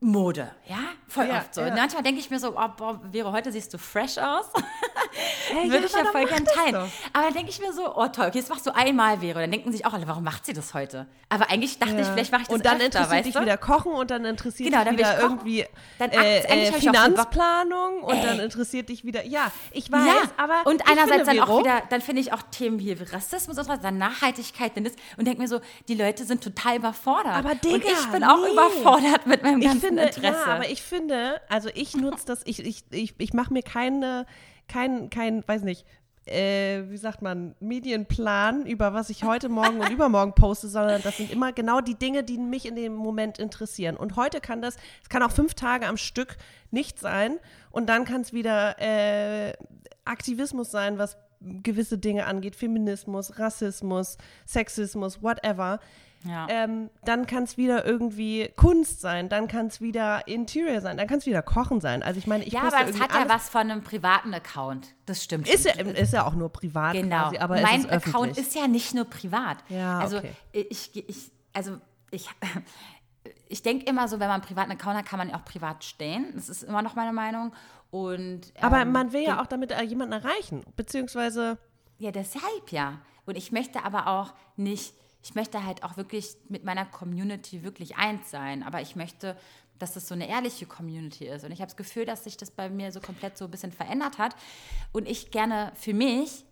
Mode, 0.03 0.51
ja, 0.67 0.79
voll 1.07 1.29
ja, 1.29 1.39
oft 1.39 1.55
so. 1.55 1.61
Ja. 1.61 1.75
Manchmal 1.75 2.03
denke 2.03 2.21
ich 2.21 2.29
mir 2.29 2.41
so, 2.41 2.57
oh, 2.57 2.69
boah, 2.77 3.01
Vero, 3.13 3.33
heute 3.33 3.53
siehst 3.53 3.73
du 3.73 3.79
fresh 3.79 4.19
aus. 4.19 4.47
Hey, 5.51 5.71
Würde 5.71 5.85
ich 5.85 5.93
ja 5.93 6.05
voll 6.07 6.25
gern 6.25 6.45
teilen. 6.47 6.91
Aber 7.13 7.25
dann 7.25 7.35
denke 7.35 7.51
ich 7.51 7.61
mir 7.61 7.73
so, 7.73 7.95
oh 7.95 8.07
toll, 8.09 8.29
okay, 8.29 8.41
das 8.41 8.49
machst 8.49 8.67
du 8.67 8.75
einmal, 8.75 9.19
Vero. 9.19 9.41
Dann 9.41 9.51
denken 9.51 9.71
sich 9.71 9.85
auch 9.85 9.93
alle, 9.93 10.09
warum 10.09 10.25
macht 10.25 10.47
sie 10.47 10.55
das 10.55 10.73
heute? 10.73 11.07
Aber 11.29 11.51
eigentlich 11.51 11.79
dachte 11.79 12.01
ich, 12.01 12.07
vielleicht 12.07 12.33
mache 12.33 12.43
ich 12.43 12.49
das 12.49 12.57
Und 12.57 12.65
dann 12.65 12.81
öfter, 12.81 13.01
interessiert 13.01 13.27
dich 13.27 13.35
du? 13.35 13.41
wieder 13.43 13.57
Kochen 13.59 13.93
und 13.93 14.11
dann 14.11 14.25
interessiert 14.25 14.71
genau, 14.71 14.85
dich 14.85 14.93
wieder 14.93 15.21
irgendwie 15.21 15.67
dann, 15.99 16.11
äh, 16.11 16.39
äh, 16.39 16.73
Finanzplanung 16.73 18.03
und 18.03 18.25
dann 18.25 18.41
interessiert 18.41 18.89
dich 18.89 19.05
wieder, 19.05 19.27
ja, 19.27 19.53
ich 19.73 19.91
weiß, 19.93 20.07
ja. 20.07 20.31
aber 20.37 20.63
Und 20.65 20.89
einerseits 20.89 21.29
finde, 21.29 21.41
dann 21.41 21.49
auch 21.51 21.61
wieder, 21.61 21.83
dann 21.91 22.01
finde 22.01 22.23
ich 22.23 22.33
auch 22.33 22.43
Themen 22.51 22.79
hier 22.79 22.99
wie 22.99 23.05
Rassismus 23.05 23.59
und 23.59 23.65
so, 23.65 23.77
dann 23.77 23.99
Nachhaltigkeit 23.99 24.77
und, 24.77 24.91
denke 25.19 25.41
mir 25.43 25.49
so, 25.49 25.61
die 25.89 25.95
Leute 25.95 26.25
sind 26.25 26.43
total 26.43 26.77
überfordert. 26.77 27.35
Aber 27.35 27.55
Digga, 27.55 27.75
Und 27.75 27.85
ich 27.85 28.07
bin 28.07 28.21
nee. 28.21 28.27
auch 28.27 28.51
überfordert 28.51 29.27
mit 29.27 29.43
meinem 29.43 29.61
ganzen 29.61 29.92
finde, 29.97 30.17
Interesse. 30.17 30.41
ja, 30.47 30.55
aber 30.55 30.69
ich 30.69 30.83
finde, 30.83 31.41
also 31.49 31.69
ich 31.75 31.97
nutze 31.97 32.27
das, 32.27 32.43
ich, 32.45 32.65
ich, 32.65 32.85
ich, 32.91 33.15
ich 33.19 33.33
mache 33.33 33.53
mir 33.53 33.63
keine, 33.63 34.27
kein, 34.69 35.11
kein, 35.11 35.47
weiß 35.47 35.63
nicht, 35.63 35.87
äh, 36.27 36.83
wie 36.89 36.97
sagt 36.97 37.23
man, 37.23 37.55
Medienplan 37.61 38.67
über 38.67 38.95
was 38.95 39.11
ich 39.11 39.25
heute 39.25 39.49
Morgen 39.49 39.81
und 39.81 39.91
übermorgen 39.91 40.35
poste, 40.35 40.69
sondern 40.69 41.03
das 41.03 41.17
sind 41.17 41.33
immer 41.33 41.53
genau 41.53 41.81
die 41.81 41.97
Dinge, 41.97 42.23
die 42.23 42.39
mich 42.39 42.67
in 42.67 42.77
dem 42.77 42.95
Moment 42.95 43.39
interessieren. 43.39 43.97
Und 43.97 44.17
heute 44.17 44.41
kann 44.41 44.63
das, 44.63 44.77
es 45.03 45.09
kann 45.09 45.23
auch 45.23 45.33
fünf 45.33 45.55
Tage 45.55 45.87
am 45.87 45.97
Stück 45.97 46.37
nicht 46.71 46.99
sein 46.99 47.39
und 47.71 47.89
dann 47.89 48.05
kann 48.05 48.21
es 48.21 48.33
wieder 48.33 48.77
äh, 48.81 49.55
Aktivismus 50.05 50.71
sein, 50.71 50.99
was 50.99 51.17
gewisse 51.41 51.99
Dinge 51.99 52.27
angeht, 52.27 52.55
Feminismus, 52.55 53.39
Rassismus, 53.39 54.17
Sexismus, 54.47 55.23
whatever. 55.23 55.81
Ja. 56.25 56.47
Ähm, 56.49 56.91
dann 57.05 57.27
kann 57.27 57.45
es 57.45 57.57
wieder 57.57 57.85
irgendwie 57.85 58.51
Kunst 58.57 59.01
sein, 59.01 59.29
dann 59.29 59.49
kann 59.49 59.67
es 59.67 59.81
wieder 59.81 60.27
Interior 60.29 60.81
sein, 60.81 60.97
dann 60.97 61.07
kann 61.07 61.19
es 61.19 61.27
wieder 61.27 61.43
Kochen 61.43 61.81
sein. 61.81 62.03
Also 62.03 62.19
ich 62.19 62.27
meine, 62.27 62.45
ich 62.45 62.53
ja, 62.53 62.63
aber 62.63 62.89
es 62.89 63.01
hat 63.01 63.13
ja 63.13 63.29
was 63.29 63.49
von 63.49 63.63
einem 63.63 63.83
privaten 63.83 64.33
Account. 64.35 64.95
Das 65.07 65.23
stimmt. 65.25 65.49
Ist 65.49 65.65
ja, 65.65 65.73
ist 65.73 66.13
ja 66.13 66.27
auch 66.27 66.35
nur 66.35 66.51
privat 66.51 66.93
Genau. 66.95 67.25
quasi, 67.25 67.39
aber 67.39 67.61
mein 67.61 67.81
ist 67.81 67.91
Account 67.91 68.31
öffentlich. 68.31 68.39
ist 68.47 68.55
ja 68.55 68.69
nicht 68.69 68.95
nur 68.95 69.05
privat. 69.05 69.59
Ja, 69.69 69.99
also 69.99 70.19
okay. 70.19 70.33
ich, 70.53 70.95
ich, 71.09 71.31
also 71.53 71.79
ich, 72.11 72.29
ich 73.49 73.63
denke 73.63 73.87
immer 73.87 74.09
so, 74.09 74.21
wenn 74.21 74.29
man 74.29 74.41
einen 74.41 74.43
privaten 74.43 74.71
Account 74.73 74.97
hat, 74.99 75.07
kann 75.07 75.19
man 75.19 75.29
ihn 75.29 75.35
auch 75.35 75.45
privat 75.45 75.85
stehen. 75.85 76.33
Das 76.35 76.49
ist 76.49 76.63
immer 76.63 76.83
noch 76.83 76.95
meine 76.95 77.13
Meinung. 77.13 77.53
Und, 77.91 78.53
aber 78.61 78.81
ähm, 78.81 78.93
man 78.93 79.13
will 79.13 79.23
ja 79.23 79.43
auch 79.43 79.47
damit 79.47 79.71
äh, 79.73 79.83
jemanden 79.83 80.15
erreichen, 80.15 80.63
beziehungsweise 80.77 81.59
Ja, 81.99 82.11
deshalb 82.11 82.71
ja. 82.71 83.01
Und 83.27 83.37
ich 83.37 83.53
möchte 83.53 83.85
aber 83.85 84.07
auch 84.09 84.33
nicht, 84.57 84.95
ich 85.23 85.35
möchte 85.35 85.65
halt 85.65 85.83
auch 85.85 85.97
wirklich 85.97 86.37
mit 86.49 86.65
meiner 86.65 86.85
Community 86.85 87.63
wirklich 87.63 87.97
eins 87.97 88.31
sein. 88.31 88.63
Aber 88.63 88.81
ich 88.81 88.97
möchte, 88.97 89.37
dass 89.79 89.95
das 89.95 90.09
so 90.09 90.15
eine 90.15 90.29
ehrliche 90.29 90.67
Community 90.67 91.27
ist. 91.27 91.45
Und 91.45 91.53
ich 91.53 91.61
habe 91.61 91.69
das 91.69 91.77
Gefühl, 91.77 92.05
dass 92.05 92.25
sich 92.25 92.37
das 92.37 92.51
bei 92.51 92.69
mir 92.69 92.91
so 92.93 93.01
komplett 93.01 93.37
so 93.39 93.45
ein 93.47 93.51
bisschen 93.51 93.73
verändert 93.73 94.19
hat. 94.19 94.35
Und 94.93 95.09
ich 95.09 95.31
gerne 95.31 95.73
für 95.75 95.95
mich, 95.95 96.45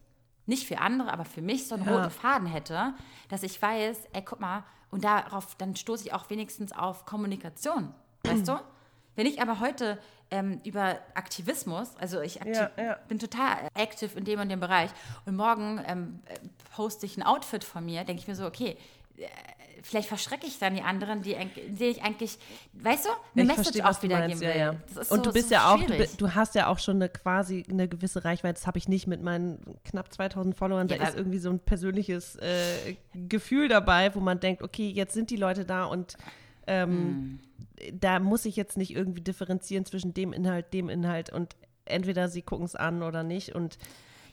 nicht 0.46 0.66
für 0.66 0.78
andere, 0.80 1.12
aber 1.12 1.24
für 1.24 1.42
mich 1.42 1.66
so 1.68 1.74
einen 1.74 1.84
Ja. 1.86 1.96
roten 1.96 2.10
Faden 2.10 2.46
hätte, 2.48 2.94
dass 3.28 3.42
ich 3.42 3.60
weiß, 3.60 3.98
ey, 4.12 4.22
guck 4.24 4.40
mal, 4.40 4.64
und 4.90 5.04
darauf, 5.04 5.54
dann 5.56 5.76
stoße 5.76 6.04
ich 6.06 6.12
auch 6.12 6.28
wenigstens 6.30 6.72
auf 6.72 7.06
Kommunikation. 7.06 7.94
Weißt 8.24 8.48
du? 8.48 8.58
Wenn 9.16 9.26
ich 9.26 9.40
aber 9.42 9.60
heute 9.60 9.98
ähm, 10.30 10.60
über 10.64 10.98
Aktivismus, 11.14 11.88
also 11.98 12.20
ich 12.20 12.40
aktiv, 12.40 12.56
Ja, 12.56 12.70
ja. 12.82 12.98
bin 13.08 13.18
total 13.18 13.56
aktiv 13.74 14.16
in 14.16 14.24
dem 14.24 14.40
und 14.40 14.48
dem 14.48 14.60
Bereich 14.60 14.90
und 15.26 15.36
morgen 15.36 15.80
ähm, 15.86 16.20
äh, 16.26 16.38
poste 16.74 17.06
ich 17.06 17.16
ein 17.16 17.22
Outfit 17.22 17.64
von 17.64 17.84
mir, 17.84 18.04
denke 18.04 18.22
ich 18.22 18.28
mir 18.28 18.36
so, 18.36 18.46
okay, 18.46 18.76
äh, 19.16 19.26
vielleicht 19.82 20.08
verschrecke 20.08 20.46
ich 20.46 20.58
dann 20.58 20.74
die 20.74 20.82
anderen, 20.82 21.22
die, 21.22 21.32
denen 21.34 21.50
ich 21.90 22.02
eigentlich, 22.02 22.38
weißt 22.74 23.06
du, 23.06 23.08
eine 23.10 23.42
ich 23.42 23.48
Message 23.48 23.78
verstehe, 23.80 23.88
auch 23.88 24.02
wiedergeben 24.02 24.40
will. 24.40 24.48
ja, 24.50 24.54
ja. 24.56 24.70
Und 24.70 25.06
so, 25.08 25.16
du 25.16 25.32
bist 25.32 25.48
so 25.48 25.54
ja 25.54 25.72
auch, 25.74 25.80
du, 25.82 26.06
du 26.18 26.34
hast 26.34 26.54
ja 26.54 26.66
auch 26.68 26.78
schon 26.78 26.96
eine 26.96 27.08
quasi 27.08 27.64
eine 27.68 27.88
gewisse 27.88 28.24
Reichweite. 28.24 28.54
Das 28.54 28.66
habe 28.66 28.76
ich 28.78 28.88
nicht 28.88 29.06
mit 29.06 29.22
meinen 29.22 29.58
knapp 29.86 30.12
2000 30.12 30.54
Followern. 30.56 30.86
Da 30.86 30.96
Ja, 30.96 31.04
ist 31.04 31.16
irgendwie 31.16 31.38
so 31.38 31.48
ein 31.50 31.58
persönliches 31.60 32.36
äh, 32.36 32.96
Gefühl 33.14 33.68
dabei, 33.68 34.14
wo 34.14 34.20
man 34.20 34.38
denkt, 34.38 34.62
okay, 34.62 34.90
jetzt 34.90 35.14
sind 35.14 35.30
die 35.30 35.36
Leute 35.36 35.64
da 35.64 35.84
und 35.84 36.16
ähm, 36.70 37.40
Hm. 37.80 37.98
da 38.00 38.18
muss 38.20 38.44
ich 38.44 38.56
jetzt 38.56 38.76
nicht 38.76 38.94
irgendwie 38.94 39.20
differenzieren 39.22 39.84
zwischen 39.84 40.14
dem 40.14 40.32
Inhalt, 40.32 40.72
dem 40.72 40.88
Inhalt 40.88 41.30
und 41.32 41.56
entweder 41.84 42.28
sie 42.28 42.42
gucken 42.42 42.64
es 42.66 42.76
an 42.76 43.02
oder 43.02 43.22
nicht 43.22 43.54
und 43.54 43.78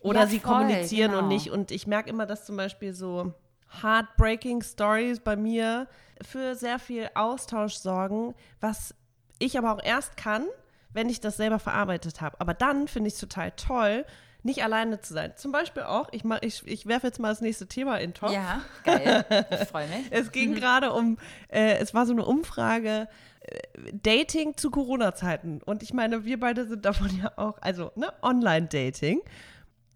oder 0.01 0.21
Ja, 0.21 0.27
sie 0.27 0.39
voll, 0.39 0.53
kommunizieren 0.57 1.11
und 1.11 1.17
genau. 1.23 1.27
nicht. 1.29 1.49
Und 1.49 1.71
ich 1.71 1.87
merke 1.87 2.09
immer, 2.09 2.25
dass 2.27 2.45
zum 2.45 2.55
Beispiel 2.55 2.93
so 2.93 3.33
heartbreaking 3.81 4.61
Stories 4.61 5.19
bei 5.19 5.35
mir 5.35 5.87
für 6.21 6.55
sehr 6.55 6.77
viel 6.79 7.09
Austausch 7.15 7.73
sorgen, 7.73 8.35
was 8.61 8.93
ich 9.39 9.57
aber 9.57 9.73
auch 9.73 9.83
erst 9.83 10.15
kann, 10.17 10.45
wenn 10.93 11.09
ich 11.09 11.19
das 11.19 11.37
selber 11.37 11.59
verarbeitet 11.59 12.21
habe. 12.21 12.39
Aber 12.39 12.53
dann 12.53 12.87
finde 12.87 13.07
ich 13.07 13.15
es 13.15 13.19
total 13.19 13.51
toll, 13.51 14.05
nicht 14.47 14.63
alleine 14.63 14.99
zu 15.01 15.13
sein. 15.13 15.33
Zum 15.35 15.51
Beispiel 15.51 15.83
auch, 15.83 16.07
ich, 16.11 16.23
mach- 16.23 16.41
ich, 16.41 16.65
ich 16.65 16.85
werfe 16.87 17.05
jetzt 17.07 17.19
mal 17.19 17.29
das 17.29 17.41
nächste 17.41 17.67
Thema 17.67 17.97
in 17.97 18.09
den 18.11 18.13
Topf. 18.15 18.31
Ja, 18.31 18.61
geil. 18.83 19.23
Ich 19.51 19.67
freue 19.67 19.87
mich. 19.87 20.05
Es 20.11 20.31
ging 20.31 20.55
gerade 20.55 20.91
um, 20.93 21.17
äh, 21.49 21.77
es 21.77 21.93
war 21.93 22.05
so 22.05 22.13
eine 22.13 22.25
Umfrage, 22.25 23.07
äh, 23.41 23.57
Dating 23.93 24.57
zu 24.57 24.71
Corona-Zeiten. 24.71 25.61
Und 25.63 25.83
ich 25.83 25.93
meine, 25.93 26.25
wir 26.25 26.39
beide 26.39 26.65
sind 26.67 26.85
davon 26.85 27.09
ja 27.21 27.31
auch, 27.35 27.57
also 27.61 27.91
ne, 27.95 28.11
Online-Dating. 28.23 29.21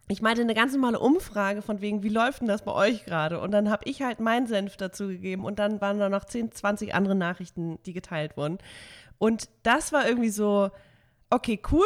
Ich 0.09 0.21
meinte 0.21 0.41
eine 0.41 0.53
ganz 0.53 0.73
normale 0.73 0.99
Umfrage 0.99 1.61
von 1.61 1.79
wegen, 1.79 2.03
wie 2.03 2.09
läuft 2.09 2.41
denn 2.41 2.47
das 2.49 2.63
bei 2.63 2.73
euch 2.73 3.05
gerade? 3.05 3.39
Und 3.39 3.51
dann 3.51 3.69
habe 3.69 3.85
ich 3.89 4.01
halt 4.01 4.19
meinen 4.19 4.45
Senf 4.45 4.75
dazu 4.75 5.07
gegeben 5.07 5.45
und 5.45 5.57
dann 5.57 5.79
waren 5.79 5.99
da 5.99 6.09
noch 6.09 6.25
10, 6.25 6.51
20 6.51 6.93
andere 6.93 7.15
Nachrichten, 7.15 7.79
die 7.85 7.93
geteilt 7.93 8.35
wurden. 8.35 8.57
Und 9.17 9.47
das 9.63 9.93
war 9.93 10.05
irgendwie 10.05 10.29
so, 10.29 10.69
okay, 11.29 11.61
cool. 11.71 11.85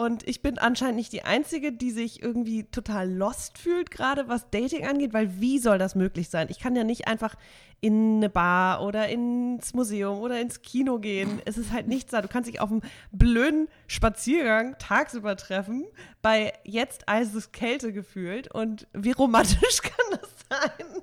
Und 0.00 0.26
ich 0.26 0.40
bin 0.40 0.56
anscheinend 0.56 0.96
nicht 0.96 1.12
die 1.12 1.24
Einzige, 1.24 1.72
die 1.72 1.90
sich 1.90 2.22
irgendwie 2.22 2.64
total 2.64 3.12
lost 3.12 3.58
fühlt, 3.58 3.90
gerade 3.90 4.28
was 4.28 4.48
Dating 4.48 4.86
angeht, 4.86 5.12
weil 5.12 5.42
wie 5.42 5.58
soll 5.58 5.76
das 5.76 5.94
möglich 5.94 6.30
sein? 6.30 6.46
Ich 6.48 6.58
kann 6.58 6.74
ja 6.74 6.84
nicht 6.84 7.06
einfach 7.06 7.34
in 7.82 8.16
eine 8.16 8.30
Bar 8.30 8.82
oder 8.82 9.10
ins 9.10 9.74
Museum 9.74 10.20
oder 10.20 10.40
ins 10.40 10.62
Kino 10.62 11.00
gehen. 11.00 11.42
Es 11.44 11.58
ist 11.58 11.70
halt 11.70 11.86
nichts 11.86 12.12
da. 12.12 12.22
Du 12.22 12.28
kannst 12.28 12.48
dich 12.48 12.62
auf 12.62 12.70
einem 12.70 12.80
blöden 13.12 13.68
Spaziergang 13.88 14.74
tagsüber 14.78 15.36
treffen, 15.36 15.84
bei 16.22 16.54
jetzt 16.64 17.06
eises 17.06 17.52
Kälte 17.52 17.92
gefühlt. 17.92 18.50
Und 18.54 18.86
wie 18.94 19.12
romantisch 19.12 19.82
kann 19.82 20.18
das 20.18 20.30
sein? 20.48 21.02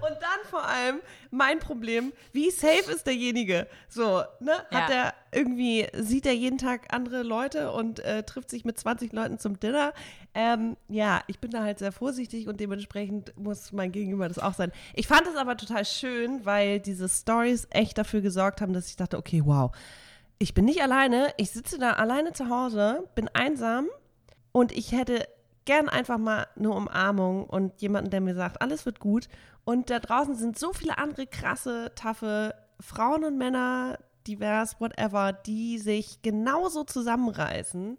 Und 0.00 0.16
dann 0.20 0.50
vor 0.50 0.64
allem 0.66 1.00
mein 1.30 1.58
Problem, 1.58 2.12
wie 2.32 2.50
safe 2.50 2.90
ist 2.92 3.06
derjenige? 3.06 3.66
So, 3.88 4.22
ne? 4.40 4.52
Hat 4.70 4.88
Ja. 4.90 4.94
er 4.94 5.14
irgendwie, 5.32 5.86
sieht 5.94 6.26
er 6.26 6.32
jeden 6.34 6.58
Tag 6.58 6.92
andere 6.94 7.22
Leute 7.22 7.72
und 7.72 8.00
äh, 8.00 8.22
trifft 8.22 8.50
sich 8.50 8.64
mit 8.64 8.78
20 8.78 9.12
Leuten 9.12 9.38
zum 9.38 9.58
Dinner? 9.60 9.92
Ähm, 10.34 10.76
ja, 10.88 11.22
ich 11.26 11.38
bin 11.40 11.50
da 11.50 11.62
halt 11.62 11.78
sehr 11.78 11.92
vorsichtig 11.92 12.48
und 12.48 12.60
dementsprechend 12.60 13.36
muss 13.38 13.72
mein 13.72 13.92
Gegenüber 13.92 14.28
das 14.28 14.38
auch 14.38 14.54
sein. 14.54 14.72
Ich 14.94 15.06
fand 15.06 15.26
es 15.26 15.36
aber 15.36 15.56
total 15.56 15.84
schön, 15.84 16.44
weil 16.44 16.80
diese 16.80 17.08
Stories 17.08 17.66
echt 17.70 17.98
dafür 17.98 18.20
gesorgt 18.20 18.60
haben, 18.60 18.72
dass 18.72 18.88
ich 18.88 18.96
dachte, 18.96 19.16
okay, 19.18 19.42
wow, 19.44 19.70
ich 20.38 20.52
bin 20.54 20.66
nicht 20.66 20.82
alleine, 20.82 21.32
ich 21.38 21.50
sitze 21.50 21.78
da 21.78 21.92
alleine 21.94 22.32
zu 22.32 22.50
Hause, 22.50 23.04
bin 23.14 23.28
einsam 23.32 23.86
und 24.52 24.72
ich 24.72 24.92
hätte 24.92 25.26
gern 25.64 25.88
einfach 25.88 26.18
mal 26.18 26.46
eine 26.56 26.70
Umarmung 26.70 27.44
und 27.44 27.80
jemanden, 27.80 28.10
der 28.10 28.20
mir 28.20 28.34
sagt, 28.34 28.62
alles 28.62 28.86
wird 28.86 29.00
gut. 29.00 29.28
Und 29.66 29.90
da 29.90 29.98
draußen 29.98 30.34
sind 30.36 30.58
so 30.58 30.72
viele 30.72 30.96
andere 30.96 31.26
krasse, 31.26 31.92
taffe 31.96 32.54
Frauen 32.80 33.24
und 33.24 33.36
Männer, 33.36 33.98
divers, 34.26 34.80
whatever, 34.80 35.32
die 35.32 35.78
sich 35.78 36.22
genauso 36.22 36.84
zusammenreißen, 36.84 37.98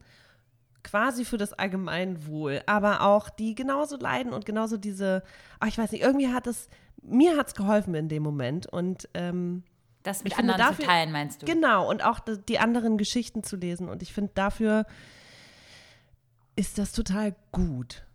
quasi 0.83 1.25
für 1.25 1.37
das 1.37 1.51
Allgemeinwohl, 1.53 2.61
aber 2.67 3.01
auch 3.01 3.29
die 3.29 3.53
genauso 3.53 3.97
leiden 3.97 4.31
und 4.31 4.45
genauso 4.45 4.77
diese, 4.77 5.23
ach, 5.59 5.67
ich 5.67 5.77
weiß 5.77 5.91
nicht, 5.91 6.03
irgendwie 6.03 6.31
hat 6.33 6.47
es, 6.47 6.69
mir 7.03 7.35
hat 7.37 7.47
es 7.47 7.53
geholfen 7.55 7.93
in 7.95 8.07
dem 8.07 8.23
Moment 8.23 8.67
und 8.67 9.09
ähm, 9.13 9.63
Das 10.03 10.23
mit 10.23 10.31
Ich 10.31 10.37
finde, 10.37 10.53
anderen 10.53 10.69
dafür- 10.71 10.85
zu 10.85 10.89
teilen, 10.89 11.11
meinst 11.11 11.41
du? 11.41 11.45
Genau, 11.45 11.89
und 11.89 12.01
auch 12.01 12.19
die 12.47 12.59
anderen 12.59 12.97
Geschichten 12.97 13.43
zu 13.43 13.57
lesen. 13.57 13.89
Und 13.89 14.01
ich 14.01 14.13
finde, 14.13 14.31
dafür 14.35 14.85
ist 16.55 16.77
das 16.77 16.93
total 16.93 17.35
gut. 17.51 18.05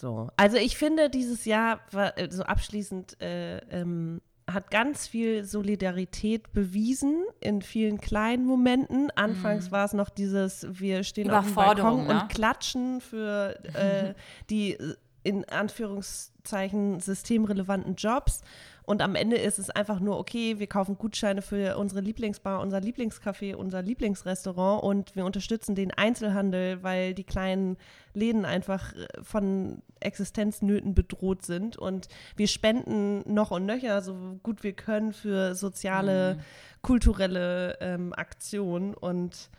So. 0.00 0.28
Also 0.36 0.56
ich 0.56 0.78
finde, 0.78 1.10
dieses 1.10 1.44
Jahr 1.44 1.80
war 1.92 2.16
äh, 2.16 2.28
so 2.30 2.42
abschließend 2.42 3.20
äh, 3.20 3.58
ähm, 3.70 4.22
hat 4.52 4.70
ganz 4.70 5.06
viel 5.06 5.44
Solidarität 5.44 6.52
bewiesen 6.52 7.24
in 7.40 7.62
vielen 7.62 8.00
kleinen 8.00 8.46
Momenten. 8.46 9.10
Anfangs 9.12 9.70
war 9.70 9.84
es 9.84 9.92
noch 9.92 10.08
dieses, 10.08 10.66
wir 10.68 11.04
stehen 11.04 11.30
auf 11.30 11.44
dem 11.44 11.54
Balkon 11.54 12.06
ne? 12.06 12.12
und 12.12 12.28
klatschen 12.30 13.00
für 13.00 13.58
äh, 13.74 14.14
die 14.50 14.72
äh, 14.72 14.94
in 15.22 15.44
Anführungszeichen 15.48 16.98
systemrelevanten 17.00 17.94
Jobs. 17.94 18.40
Und 18.90 19.02
am 19.02 19.14
Ende 19.14 19.36
ist 19.36 19.60
es 19.60 19.70
einfach 19.70 20.00
nur, 20.00 20.18
okay, 20.18 20.58
wir 20.58 20.66
kaufen 20.66 20.98
Gutscheine 20.98 21.42
für 21.42 21.76
unsere 21.76 22.00
Lieblingsbar, 22.00 22.60
unser 22.60 22.78
Lieblingscafé, 22.78 23.54
unser 23.54 23.82
Lieblingsrestaurant 23.82 24.82
und 24.82 25.14
wir 25.14 25.24
unterstützen 25.24 25.76
den 25.76 25.92
Einzelhandel, 25.92 26.82
weil 26.82 27.14
die 27.14 27.22
kleinen 27.22 27.76
Läden 28.14 28.44
einfach 28.44 28.92
äh, 28.92 29.06
von 29.22 29.80
Existenznöten 30.00 30.96
bedroht 30.96 31.46
sind. 31.46 31.76
Und 31.76 32.08
wir 32.34 32.48
spenden 32.48 33.22
noch 33.32 33.52
und 33.52 33.64
nöcher, 33.64 34.02
so 34.02 34.40
gut 34.42 34.64
wir 34.64 34.72
können, 34.72 35.12
für 35.12 35.54
soziale, 35.54 36.40
kulturelle 36.82 37.78
ähm, 37.80 38.12
Aktionen. 38.12 38.94
Und 38.94 39.50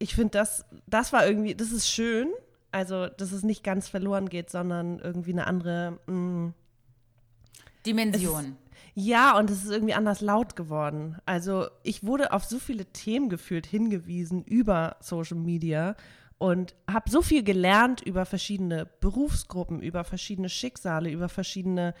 ich 0.00 0.16
finde, 0.16 0.30
das, 0.32 0.64
das 0.88 1.12
war 1.12 1.24
irgendwie, 1.24 1.54
das 1.54 1.70
ist 1.70 1.88
schön. 1.88 2.32
Also, 2.72 3.06
dass 3.06 3.30
es 3.30 3.44
nicht 3.44 3.62
ganz 3.62 3.88
verloren 3.88 4.28
geht, 4.28 4.50
sondern 4.50 4.98
irgendwie 4.98 5.30
eine 5.30 5.46
andere. 5.46 6.00
mm, 6.08 6.46
Mh, 6.46 6.52
Dimension. 7.86 8.56
Ja, 8.94 9.36
und 9.38 9.50
es 9.50 9.64
ist 9.64 9.70
irgendwie 9.70 9.94
anders 9.94 10.20
laut 10.20 10.56
geworden. 10.56 11.16
Also 11.26 11.66
ich 11.82 12.04
wurde 12.04 12.32
auf 12.32 12.44
so 12.44 12.58
viele 12.58 12.86
Themen 12.86 13.28
gefühlt 13.28 13.66
hingewiesen 13.66 14.44
über 14.44 14.96
Social 15.00 15.36
Media 15.36 15.96
und 16.38 16.74
habe 16.90 17.10
so 17.10 17.22
viel 17.22 17.42
gelernt 17.42 18.02
über 18.02 18.24
verschiedene 18.24 18.86
Berufsgruppen, 19.00 19.80
über 19.80 20.04
verschiedene 20.04 20.48
Schicksale, 20.48 21.10
über 21.10 21.28
verschiedene 21.28 21.94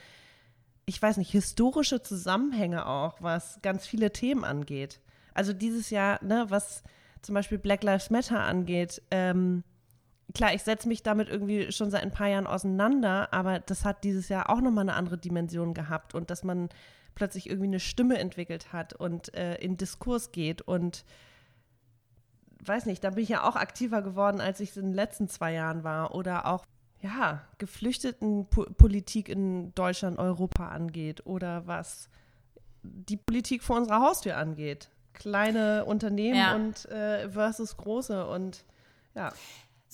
ich 0.86 1.00
weiß 1.00 1.16
nicht, 1.16 1.30
historische 1.30 2.02
Zusammenhänge 2.02 2.86
auch, 2.86 3.20
was 3.20 3.60
ganz 3.62 3.86
viele 3.86 4.12
Themen 4.12 4.44
angeht. 4.44 5.00
Also 5.32 5.52
dieses 5.52 5.90
Jahr, 5.90 6.22
ne, 6.22 6.46
was 6.48 6.82
zum 7.22 7.34
Beispiel 7.34 7.58
Black 7.58 7.82
Lives 7.82 8.10
Matter 8.10 8.40
angeht, 8.40 9.02
ähm, 9.10 9.64
klar, 10.32 10.54
ich 10.54 10.62
setze 10.62 10.88
mich 10.88 11.02
damit 11.02 11.28
irgendwie 11.28 11.70
schon 11.72 11.90
seit 11.90 12.02
ein 12.02 12.10
paar 12.10 12.28
Jahren 12.28 12.46
auseinander, 12.46 13.32
aber 13.32 13.58
das 13.60 13.84
hat 13.84 14.04
dieses 14.04 14.28
Jahr 14.28 14.48
auch 14.50 14.60
nochmal 14.60 14.82
eine 14.82 14.94
andere 14.94 15.18
Dimension 15.18 15.74
gehabt 15.74 16.14
und 16.14 16.30
dass 16.30 16.44
man 16.44 16.68
plötzlich 17.14 17.48
irgendwie 17.48 17.68
eine 17.68 17.80
Stimme 17.80 18.18
entwickelt 18.18 18.72
hat 18.72 18.92
und 18.94 19.34
äh, 19.34 19.56
in 19.56 19.76
Diskurs 19.76 20.32
geht 20.32 20.62
und 20.62 21.04
weiß 22.64 22.86
nicht, 22.86 23.04
da 23.04 23.10
bin 23.10 23.22
ich 23.22 23.28
ja 23.28 23.44
auch 23.44 23.56
aktiver 23.56 24.02
geworden, 24.02 24.40
als 24.40 24.60
ich 24.60 24.70
es 24.70 24.76
in 24.76 24.86
den 24.86 24.94
letzten 24.94 25.28
zwei 25.28 25.52
Jahren 25.52 25.84
war 25.84 26.14
oder 26.14 26.46
auch 26.46 26.64
ja, 27.02 27.42
Geflüchtetenpolitik 27.58 29.28
in 29.28 29.74
Deutschland, 29.74 30.18
Europa 30.18 30.68
angeht 30.68 31.26
oder 31.26 31.66
was 31.66 32.08
die 32.82 33.18
Politik 33.18 33.62
vor 33.62 33.76
unserer 33.76 34.00
Haustür 34.00 34.36
angeht. 34.38 34.88
Kleine 35.12 35.84
Unternehmen 35.84 36.36
Ja. 36.36 36.54
und 36.54 36.86
äh, 36.86 37.28
versus 37.30 37.76
große 37.76 38.26
und 38.26 38.64
ja. 39.14 39.32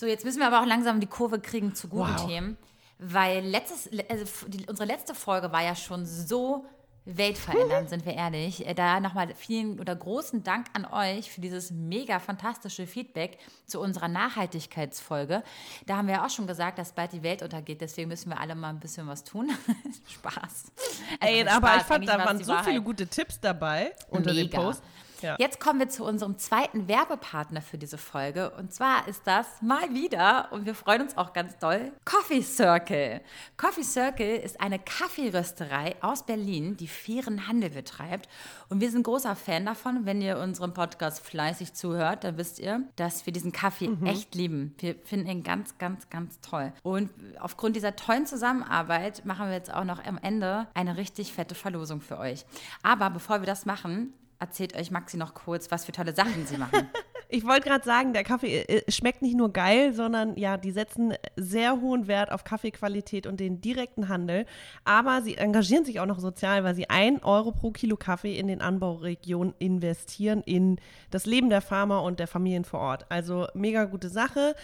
So, 0.01 0.07
jetzt 0.07 0.25
müssen 0.25 0.39
wir 0.39 0.47
aber 0.47 0.63
auch 0.63 0.67
langsam 0.67 0.99
die 0.99 1.07
Kurve 1.07 1.41
kriegen 1.41 1.75
zu 1.75 1.87
guten 1.87 2.15
Wow. 2.15 2.27
Themen. 2.27 2.57
Weil 2.99 3.45
letztes, 3.45 3.91
also 4.09 4.25
die, 4.49 4.65
unsere 4.67 4.89
letzte 4.89 5.15
Folge 5.15 5.53
war 5.53 5.63
ja 5.63 5.77
schon 5.77 6.07
so 6.07 6.65
weltverändernd, 7.05 7.91
sind 7.91 8.07
wir 8.07 8.15
ehrlich. 8.15 8.67
Äh, 8.67 8.73
Da 8.73 8.99
nochmal 9.01 9.35
vielen 9.35 9.79
oder 9.79 9.95
großen 9.95 10.43
Dank 10.43 10.69
an 10.73 10.87
euch 10.87 11.31
für 11.31 11.43
dieses 11.43 11.71
mega 11.71 12.19
fantastische 12.19 12.87
Feedback 12.87 13.37
zu 13.67 13.79
unserer 13.79 14.09
Nachhaltigkeitsfolge. 14.09 15.43
Da 15.85 15.99
haben 15.99 16.09
wir 16.09 16.15
ja 16.15 16.25
auch 16.25 16.31
schon 16.31 16.47
gesagt, 16.47 16.79
dass 16.79 16.93
bald 16.95 17.13
die 17.13 17.23
Welt 17.23 17.43
untergeht, 17.43 17.83
deswegen 17.83 18.09
müssen 18.09 18.31
wir 18.31 18.41
alle 18.41 18.55
mal 18.55 18.71
ein 18.71 18.81
bisschen 18.81 19.07
was 19.07 19.23
tun. 19.23 19.51
Spaß. 20.09 20.73
Ey, 21.21 21.43
Also 21.43 21.57
aber 21.59 21.69
Spaß, 21.69 21.81
ich 21.83 21.87
fand, 21.87 22.09
da 22.09 22.19
waren 22.25 22.39
so 22.39 22.45
viele 22.45 22.57
Wahrheit. 22.57 22.85
gute 22.85 23.07
Tipps 23.07 23.39
dabei 23.39 23.93
unter 24.09 24.33
dem 24.33 24.47
Mega. 24.47 24.63
Post. 24.63 24.83
Ja. 25.23 25.37
Jetzt 25.39 25.61
kommen 25.61 25.79
wir 25.79 25.89
zu 25.89 26.05
unserem 26.05 26.39
zweiten 26.39 26.89
Werbepartner 26.89 27.63
für 27.63 27.79
diese 27.79 27.99
Folge. 27.99 28.51
Und 28.51 28.73
zwar 28.73 29.07
ist 29.09 29.27
das 29.27 29.47
mal 29.63 29.93
wieder, 29.95 30.49
und 30.53 30.67
wir 30.67 30.75
freuen 30.75 31.03
uns 31.03 31.17
auch 31.17 31.33
ganz 31.33 31.59
doll, 31.59 31.93
Coffee 32.05 32.43
Circle. 32.43 33.21
Coffee 33.57 33.83
Circle 33.83 34.37
ist 34.37 34.61
eine 34.61 34.79
Kaffeerösterei 34.79 35.97
aus 36.01 36.25
Berlin, 36.25 36.77
die 36.77 36.89
fairen 36.89 37.47
Handel 37.47 37.71
betreibt. 37.71 38.29
Und 38.69 38.81
wir 38.81 38.91
sind 38.91 39.03
großer 39.03 39.37
Fan 39.37 39.67
davon. 39.67 40.07
Wenn 40.07 40.23
ihr 40.23 40.39
unserem 40.39 40.75
Podcast 40.75 41.21
fleißig 41.21 41.75
zuhört, 41.75 42.25
dann 42.25 42.37
wisst 42.37 42.59
ihr, 42.59 42.83
dass 42.97 43.27
wir 43.27 43.33
diesen 43.33 43.53
Kaffee 43.53 43.91
echt 44.05 44.35
lieben. 44.35 44.75
Wir 44.79 44.95
finden 45.05 45.29
ihn 45.29 45.43
ganz, 45.43 45.79
ganz, 45.79 46.09
ganz 46.11 46.41
toll. 46.41 46.73
Und 46.83 47.11
aufgrund 47.39 47.77
dieser 47.77 47.97
tollen 47.97 48.27
Zusammenarbeit 48.27 49.25
machen 49.25 49.49
wir 49.49 49.55
jetzt 49.55 49.73
auch 49.73 49.85
noch 49.85 50.05
am 50.05 50.19
Ende 50.19 50.67
eine 50.75 50.97
richtig 50.97 51.33
fette 51.33 51.55
Verlosung 51.55 52.01
für 52.01 52.19
euch. 52.19 52.45
Aber 52.83 53.11
bevor 53.11 53.41
wir 53.41 53.47
das 53.47 53.67
machen, 53.67 54.15
erzählt 54.41 54.75
euch 54.75 54.91
Maxi 54.91 55.17
noch 55.17 55.35
kurz, 55.35 55.71
was 55.71 55.85
für 55.85 55.93
tolle 55.93 56.15
Sachen 56.15 56.47
sie 56.47 56.57
machen. 56.57 56.89
Ich 57.33 57.47
wollte 57.47 57.69
gerade 57.69 57.85
sagen, 57.85 58.13
der 58.13 58.25
Kaffee 58.25 58.63
äh, 58.63 58.91
schmeckt 58.91 59.23
nicht 59.23 59.37
nur 59.37 59.53
geil, 59.53 59.95
sondern 59.95 60.37
ja, 60.37 60.57
die 60.57 60.73
setzen 60.73 61.15
sehr 61.37 61.81
hohen 61.81 62.09
Wert 62.09 62.33
auf 62.33 62.43
Kaffeequalität 62.43 63.25
und 63.29 63.39
den 63.39 63.61
direkten 63.61 64.09
Handel. 64.09 64.47
Aber 64.85 65.23
sie 65.23 65.37
engagieren 65.37 65.85
sich 65.85 66.01
auch 66.01 66.07
noch 66.07 66.19
sozial, 66.19 66.65
weil 66.65 66.75
sie 66.75 66.91
ein 66.91 67.23
Euro 67.23 67.53
pro 67.53 67.71
Kilo 67.71 67.97
Kaffee 67.97 68.37
in 68.37 68.49
den 68.49 68.61
Anbauregionen 68.61 69.55
investieren 69.61 70.43
in 70.45 70.81
das 71.13 71.25
Leben 71.25 71.51
der 71.51 71.61
Farmer 71.61 72.03
und 72.03 72.19
der 72.19 72.27
Familien 72.27 72.65
vor 72.65 72.81
Ort. 72.81 73.07
Also 73.11 73.47
mega 73.55 73.85
gute 73.85 74.09
Sache. 74.09 74.57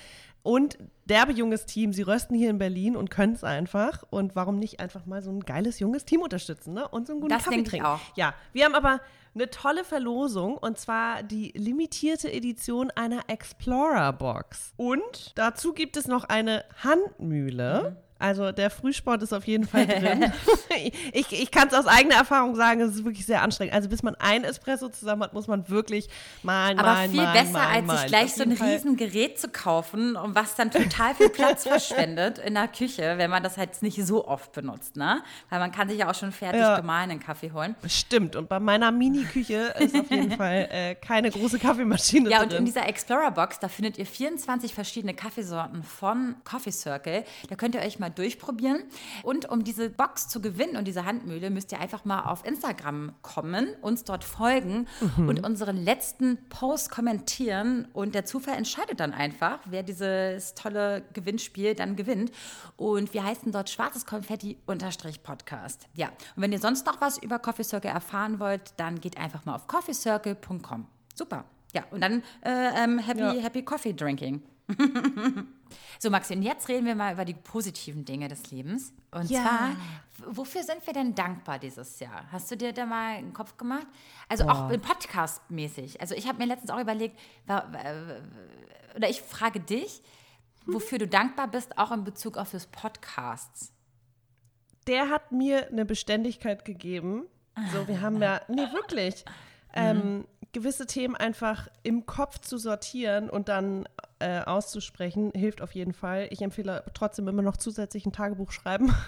Und 0.43 0.79
derbe 1.05 1.33
junges 1.33 1.67
Team, 1.67 1.93
sie 1.93 2.03
rösten 2.03 2.37
hier 2.37 2.51
in 2.51 2.59
Berlin 2.59 2.97
und 2.97 3.11
können 3.11 3.35
es 3.35 3.45
einfach. 3.45 4.03
Und 4.11 4.35
warum 4.35 4.59
nicht 4.59 4.81
einfach 4.81 5.07
mal 5.07 5.23
so 5.23 5.31
ein 5.31 5.41
geiles 5.41 5.79
junges 5.79 6.05
Team 6.05 6.21
unterstützen, 6.21 6.75
ne? 6.75 6.89
Und 6.89 7.07
so 7.07 7.13
einen 7.13 7.21
guten 7.21 7.33
Das 7.33 7.45
Kaffee 7.45 7.57
denk 7.57 7.67
ich 7.67 7.71
trinken. 7.71 7.87
auch. 7.87 8.01
Ja, 8.17 8.35
wir 8.53 8.65
haben 8.65 8.75
aber 8.75 9.01
eine 9.37 9.51
tolle 9.51 9.85
Verlosung 9.85 10.57
und 10.57 10.79
zwar 10.79 11.23
die 11.23 11.53
limitierte 11.55 12.33
Edition 12.33 12.91
einer 12.91 13.29
Explorer 13.29 14.13
Box. 14.15 14.73
Und 14.77 15.33
dazu 15.35 15.73
gibt 15.73 15.97
es 15.97 16.09
noch 16.09 16.25
eine 16.25 16.65
Handmühle. 16.83 18.03
Also 18.19 18.51
der 18.53 18.71
Frühsport 18.71 19.23
ist 19.23 19.33
auf 19.35 19.47
jeden 19.47 19.67
Fall 19.67 19.87
drin. 19.87 20.33
ich 21.13 21.33
ich 21.33 21.51
kann 21.51 21.69
es 21.69 21.75
aus 21.75 21.87
eigener 21.87 22.15
Erfahrung 22.17 22.55
sagen, 22.57 22.81
es 22.81 22.95
ist 22.97 23.05
wirklich 23.05 23.27
sehr 23.27 23.43
anstrengend. 23.43 23.75
Also 23.75 23.89
bis 23.89 24.03
man 24.03 24.15
ein 24.17 24.45
Espresso 24.45 24.89
zusammen 24.89 25.23
hat, 25.23 25.35
muss 25.35 25.47
man 25.49 25.69
wirklich 25.69 26.09
malen, 26.43 26.79
Aber 26.79 26.93
malen, 26.95 27.11
viel 27.11 27.23
malen, 27.23 27.33
besser, 27.35 27.53
malen, 27.53 27.75
als 27.77 27.87
malen. 27.87 27.99
sich 28.01 28.09
gleich 28.09 28.35
so 28.35 28.43
ein 28.43 28.49
jeden 28.51 28.59
Fall. 28.59 28.73
riesen 28.73 28.97
Gerät 28.97 29.39
zu 29.39 29.49
kaufen, 29.49 30.17
und 30.17 30.35
was 30.35 30.55
dann 30.55 30.71
total 30.71 31.15
viel 31.15 31.29
Platz 31.29 31.65
verschwendet 31.69 32.39
in 32.39 32.55
der 32.55 32.69
Küche, 32.69 33.15
wenn 33.19 33.31
man 33.31 33.43
das 33.43 33.57
halt 33.59 33.83
nicht 33.83 34.05
so 34.07 34.27
oft 34.27 34.53
benutzt, 34.53 34.97
ne? 34.97 35.23
Weil 35.51 35.59
man 35.61 35.73
kann 35.73 35.89
sich 35.89 35.99
ja 35.99 36.11
auch 36.11 36.15
schon 36.15 36.33
fertig 36.33 36.61
Ja. 36.61 36.77
gemahlenen 36.79 37.21
Kaffee 37.21 37.53
holen. 37.53 37.75
Stimmt. 37.87 38.35
Und 38.37 38.49
bei 38.49 38.61
meiner 38.61 38.91
Mini-Küche 38.93 39.75
ist 39.79 39.95
auf 39.95 40.11
jeden 40.11 40.33
Fall 40.33 40.69
äh, 40.71 40.95
keine 40.95 41.31
große 41.31 41.59
Kaffeemaschine 41.59 42.31
Ja, 42.31 42.43
und 42.43 42.51
drin. 42.53 42.61
in 42.61 42.65
dieser 42.65 42.87
Explorer 42.89 43.31
Box, 43.31 43.59
da 43.59 43.69
findet 43.69 43.99
ihr 43.99 44.07
24 44.07 44.73
verschiedene 44.75 45.15
Kaffeesorten 45.15 45.83
von 45.83 46.37
Coffee 46.45 46.73
Circle. 46.73 47.25
Da 47.49 47.57
könnt 47.57 47.75
ihr 47.75 47.83
euch 47.83 47.99
mal 47.99 48.06
durchprobieren. 48.11 48.83
Und 49.23 49.49
um 49.49 49.65
diese 49.65 49.91
Box 49.91 50.29
zu 50.29 50.41
gewinnen 50.41 50.77
und 50.77 50.87
diese 50.87 51.05
Handmühle, 51.05 51.51
müsst 51.51 51.73
ihr 51.73 51.81
einfach 51.81 52.05
mal 52.05 52.23
auf 52.25 52.45
Instagram 52.47 53.13
kommen, 53.23 53.69
uns 53.83 54.05
dort 54.05 54.25
folgen 54.25 54.87
Mhm. 55.17 55.29
und 55.29 55.45
unseren 55.47 55.77
letzten 55.77 56.39
Post 56.49 56.91
kommentieren. 56.91 57.89
Und 57.93 58.15
der 58.15 58.25
Zufall 58.25 58.55
entscheidet 58.57 59.01
dann 59.01 59.13
einfach, 59.13 59.59
wer 59.67 59.83
dieses 59.83 60.55
tolle 60.55 61.03
Gewinnspiel 61.13 61.75
dann 61.75 61.97
gewinnt. 61.97 62.31
Und 62.77 63.15
wir 63.15 63.25
heißen 63.25 63.53
dort 63.53 63.71
schwarzes 63.71 64.07
Konfetti 64.07 64.59
unterstrich 64.67 65.23
Podcast. 65.23 65.89
Ja, 65.95 66.09
und 66.37 66.43
wenn 66.43 66.53
ihr 66.53 66.59
sonst 66.61 66.87
noch 66.87 67.01
was 67.01 67.19
über 67.19 67.39
Coffee 67.39 67.65
Circle 67.65 67.91
erfahren 67.91 68.39
wollt, 68.41 68.75
dann 68.79 69.01
geht 69.01 69.19
einfach 69.19 69.45
mal 69.45 69.55
auf 69.55 69.67
coffeecircle.com. 69.67 70.87
Super. 71.15 71.45
Ja, 71.73 71.85
und 71.91 72.01
dann 72.01 72.23
äh, 72.43 72.85
ähm, 72.85 72.99
happy, 72.99 73.21
Ja. 73.21 73.33
happy 73.33 73.63
Coffee 73.63 73.93
Drinking. 73.95 74.43
so, 75.99 76.11
Maxi, 76.11 76.35
und 76.35 76.43
jetzt 76.43 76.69
reden 76.69 76.87
wir 76.87 76.95
mal 76.95 77.13
über 77.13 77.25
die 77.25 77.35
positiven 77.35 78.05
Dinge 78.05 78.29
des 78.29 78.51
Lebens. 78.51 78.93
Und 79.11 79.31
Ja. 79.31 79.43
zwar, 79.43 79.77
wofür 80.35 80.63
sind 80.63 80.87
wir 80.87 80.93
denn 80.93 81.15
dankbar 81.15 81.59
dieses 81.59 81.99
Jahr? 82.01 82.25
Hast 82.33 82.51
du 82.51 82.57
dir 82.57 82.73
da 82.73 82.87
mal 82.87 83.17
einen 83.17 83.33
Kopf 83.33 83.57
gemacht? 83.57 83.87
Also 84.29 84.45
auch 84.49 84.69
Podcast-mäßig. 84.71 86.01
Also 86.01 86.15
ich 86.15 86.27
habe 86.29 86.39
mir 86.39 86.47
letztens 86.47 86.71
auch 86.71 86.81
überlegt, 86.81 87.19
oder 88.97 89.09
ich 89.09 89.23
frage 89.23 89.61
dich, 89.61 90.03
wofür 90.67 90.99
du 90.99 91.07
dankbar 91.07 91.49
bist, 91.49 91.79
auch 91.79 91.93
in 91.93 92.05
Bezug 92.05 92.37
auf 92.39 92.51
das 92.51 92.67
Podcasts. 92.67 93.73
der 94.87 95.11
hat 95.11 95.33
mir 95.33 95.67
eine 95.69 95.85
Beständigkeit 95.85 96.65
gegeben. 96.65 97.25
So, 97.73 97.89
wir 97.89 98.01
haben 98.03 98.23
ja, 98.23 98.41
nee, 98.49 98.71
wirklich, 98.73 99.25
ähm, 99.75 100.25
gewisse 100.57 100.87
Themen 100.87 101.15
einfach 101.15 101.69
im 101.83 102.07
Kopf 102.07 102.39
zu 102.39 102.57
sortieren 102.57 103.29
und 103.29 103.51
dann 103.51 103.87
äh, 104.21 104.41
auszusprechen, 104.41 105.31
hilft 105.35 105.61
auf 105.61 105.73
jeden 105.75 105.93
Fall. 105.93 106.29
Ich 106.31 106.41
empfehle 106.41 106.83
trotzdem 106.95 107.29
immer 107.29 107.43
noch 107.43 107.59
zusätzlich 107.59 108.07
ein 108.07 108.13
Tagebuch 108.13 108.53
schreiben. 108.53 108.91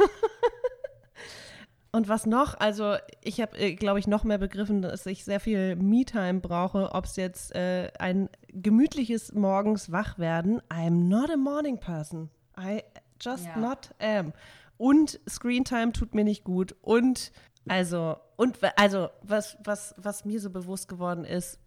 Und 1.91 2.07
was 2.07 2.27
noch? 2.27 2.55
Also 2.61 2.97
ich 3.25 3.41
habe, 3.41 3.57
äh, 3.59 3.75
glaube 3.75 3.99
ich, 3.99 4.07
noch 4.07 4.23
mehr 4.23 4.37
begriffen, 4.37 4.83
dass 4.83 5.07
ich 5.07 5.25
sehr 5.25 5.41
viel 5.41 5.75
Me-Time 5.75 6.41
brauche, 6.41 6.93
ob 6.93 7.07
es 7.07 7.17
jetzt 7.17 7.55
äh, 7.55 7.91
ein 7.99 8.29
gemütliches 8.53 9.33
morgens 9.33 9.91
Wachwerden. 9.91 10.61
I'm 10.69 11.09
not 11.09 11.31
a 11.31 11.39
morning 11.39 11.81
person. 11.81 12.29
I 12.61 12.83
just 13.23 13.47
Ja. 13.47 13.57
not 13.57 13.95
am. 14.01 14.35
Und 14.77 15.19
Screentime 15.27 15.93
tut 15.93 16.15
mir 16.15 16.25
nicht 16.25 16.45
gut. 16.45 16.77
Und 16.83 17.33
also, 17.69 18.17
und 18.37 18.59
also, 18.77 19.09
was, 19.23 19.57
was, 19.63 19.95
was 19.97 20.25
mir 20.25 20.41
so 20.41 20.51
bewusst 20.51 20.89
geworden 20.89 21.25
ist, 21.25 21.59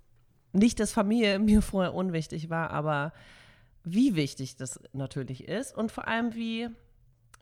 nicht, 0.53 0.79
dass 0.79 0.91
Familie 0.91 1.39
mir 1.39 1.61
vorher 1.61 1.93
unwichtig 1.93 2.49
war, 2.49 2.71
aber 2.71 3.13
wie 3.83 4.15
wichtig 4.15 4.55
das 4.57 4.79
natürlich 4.93 5.47
ist 5.47 5.75
und 5.75 5.91
vor 5.91 6.07
allem 6.07 6.35
wie, 6.35 6.69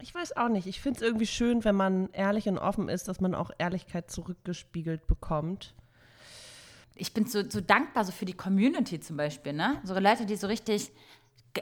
ich 0.02 0.16
weiß 0.16 0.38
auch 0.38 0.48
nicht, 0.48 0.68
ich 0.68 0.80
finde 0.80 0.98
es 1.00 1.06
irgendwie 1.06 1.28
schön, 1.28 1.66
wenn 1.66 1.76
man 1.76 2.10
ehrlich 2.14 2.48
und 2.48 2.58
offen 2.58 2.88
ist, 2.88 3.08
dass 3.08 3.20
man 3.20 3.36
auch 3.36 3.52
Ehrlichkeit 3.58 4.10
zurückgespiegelt 4.10 5.06
bekommt. 5.06 5.76
ich 6.96 7.14
bin 7.14 7.26
so, 7.26 7.44
so 7.50 7.60
dankbar 7.60 8.06
so 8.06 8.12
für 8.12 8.26
die 8.26 8.34
Community 8.34 9.00
zum 9.00 9.18
Beispiel, 9.18 9.54
ne? 9.54 9.82
So 9.84 9.98
Leute, 9.98 10.26
die 10.26 10.36
so 10.38 10.48
richtig 10.48 10.92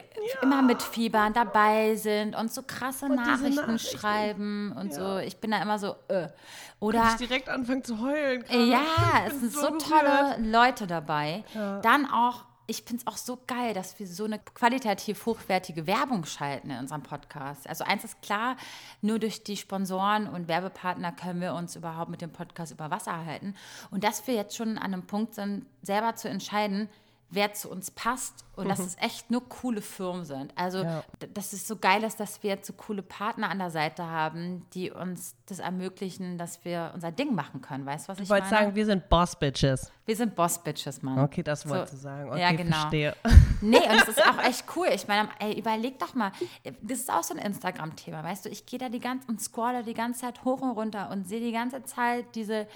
ge- 0.00 0.38
immer 0.42 0.62
mit 0.62 0.82
Fiebern 0.82 1.32
dabei 1.32 1.94
sind 1.96 2.34
und 2.36 2.52
so 2.52 2.62
krasse 2.62 3.06
Und 3.06 3.16
Nachrichten, 3.16 3.54
Nachrichten. 3.56 3.98
schreiben 3.98 4.72
und 4.78 4.92
so. 4.94 5.18
Ich 5.18 5.38
bin 5.38 5.50
da 5.50 5.62
immer 5.62 5.78
so, 5.78 5.96
äh. 6.08 6.26
Ich 6.26 6.82
Oder, 6.82 7.16
direkt 7.18 7.48
anfangen 7.48 7.82
zu 7.82 8.00
heulen. 8.00 8.42
gerade. 8.44 8.64
ja, 8.64 8.80
Ich 9.26 9.32
es 9.32 9.40
sind 9.40 9.52
so, 9.52 9.62
gerührt. 9.62 9.82
tolle 9.88 10.36
Leute 10.40 10.86
dabei. 10.86 11.42
Dann 11.82 12.06
auch, 12.06 12.44
ich 12.68 12.82
finde 12.84 13.02
es 13.04 13.06
auch 13.12 13.16
so 13.16 13.38
geil, 13.48 13.74
dass 13.74 13.98
wir 13.98 14.06
so 14.06 14.24
eine 14.26 14.38
qualitativ 14.38 15.26
hochwertige 15.26 15.86
Werbung 15.88 16.24
schalten 16.24 16.70
in 16.70 16.78
unserem 16.78 17.02
Podcast. 17.02 17.68
Also 17.68 17.82
eins 17.82 18.04
ist 18.04 18.22
klar, 18.22 18.56
nur 19.00 19.18
durch 19.18 19.42
die 19.42 19.56
Sponsoren 19.56 20.28
und 20.28 20.46
Werbepartner 20.46 21.10
können 21.12 21.40
wir 21.40 21.54
uns 21.54 21.74
überhaupt 21.74 22.10
mit 22.10 22.20
dem 22.20 22.30
Podcast 22.30 22.70
über 22.72 22.90
Wasser 22.92 23.24
halten. 23.26 23.54
Und 23.90 24.04
dass 24.04 24.26
wir 24.28 24.34
jetzt 24.34 24.54
schon 24.54 24.78
an 24.78 24.92
einem 24.92 25.06
Punkt 25.06 25.34
sind, 25.34 25.66
selber 25.82 26.14
zu 26.14 26.28
entscheiden, 26.28 26.88
wer 27.30 27.52
zu 27.52 27.70
uns 27.70 27.90
passt 27.90 28.44
und 28.56 28.68
dass 28.70 28.78
es 28.78 28.96
echt 29.00 29.30
nur 29.30 29.46
coole 29.50 29.82
Firmen 29.82 30.24
sind. 30.24 30.50
Also, 30.56 30.78
Ja. 30.82 31.04
d- 31.20 31.28
dass 31.34 31.52
es 31.52 31.68
so 31.68 31.76
geil 31.76 32.02
ist, 32.02 32.18
dass 32.18 32.42
wir 32.42 32.48
jetzt 32.50 32.66
so 32.66 32.72
coole 32.72 33.02
Partner 33.02 33.50
an 33.50 33.58
der 33.58 33.68
Seite 33.70 34.02
haben, 34.06 34.64
die 34.72 34.90
uns 34.90 35.34
das 35.44 35.58
ermöglichen, 35.58 36.38
dass 36.38 36.64
wir 36.64 36.90
unser 36.94 37.12
Ding 37.12 37.34
machen 37.34 37.60
können. 37.60 37.84
Weißt 37.84 38.06
du, 38.08 38.12
was 38.12 38.18
ich 38.18 38.24
Ich 38.24 38.30
wollte 38.30 38.46
meine? 38.46 38.56
sagen, 38.64 38.74
wir 38.74 38.86
sind 38.86 39.08
Boss-Bitches. 39.10 39.92
wir 40.06 40.16
sind 40.16 40.34
Boss-Bitches, 40.34 41.02
Mann. 41.02 41.18
Okay, 41.18 41.42
das 41.42 41.60
So, 41.60 41.68
wolltest 41.68 41.92
du 41.92 41.96
sagen. 41.98 42.30
Okay, 42.30 42.40
ja, 42.40 42.52
genau. 42.52 42.76
verstehe. 42.76 43.14
Nee, 43.60 43.76
und 43.76 43.94
es 44.02 44.08
ist 44.16 44.22
auch 44.26 44.42
echt 44.42 44.64
cool. 44.74 44.88
Ich 44.94 45.06
meine, 45.06 45.28
ey, 45.38 45.58
überleg 45.58 45.98
doch 45.98 46.14
mal, 46.14 46.32
das 46.80 47.00
ist 47.00 47.10
auch 47.12 47.22
so 47.22 47.34
ein 47.34 47.40
Instagram-Thema, 47.40 48.24
weißt 48.24 48.46
du, 48.46 48.48
ich 48.48 48.64
gehe 48.64 48.78
da 48.78 48.88
die 48.88 49.00
ganze 49.00 49.28
und 49.28 49.38
scrolle 49.40 49.84
die 49.84 49.92
ganze 49.94 50.20
Zeit 50.22 50.44
hoch 50.46 50.62
und 50.62 50.70
runter 50.70 51.10
und 51.10 51.28
sehe 51.28 51.40
die 51.40 51.52
ganze 51.52 51.82
Zeit 51.84 52.24
diese, 52.34 52.66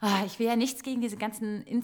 ah, 0.00 0.22
ich 0.24 0.38
will 0.38 0.46
ja 0.46 0.56
nichts 0.56 0.82
gegen 0.82 1.02
diese 1.02 1.18
ganzen 1.18 1.62
In 1.64 1.82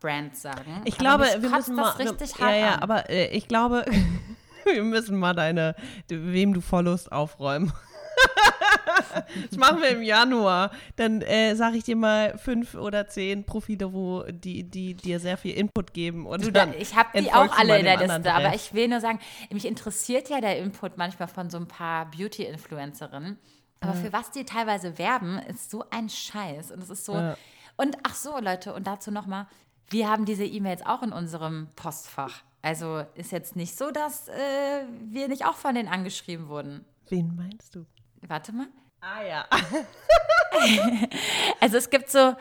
Influencer-Brands 0.00 0.42
sagen. 0.42 0.82
Ich 0.84 0.98
glaube, 0.98 1.26
wir 1.38 1.50
müssen 1.50 1.74
mal. 1.74 1.90
richtig 1.90 2.38
ja, 2.38 2.54
ja, 2.54 2.74
an. 2.74 2.82
aber 2.82 3.10
äh, 3.10 3.26
ich 3.28 3.48
glaube, 3.48 3.84
wir 4.64 4.82
müssen 4.82 5.18
mal 5.18 5.34
deine, 5.34 5.74
wem 6.08 6.54
du 6.54 6.60
followst, 6.60 7.12
aufräumen. 7.12 7.72
das 9.50 9.58
machen 9.58 9.80
wir 9.80 9.90
im 9.90 10.02
Januar. 10.02 10.70
Dann 10.96 11.22
äh, 11.22 11.54
sage 11.54 11.76
ich 11.76 11.84
dir 11.84 11.96
mal 11.96 12.36
fünf 12.38 12.74
oder 12.74 13.08
zehn 13.08 13.44
Profile, 13.44 13.92
wo 13.92 14.24
die, 14.24 14.64
die 14.64 14.94
dir 14.94 15.20
sehr 15.20 15.36
viel 15.36 15.54
Input 15.54 15.94
geben. 15.94 16.26
Und 16.26 16.44
Du, 16.44 16.52
dann 16.52 16.72
da, 16.72 16.78
ich 16.78 16.94
habe 16.94 17.20
die 17.20 17.32
auch 17.32 17.56
alle 17.56 17.78
in 17.78 17.84
der 17.84 17.98
Liste, 17.98 18.32
aber 18.32 18.54
ich 18.54 18.74
will 18.74 18.88
nur 18.88 19.00
sagen, 19.00 19.20
mich 19.50 19.66
interessiert 19.66 20.28
ja 20.28 20.40
der 20.40 20.58
Input 20.58 20.98
manchmal 20.98 21.28
von 21.28 21.50
so 21.50 21.58
ein 21.58 21.68
paar 21.68 22.10
Beauty-Influencerinnen. 22.10 23.38
Aber 23.82 23.94
für 23.94 24.12
was 24.12 24.30
die 24.30 24.44
teilweise 24.44 24.98
werben, 24.98 25.38
ist 25.48 25.70
so 25.70 25.84
ein 25.90 26.10
Scheiß. 26.10 26.70
Und 26.70 26.82
es 26.82 26.90
ist 26.90 27.06
so. 27.06 27.14
Ja. 27.14 27.34
Und 27.78 27.96
ach 28.02 28.14
so, 28.14 28.38
Leute, 28.38 28.74
und 28.74 28.86
dazu 28.86 29.10
nochmal, 29.10 29.46
wir 29.90 30.08
haben 30.08 30.24
diese 30.24 30.44
E-Mails 30.44 30.84
auch 30.86 31.02
in 31.02 31.12
unserem 31.12 31.68
Postfach. 31.76 32.42
Also 32.62 33.04
ist 33.14 33.32
jetzt 33.32 33.56
nicht 33.56 33.76
so, 33.76 33.90
dass 33.90 34.28
äh, 34.28 34.84
wir 35.04 35.28
nicht 35.28 35.44
auch 35.44 35.56
von 35.56 35.74
denen 35.74 35.88
angeschrieben 35.88 36.48
wurden. 36.48 36.84
Wen 37.08 37.34
meinst 37.34 37.74
du? 37.74 37.86
Warte 38.26 38.52
mal. 38.52 38.68
Ah 39.00 39.22
ja. 39.22 39.46
Also 41.60 41.76
es 41.76 41.88
gibt 41.88 42.10
so, 42.10 42.34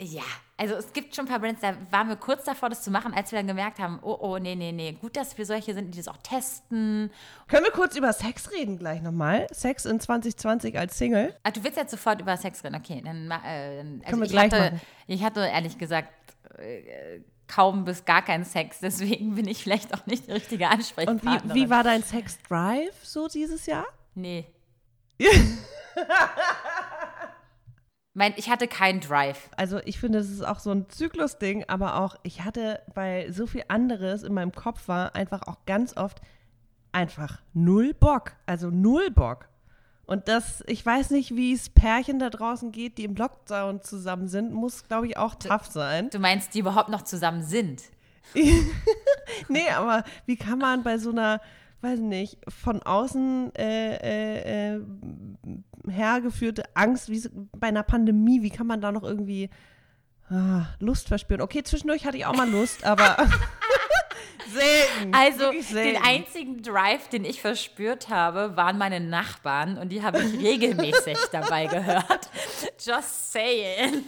ja, 0.00 0.22
also 0.56 0.74
es 0.76 0.92
gibt 0.92 1.14
schon 1.14 1.26
ein 1.26 1.28
paar 1.28 1.40
Brands, 1.40 1.60
da 1.60 1.74
waren 1.90 2.08
wir 2.08 2.16
kurz 2.16 2.44
davor, 2.44 2.68
das 2.68 2.82
zu 2.82 2.90
machen, 2.90 3.12
als 3.12 3.32
wir 3.32 3.38
dann 3.38 3.46
gemerkt 3.46 3.78
haben, 3.78 3.98
oh, 4.02 4.16
oh, 4.20 4.38
nee, 4.38 4.54
nee, 4.54 4.72
nee, 4.72 4.92
gut, 4.92 5.16
dass 5.16 5.36
wir 5.36 5.44
solche 5.44 5.74
sind, 5.74 5.94
die 5.94 5.98
das 5.98 6.08
auch 6.08 6.16
testen. 6.18 7.10
Können 7.48 7.64
wir 7.64 7.72
kurz 7.72 7.96
über 7.96 8.12
Sex 8.12 8.50
reden 8.52 8.78
gleich 8.78 9.02
nochmal? 9.02 9.46
Sex 9.52 9.84
in 9.84 10.00
2020 10.00 10.78
als 10.78 10.96
Single? 10.96 11.34
Ah, 11.42 11.50
du 11.50 11.62
willst 11.64 11.76
jetzt 11.76 11.90
sofort 11.90 12.20
über 12.20 12.36
Sex 12.36 12.64
reden, 12.64 12.76
okay, 12.76 13.02
dann, 13.04 13.30
äh, 13.30 13.84
also 14.04 14.18
wir 14.18 14.24
ich 14.24 14.30
gleich 14.30 14.52
hatte, 14.52 14.72
machen. 14.72 14.80
ich 15.06 15.24
hatte 15.24 15.40
ehrlich 15.40 15.76
gesagt 15.76 16.08
kaum 17.46 17.84
bis 17.84 18.04
gar 18.04 18.22
keinen 18.22 18.44
Sex, 18.44 18.78
deswegen 18.80 19.34
bin 19.34 19.48
ich 19.48 19.62
vielleicht 19.64 19.92
auch 19.94 20.06
nicht 20.06 20.28
die 20.28 20.32
richtige 20.32 20.66
Und 20.66 20.72
Ansprechpartnerin. 20.72 21.50
wie, 21.50 21.54
wie 21.54 21.70
war 21.70 21.82
dein 21.82 22.02
Sex-Drive 22.02 23.04
so 23.04 23.28
dieses 23.28 23.66
Jahr? 23.66 23.86
Nee. 24.14 24.46
mein, 28.14 28.34
ich 28.36 28.48
hatte 28.50 28.68
keinen 28.68 29.00
Drive. 29.00 29.50
Also 29.56 29.80
ich 29.84 29.98
finde, 29.98 30.20
es 30.20 30.30
ist 30.30 30.42
auch 30.42 30.60
so 30.60 30.70
ein 30.70 30.88
Zyklusding, 30.88 31.64
aber 31.68 31.96
auch 31.96 32.16
ich 32.22 32.42
hatte, 32.42 32.82
weil 32.94 33.32
so 33.32 33.46
viel 33.46 33.64
anderes 33.68 34.22
in 34.22 34.32
meinem 34.32 34.52
Kopf 34.52 34.88
war, 34.88 35.14
einfach 35.14 35.42
auch 35.46 35.64
ganz 35.66 35.96
oft 35.96 36.20
einfach 36.92 37.40
null 37.52 37.94
Bock. 37.94 38.32
Also 38.46 38.70
null 38.70 39.10
Bock. 39.10 39.49
Und 40.10 40.26
das, 40.26 40.64
ich 40.66 40.84
weiß 40.84 41.10
nicht, 41.10 41.36
wie 41.36 41.52
es 41.52 41.68
Pärchen 41.68 42.18
da 42.18 42.30
draußen 42.30 42.72
geht, 42.72 42.98
die 42.98 43.04
im 43.04 43.14
Lockdown 43.14 43.80
zusammen 43.80 44.26
sind, 44.26 44.52
muss, 44.52 44.88
glaube 44.88 45.06
ich, 45.06 45.16
auch 45.16 45.36
tough 45.36 45.66
sein. 45.66 46.10
Du 46.10 46.18
meinst, 46.18 46.52
die 46.52 46.58
überhaupt 46.58 46.88
noch 46.88 47.02
zusammen 47.02 47.42
sind? 47.44 47.84
Nee, 49.48 49.68
aber 49.76 50.02
wie 50.26 50.36
kann 50.36 50.58
man 50.58 50.82
bei 50.82 50.98
so 50.98 51.10
einer, 51.10 51.40
weiß 51.82 52.00
nicht, 52.00 52.38
von 52.48 52.82
außen 52.82 53.54
äh, 53.54 53.94
äh, 53.94 54.74
äh, 54.74 54.80
hergeführte 55.88 56.64
Angst, 56.74 57.08
wie 57.10 57.22
bei 57.56 57.68
einer 57.68 57.84
Pandemie, 57.84 58.42
wie 58.42 58.50
kann 58.50 58.66
man 58.66 58.80
da 58.80 58.90
noch 58.90 59.04
irgendwie 59.04 59.48
ah, 60.28 60.66
Lust 60.80 61.06
verspüren? 61.06 61.42
Okay, 61.42 61.62
zwischendurch 61.62 62.04
hatte 62.04 62.16
ich 62.16 62.26
auch 62.26 62.34
mal 62.34 62.50
Lust, 62.50 62.82
aber 62.84 63.16
selten. 64.52 65.14
Also 65.14 65.52
selten. 65.60 65.94
den 65.94 66.02
einzigen 66.02 66.62
Drive, 66.62 67.08
den 67.08 67.24
ich 67.24 67.40
verspürt 67.40 68.08
habe, 68.08 68.56
waren 68.56 68.78
meine 68.78 69.00
Nachbarn 69.00 69.78
und 69.78 69.90
die 69.90 70.02
habe 70.02 70.22
ich 70.22 70.38
regelmäßig 70.44 71.18
dabei 71.32 71.66
gehört. 71.66 72.30
Just 72.78 73.32
saying. 73.32 74.04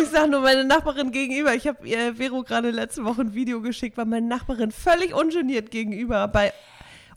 Ich 0.00 0.08
sag 0.08 0.28
nur 0.30 0.40
meine 0.40 0.64
Nachbarin 0.64 1.10
gegenüber. 1.10 1.54
Ich 1.54 1.66
habe 1.66 1.86
ihr 1.86 2.14
Vero 2.16 2.42
gerade 2.42 2.70
letzte 2.70 3.04
Woche 3.04 3.22
ein 3.22 3.34
Video 3.34 3.60
geschickt, 3.60 3.96
war 3.96 4.04
meine 4.04 4.26
Nachbarin 4.26 4.70
völlig 4.70 5.14
ungeniert 5.14 5.70
gegenüber 5.70 6.28
bei 6.28 6.52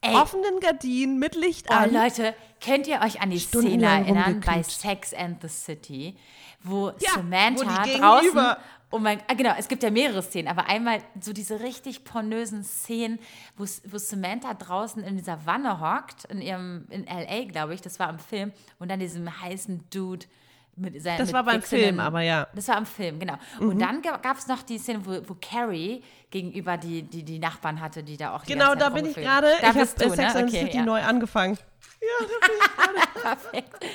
Ey. 0.02 0.16
offenen 0.16 0.60
Gardinen 0.60 1.20
mit 1.20 1.36
Licht 1.36 1.68
Oh, 1.70 1.74
an. 1.74 1.94
Leute, 1.94 2.34
könnt 2.64 2.88
ihr 2.88 3.00
euch 3.02 3.22
an 3.22 3.30
die 3.30 3.40
Szene 3.40 3.86
erinnern 3.86 4.42
bei. 4.46 4.64
Sex 4.64 5.14
and 5.14 5.42
the 5.42 5.48
City, 5.48 6.18
wo 6.62 6.90
Ja, 7.00 7.12
Samantha 7.16 7.86
wo 7.86 7.98
draußen. 8.00 8.56
Oh 8.94 9.00
mein, 9.00 9.20
ah, 9.28 9.34
genau, 9.34 9.56
es 9.58 9.68
gibt 9.68 9.82
ja 9.82 9.90
mehrere 9.90 10.22
Szenen, 10.22 10.48
aber 10.48 10.68
einmal 10.68 11.00
so 11.20 11.34
diese 11.34 11.62
richtig 11.62 12.04
pornösen 12.04 12.64
Szenen, 12.64 13.18
wo, 13.58 13.66
wo 13.86 13.98
Samantha 13.98 14.54
draußen 14.54 15.04
in 15.04 15.18
dieser 15.18 15.48
Wanne 15.48 15.80
hockt, 15.80 16.26
in 16.26 16.42
ihrem, 16.42 16.86
in 16.92 17.08
L.A., 17.08 17.46
glaube 17.46 17.74
ich, 17.74 17.82
das 17.82 18.00
war 18.00 18.08
im 18.12 18.20
Film, 18.20 18.52
und 18.78 18.92
dann 18.92 19.00
diesem 19.00 19.42
heißen 19.42 19.86
Dude 19.90 20.28
mit 20.76 21.02
seinen. 21.02 21.18
Das 21.18 21.30
mit 21.30 21.34
war 21.34 21.44
beim 21.44 21.64
Film, 21.64 22.00
aber 22.00 22.22
ja. 22.22 22.48
Das 22.54 22.68
war 22.68 22.78
im 22.78 22.86
Film, 22.86 23.18
genau. 23.18 23.34
Mhm. 23.60 23.70
Und 23.70 23.80
dann 23.80 24.04
gab 24.04 24.38
es 24.38 24.46
noch 24.46 24.62
die 24.62 24.78
Szene, 24.78 25.04
wo, 25.04 25.28
wo 25.28 25.38
Carrie 25.42 26.04
gegenüber 26.30 26.78
die, 26.78 27.02
die, 27.02 27.24
die 27.24 27.40
Nachbarn 27.40 27.82
hatte, 27.82 28.04
die 28.04 28.18
da 28.18 28.36
auch 28.36 28.44
die 28.44 28.54
Genau, 28.54 28.76
da 28.76 28.90
bin 28.90 29.08
ich 29.08 29.16
gerade. 29.16 29.54
Ich 29.60 29.68
habe 29.68 29.86
Sex 29.88 30.16
ne? 30.18 30.36
and 30.36 30.50
Okay, 30.50 30.66
City 30.66 30.78
ja. 30.78 30.86
neu 30.86 31.02
angefangen. 31.02 31.58
Perfekt. 33.22 33.86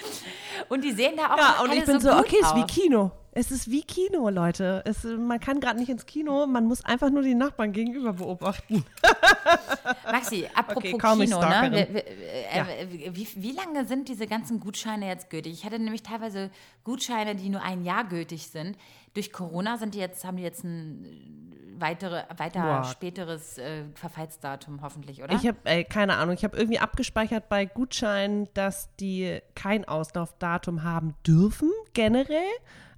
Und 0.68 0.82
die 0.82 0.92
sehen 0.92 1.16
da 1.16 1.34
auch 1.34 1.38
Ja, 1.38 1.54
alle 1.58 1.70
und 1.70 1.76
ich 1.76 1.84
bin 1.84 2.00
so, 2.00 2.10
gut 2.10 2.20
okay, 2.20 2.38
es 2.40 2.48
ist 2.48 2.56
wie. 2.56 2.66
Kino. 2.66 3.10
Es 3.32 3.50
ist 3.52 3.70
wie 3.70 3.82
Kino, 3.82 4.30
Leute. 4.30 4.82
Es, 4.84 5.04
man 5.04 5.38
kann 5.38 5.60
gerade 5.60 5.78
nicht 5.78 5.90
ins 5.90 6.06
Kino, 6.06 6.46
man 6.46 6.64
muss 6.64 6.84
einfach 6.84 7.10
nur 7.10 7.22
die 7.22 7.34
Nachbarn 7.34 7.72
gegenüber 7.72 8.14
beobachten. 8.14 8.84
Maxi, 10.10 10.48
apropos 10.54 10.92
Okay, 10.94 10.98
Kino, 10.98 11.16
ne? 11.24 11.26
Stalkerin. 11.26 11.88
Wie, 11.90 11.94
wie, 11.94 13.04
äh, 13.04 13.14
wie, 13.14 13.28
wie 13.36 13.52
lange 13.52 13.86
sind 13.86 14.08
diese 14.08 14.26
ganzen 14.26 14.58
Gutscheine 14.58 15.06
jetzt 15.06 15.30
gültig? 15.30 15.52
Ich 15.52 15.64
hatte 15.64 15.78
nämlich 15.78 16.02
teilweise 16.02 16.50
Gutscheine, 16.82 17.36
die 17.36 17.48
nur 17.48 17.62
ein 17.62 17.84
Jahr 17.84 18.04
gültig 18.04 18.48
sind. 18.48 18.76
Durch 19.14 19.32
Corona 19.32 19.78
sind 19.78 19.94
die 19.94 19.98
jetzt, 19.98 20.24
haben 20.24 20.36
die 20.36 20.42
jetzt 20.42 20.64
ein 20.64 21.47
weitere, 21.80 22.24
weiter 22.36 22.62
Boah. 22.62 22.84
späteres 22.84 23.58
äh, 23.58 23.84
Verfallsdatum 23.94 24.82
hoffentlich, 24.82 25.22
oder? 25.22 25.34
Ich 25.34 25.46
habe, 25.46 25.84
keine 25.84 26.16
Ahnung, 26.16 26.34
ich 26.34 26.44
habe 26.44 26.56
irgendwie 26.56 26.78
abgespeichert 26.78 27.48
bei 27.48 27.66
Gutscheinen, 27.66 28.48
dass 28.54 28.94
die 28.96 29.40
kein 29.54 29.86
Auslaufdatum 29.86 30.82
haben 30.82 31.14
dürfen, 31.26 31.70
generell. 31.94 32.40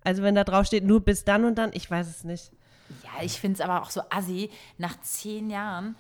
Also 0.03 0.23
wenn 0.23 0.35
da 0.35 0.45
drauf 0.45 0.67
steht, 0.67 0.85
nur 0.85 1.01
bis 1.01 1.25
dann 1.25 1.45
und 1.45 1.57
dann, 1.57 1.71
ich 1.73 1.91
weiß 1.91 2.09
es 2.09 2.25
nicht. 2.25 2.53
Ja, 3.05 3.23
ich 3.23 3.39
finde 3.41 3.55
es 3.55 3.61
aber 3.61 3.83
auch 3.83 3.91
so 3.91 4.03
assi, 4.11 4.51
nach 4.79 5.01
zehn 5.01 5.51
Jahren 5.51 5.97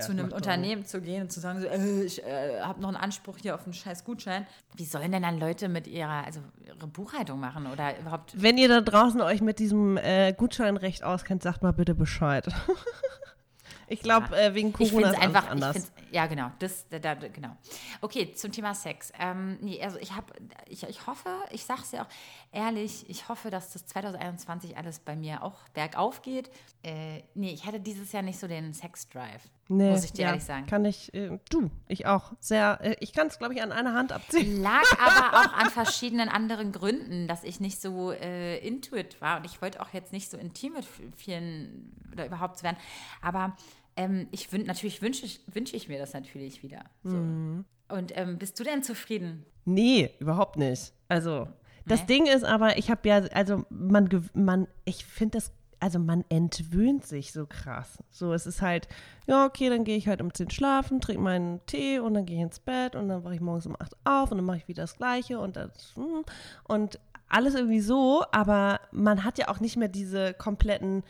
zu 0.00 0.12
einem 0.12 0.32
Unternehmen 0.32 0.84
zu 0.84 1.00
gehen 1.00 1.22
und 1.22 1.32
zu 1.32 1.40
sagen, 1.40 1.60
so, 1.60 1.66
äh, 1.66 2.02
ich 2.04 2.22
äh, 2.24 2.60
habe 2.60 2.80
noch 2.80 2.88
einen 2.88 2.96
Anspruch 2.96 3.38
hier 3.38 3.54
auf 3.54 3.64
einen 3.64 3.72
scheiß 3.72 4.04
Gutschein. 4.04 4.46
Wie 4.74 4.84
sollen 4.84 5.12
denn 5.12 5.22
dann 5.22 5.38
Leute 5.38 5.68
mit 5.68 5.86
ihrer, 5.86 6.24
also 6.24 6.40
ihre 6.64 6.86
Buchhaltung 6.86 7.40
machen 7.40 7.66
oder 7.66 7.98
überhaupt 7.98 8.40
Wenn 8.40 8.58
ihr 8.58 8.68
da 8.68 8.80
draußen 8.80 9.20
euch 9.20 9.40
mit 9.40 9.58
diesem 9.58 9.96
äh, 9.96 10.32
Gutscheinrecht 10.32 11.04
auskennt, 11.04 11.42
sagt 11.42 11.62
mal 11.62 11.72
bitte 11.72 11.94
Bescheid. 11.94 12.46
ich 13.88 14.00
glaube, 14.00 14.36
äh, 14.36 14.54
wegen 14.54 14.68
Ich 14.68 14.74
Corona 14.74 14.90
finde 14.90 15.08
ist 15.08 15.16
es 15.16 15.22
einfach, 15.22 15.50
anders. 15.50 15.76
ich 15.76 15.82
find's, 15.82 15.96
ja 16.10 16.26
genau, 16.26 16.50
das, 16.58 16.88
da, 16.88 16.98
da, 16.98 17.14
genau. 17.14 17.56
Okay, 18.00 18.32
zum 18.34 18.52
Thema 18.52 18.74
Sex. 18.74 19.12
Ähm, 19.18 19.58
nee, 19.60 19.82
also 19.82 19.98
ich 19.98 20.14
habe, 20.14 20.32
ich, 20.66 20.82
ich 20.84 21.06
hoffe, 21.06 21.28
ich 21.50 21.64
sage 21.64 21.82
es 21.82 21.92
ja 21.92 22.02
auch 22.02 22.08
ehrlich, 22.52 23.08
ich 23.08 23.28
hoffe, 23.28 23.50
dass 23.50 23.72
das 23.72 23.86
2021 23.86 24.76
alles 24.76 24.98
bei 24.98 25.16
mir 25.16 25.42
auch 25.42 25.68
bergauf 25.74 26.22
geht. 26.22 26.50
Äh, 26.82 27.22
nee, 27.34 27.52
ich 27.52 27.66
hatte 27.66 27.80
dieses 27.80 28.12
Jahr 28.12 28.22
nicht 28.22 28.38
so 28.38 28.46
den 28.46 28.72
Sex-Drive, 28.72 29.42
Nee, 29.68 29.90
muss 29.90 30.04
ich 30.04 30.12
dir 30.12 30.22
ja, 30.22 30.28
ehrlich 30.28 30.44
sagen. 30.44 30.66
Kann 30.66 30.84
ich, 30.84 31.12
äh, 31.14 31.38
du, 31.50 31.70
ich 31.88 32.06
auch. 32.06 32.32
Sehr, 32.40 32.78
äh, 32.82 32.96
ich 33.00 33.12
kann 33.12 33.26
es, 33.26 33.38
glaube 33.38 33.54
ich, 33.54 33.62
an 33.62 33.72
einer 33.72 33.94
Hand 33.94 34.12
abziehen. 34.12 34.62
Lag 34.62 34.84
aber 34.98 35.36
auch 35.38 35.52
an 35.54 35.70
verschiedenen 35.70 36.28
anderen 36.28 36.72
Gründen, 36.72 37.26
dass 37.26 37.42
ich 37.42 37.58
nicht 37.58 37.80
so 37.80 38.12
äh, 38.12 38.58
intuit 38.58 39.20
war 39.20 39.38
und 39.38 39.46
ich 39.46 39.60
wollte 39.60 39.80
auch 39.80 39.92
jetzt 39.92 40.12
nicht 40.12 40.30
so 40.30 40.36
intim 40.36 40.74
mit 40.74 40.86
vielen 41.16 41.92
oder 42.12 42.26
überhaupt 42.26 42.62
werden. 42.62 42.76
Aber 43.22 43.56
ähm, 43.96 44.28
ich 44.30 44.52
wün 44.52 44.64
natürlich 44.66 45.02
wünsche 45.02 45.26
ich, 45.26 45.40
wünsche 45.52 45.74
ich 45.74 45.88
mir 45.88 45.98
das 45.98 46.12
natürlich 46.12 46.62
wieder. 46.62 46.84
So. 47.02 47.16
Mhm. 47.16 47.64
Und 47.88 48.16
ähm, 48.16 48.38
bist 48.38 48.58
du 48.60 48.64
denn 48.64 48.82
zufrieden? 48.82 49.44
Nee, 49.64 50.10
überhaupt 50.20 50.56
nicht. 50.56 50.92
Also, 51.08 51.48
das 51.86 52.00
Nee? 52.00 52.06
Ding 52.06 52.26
ist 52.26 52.44
aber, 52.44 52.78
ich 52.78 52.90
habe 52.90 53.08
ja, 53.08 53.16
also 53.32 53.64
man, 53.70 54.08
man 54.34 54.66
ich 54.84 55.04
finde 55.04 55.38
das, 55.38 55.52
also 55.80 55.98
man 55.98 56.24
entwöhnt 56.28 57.06
sich 57.06 57.32
so 57.32 57.46
krass. 57.46 57.98
So, 58.10 58.32
es 58.32 58.46
ist 58.46 58.62
halt, 58.62 58.88
ja, 59.26 59.44
okay, 59.44 59.68
dann 59.68 59.84
gehe 59.84 59.96
ich 59.96 60.08
halt 60.08 60.20
um 60.20 60.32
10 60.32 60.50
schlafen, 60.50 61.00
trinke 61.00 61.22
meinen 61.22 61.64
Tee 61.66 61.98
und 61.98 62.14
dann 62.14 62.26
gehe 62.26 62.36
ich 62.36 62.42
ins 62.42 62.60
Bett 62.60 62.96
und 62.96 63.08
dann 63.08 63.24
wache 63.24 63.34
ich 63.34 63.40
morgens 63.40 63.66
um 63.66 63.76
8 63.78 63.96
auf 64.04 64.30
und 64.30 64.38
dann 64.38 64.46
mache 64.46 64.58
ich 64.58 64.68
wieder 64.68 64.82
das 64.82 64.96
Gleiche 64.96 65.38
und 65.38 65.56
das, 65.56 65.94
hm, 65.94 66.24
und 66.64 66.98
alles 67.28 67.54
irgendwie 67.54 67.80
so, 67.80 68.24
aber 68.32 68.80
man 68.92 69.24
hat 69.24 69.38
ja 69.38 69.48
auch 69.48 69.60
nicht 69.60 69.76
mehr 69.76 69.88
diese 69.88 70.32
kompletten 70.34 71.02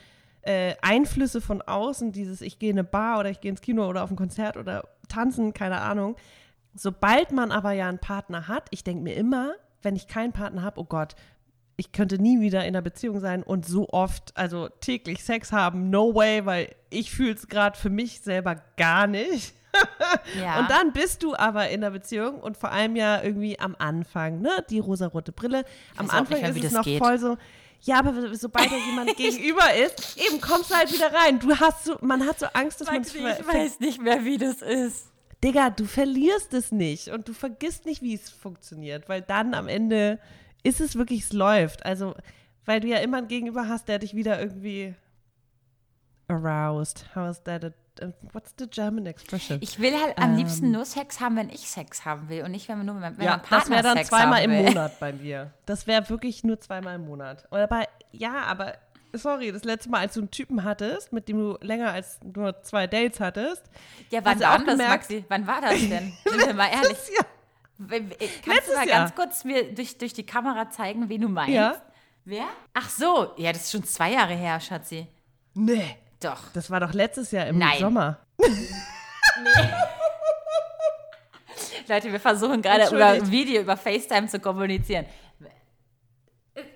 äh, 0.43 0.75
Einflüsse 0.81 1.41
von 1.41 1.61
außen, 1.61 2.13
dieses 2.13 2.41
ich 2.41 2.59
gehe 2.59 2.71
in 2.71 2.79
eine 2.79 2.85
Bar 2.85 3.19
oder 3.19 3.31
ich 3.31 3.41
gehe 3.41 3.51
ins 3.51 3.61
Kino 3.61 3.87
oder 3.89 4.03
auf 4.03 4.11
ein 4.11 4.17
Konzert 4.17 4.57
oder 4.57 4.89
tanzen, 5.09 5.53
keine 5.53 5.81
Ahnung. 5.81 6.17
Sobald 6.75 7.33
man 7.33 7.53
aber 7.53 7.73
ja 7.73 7.89
einen 7.89 7.99
Partner 7.99 8.49
hat, 8.49 8.69
ich 8.71 8.85
denke 8.85 9.03
mir 9.03 9.15
immer, 9.15 9.55
wenn 9.83 9.97
ich 9.97 10.09
keinen 10.09 10.33
Partner 10.33 10.63
habe, 10.63 10.81
oh 10.81 10.85
Gott, 10.85 11.17
ich 11.77 11.93
könnte 11.93 12.19
nie 12.19 12.41
wieder 12.41 12.61
in 12.61 12.69
einer 12.69 12.83
Beziehung 12.83 13.21
sein 13.21 13.43
und 13.43 13.67
so 13.67 13.89
oft, 13.91 14.37
also 14.37 14.69
täglich 14.81 15.23
Sex 15.23 15.53
haben, 15.53 15.91
no 15.91 16.15
way, 16.15 16.47
weil 16.47 16.75
ich 16.89 17.11
fühle 17.11 17.35
es 17.35 17.49
gerade 17.49 17.79
für 17.79 17.91
mich 17.91 18.21
selber 18.21 18.57
gar 18.77 19.07
nicht. 19.07 19.55
Ja. 20.41 20.61
Und 20.61 20.71
dann 20.71 20.95
bist 20.95 21.23
du 21.23 21.35
aber 21.37 21.69
in 21.69 21.83
der 21.83 21.91
Beziehung 21.91 22.41
und 22.41 22.57
vor 22.57 22.73
allem 22.73 22.97
ja 22.97 23.23
irgendwie 23.23 23.59
am 23.59 23.77
Anfang, 23.79 24.41
ne? 24.41 24.65
Die 24.71 24.79
rosarote 24.79 25.33
Brille. 25.33 25.67
Am 25.99 26.09
Anfang 26.09 26.41
mehr, 26.41 26.49
ist 26.49 26.65
es 26.65 26.73
noch 26.73 26.83
geht. 26.83 26.99
voll 26.99 27.19
so. 27.19 27.37
Ja, 27.83 27.99
aber 27.99 28.35
sobald 28.35 28.71
da 28.71 28.77
jemand 28.77 29.15
gegenüber 29.19 29.75
ist, 29.75 30.17
eben 30.17 30.41
kommst 30.41 30.71
du 30.71 30.75
halt 30.75 30.91
wieder 30.91 31.13
rein. 31.13 31.39
Du 31.39 31.55
hast 31.55 31.85
so, 31.85 31.97
man 32.01 32.27
hat 32.27 32.39
so 32.39 32.47
Angst, 32.55 32.81
dass 32.81 32.89
man 32.89 32.99
Maxi, 32.99 33.19
ich 33.19 33.47
weiß 33.47 33.81
nicht 33.81 34.01
mehr, 34.01 34.25
wie 34.25 34.39
das 34.39 34.63
ist. 34.63 35.09
Digga, 35.45 35.69
du 35.69 35.85
verlierst 35.85 36.55
es 36.55 36.73
nicht 36.73 37.09
und 37.09 37.29
du 37.29 37.35
vergisst 37.35 37.85
nicht, 37.85 38.01
wie 38.01 38.15
es 38.15 38.31
funktioniert, 38.31 39.11
weil 39.11 39.21
dann 39.21 39.53
am 39.53 39.69
Ende 39.69 40.19
ist 40.67 40.81
es 40.81 40.97
wirklich, 40.97 41.23
es 41.25 41.33
läuft. 41.33 41.85
Also, 41.87 42.15
weil 42.65 42.81
du 42.81 42.89
ja 42.89 42.99
immer 42.99 43.19
einen 43.19 43.29
Gegenüber 43.29 43.69
hast, 43.69 43.89
der 43.89 43.99
dich 43.99 44.15
wieder 44.15 44.41
irgendwie 44.41 44.95
aroused. 46.29 47.07
How 47.15 47.31
is 47.31 47.43
that? 47.45 47.65
A, 47.65 47.71
what's 48.33 48.53
the 48.59 48.67
German 48.69 49.07
expression? 49.07 49.59
Ich 49.63 49.79
will 49.81 49.95
halt 49.95 50.19
am 50.19 50.37
liebsten 50.37 50.71
nur 50.71 50.85
Sex 50.85 51.21
haben, 51.21 51.37
wenn 51.37 51.49
ich 51.49 51.71
Sex 51.71 52.05
haben 52.05 52.29
will 52.29 52.43
und 52.45 52.51
nicht, 52.51 52.69
wenn, 52.69 52.77
wir 52.79 52.85
nur, 52.85 53.01
wenn 53.01 53.19
ja, 53.21 53.31
mein 53.33 53.43
Partner 53.43 53.59
das 53.59 53.71
wäre 53.71 53.83
dann 53.83 53.97
Sex 53.97 54.09
zweimal 54.11 54.43
haben 54.43 54.51
im 54.51 54.65
will. 54.65 54.69
Monat 54.69 55.01
bei 55.01 55.13
mir. 55.15 55.51
Das 55.65 55.87
wäre 55.87 56.09
wirklich 56.11 56.45
nur 56.45 56.61
zweimal 56.61 56.97
im 56.97 57.07
Monat. 57.07 57.47
Oder 57.51 57.67
bei, 57.67 57.87
ja, 58.13 58.43
aber 58.43 58.75
sorry, 59.15 59.51
das 59.51 59.65
letzte 59.65 59.89
Mal, 59.89 60.01
als 60.01 60.13
du 60.15 60.21
einen 60.21 60.31
Typen 60.31 60.63
hattest, 60.65 61.11
mit 61.15 61.29
dem 61.29 61.39
du 61.39 61.57
länger 61.63 61.91
als 61.93 62.19
nur 62.23 62.63
zwei 62.65 62.87
Dates 62.87 63.19
hattest, 63.21 63.63
Ja, 64.11 64.21
wann 64.25 64.39
war 64.41 64.59
das, 64.59 64.67
gemerkt? 64.67 64.91
Maxi? 64.91 65.25
Wann 65.29 65.47
war 65.47 65.61
das 65.63 65.79
denn? 65.79 66.13
Sind 66.27 66.47
wir 66.47 66.53
mal 66.55 66.69
ehrlich. 66.69 66.99
ja, 67.19 67.25
Wenn- 67.25 67.36
Kannst 67.79 68.47
Letztes 68.47 68.67
du 68.67 68.75
mal 68.75 68.89
Jahr. 68.89 68.99
ganz 69.01 69.15
kurz 69.15 69.45
mir 69.45 69.75
durch, 69.75 69.99
durch 69.99 70.13
die 70.15 70.25
Kamera 70.27 70.71
zeigen, 70.71 71.09
wen 71.09 71.21
du 71.21 71.29
meinst? 71.29 71.53
Ja. 71.55 71.81
Wer? 72.25 72.47
Ach 72.75 72.89
so, 72.89 73.33
ja, 73.37 73.53
das 73.53 73.63
ist 73.65 73.73
schon 73.73 73.85
zwei 73.85 74.13
Jahre 74.13 74.35
her, 74.35 74.59
Schatzi. 74.61 75.07
nee, 75.55 75.97
Doch. 76.21 76.51
das 76.55 76.71
war 76.71 76.81
doch 76.81 76.93
letztes 76.93 77.31
Jahr 77.31 77.47
im 77.47 77.59
Nein. 77.59 77.79
Sommer. 77.79 78.19
Leute, 81.89 82.11
wir 82.11 82.19
versuchen 82.21 82.61
gerade 82.63 82.89
über. 82.95 83.31
Video, 83.31 83.61
über 83.63 83.77
FaceTime 83.77 84.27
zu 84.27 84.41
kommunizieren. 84.41 85.07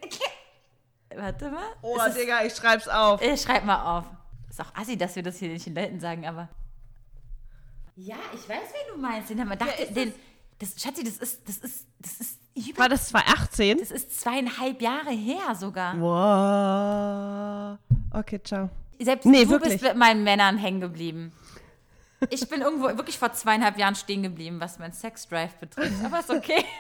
Warte 1.17 1.51
mal. 1.51 1.65
Oh, 1.83 1.99
Ist 2.07 2.17
Digga, 2.17 2.45
ich 2.45 2.55
schreib's 2.55 2.87
auf. 2.89 3.21
Äh, 3.21 3.37
schreib 3.37 3.65
mal 3.65 3.99
auf. 3.99 4.05
Ist 4.49 4.61
auch 4.61 4.73
assi, 4.75 4.97
dass 4.97 5.17
wir 5.17 5.23
das 5.25 5.39
hier 5.39 5.49
nicht 5.49 5.67
den 5.67 5.75
Leuten 5.75 5.99
sagen, 6.01 6.27
aber. 6.27 6.49
Ja, 7.97 8.17
ich 8.33 8.49
weiß, 8.49 8.59
wen 8.73 8.95
du 8.95 9.01
meinst. 9.01 9.29
Den 9.31 9.41
haben 9.41 9.49
wir 9.49 9.57
dachte, 9.57 9.83
ist 9.83 9.97
den, 9.97 10.15
das, 10.61 10.81
Schatzi, 10.81 11.03
das 11.03 11.17
ist, 11.17 11.41
das 11.49 11.57
ist, 11.59 11.87
das 11.99 12.21
ist 12.21 12.79
War 12.79 12.89
das 12.89 13.09
2018? 13.09 13.79
das 13.79 13.91
ist 13.91 14.21
zweieinhalb 14.21 14.81
Jahre 14.81 15.11
her 15.11 15.55
sogar. 15.59 15.99
Wow. 16.01 17.79
Okay, 18.13 18.41
ciao. 18.43 18.71
Selbst 19.01 19.25
Nee, 19.27 19.45
du 19.45 19.51
wirklich. 19.53 19.73
bist 19.75 19.85
mit 19.85 19.97
meinen 19.97 20.23
Männern 20.25 20.59
hängen 20.59 20.81
geblieben. 20.81 21.33
Ich 22.29 22.47
bin 22.51 22.61
irgendwo 22.61 22.85
wirklich 22.85 23.19
vor 23.19 23.33
zweieinhalb 23.33 23.79
Jahren 23.79 23.95
stehen 23.95 24.23
geblieben, 24.23 24.61
was 24.61 24.79
mein 24.79 24.93
Sexdrive 24.93 25.55
betrifft. 25.55 26.05
Aber 26.05 26.21
ist 26.21 26.31
okay. 26.31 26.65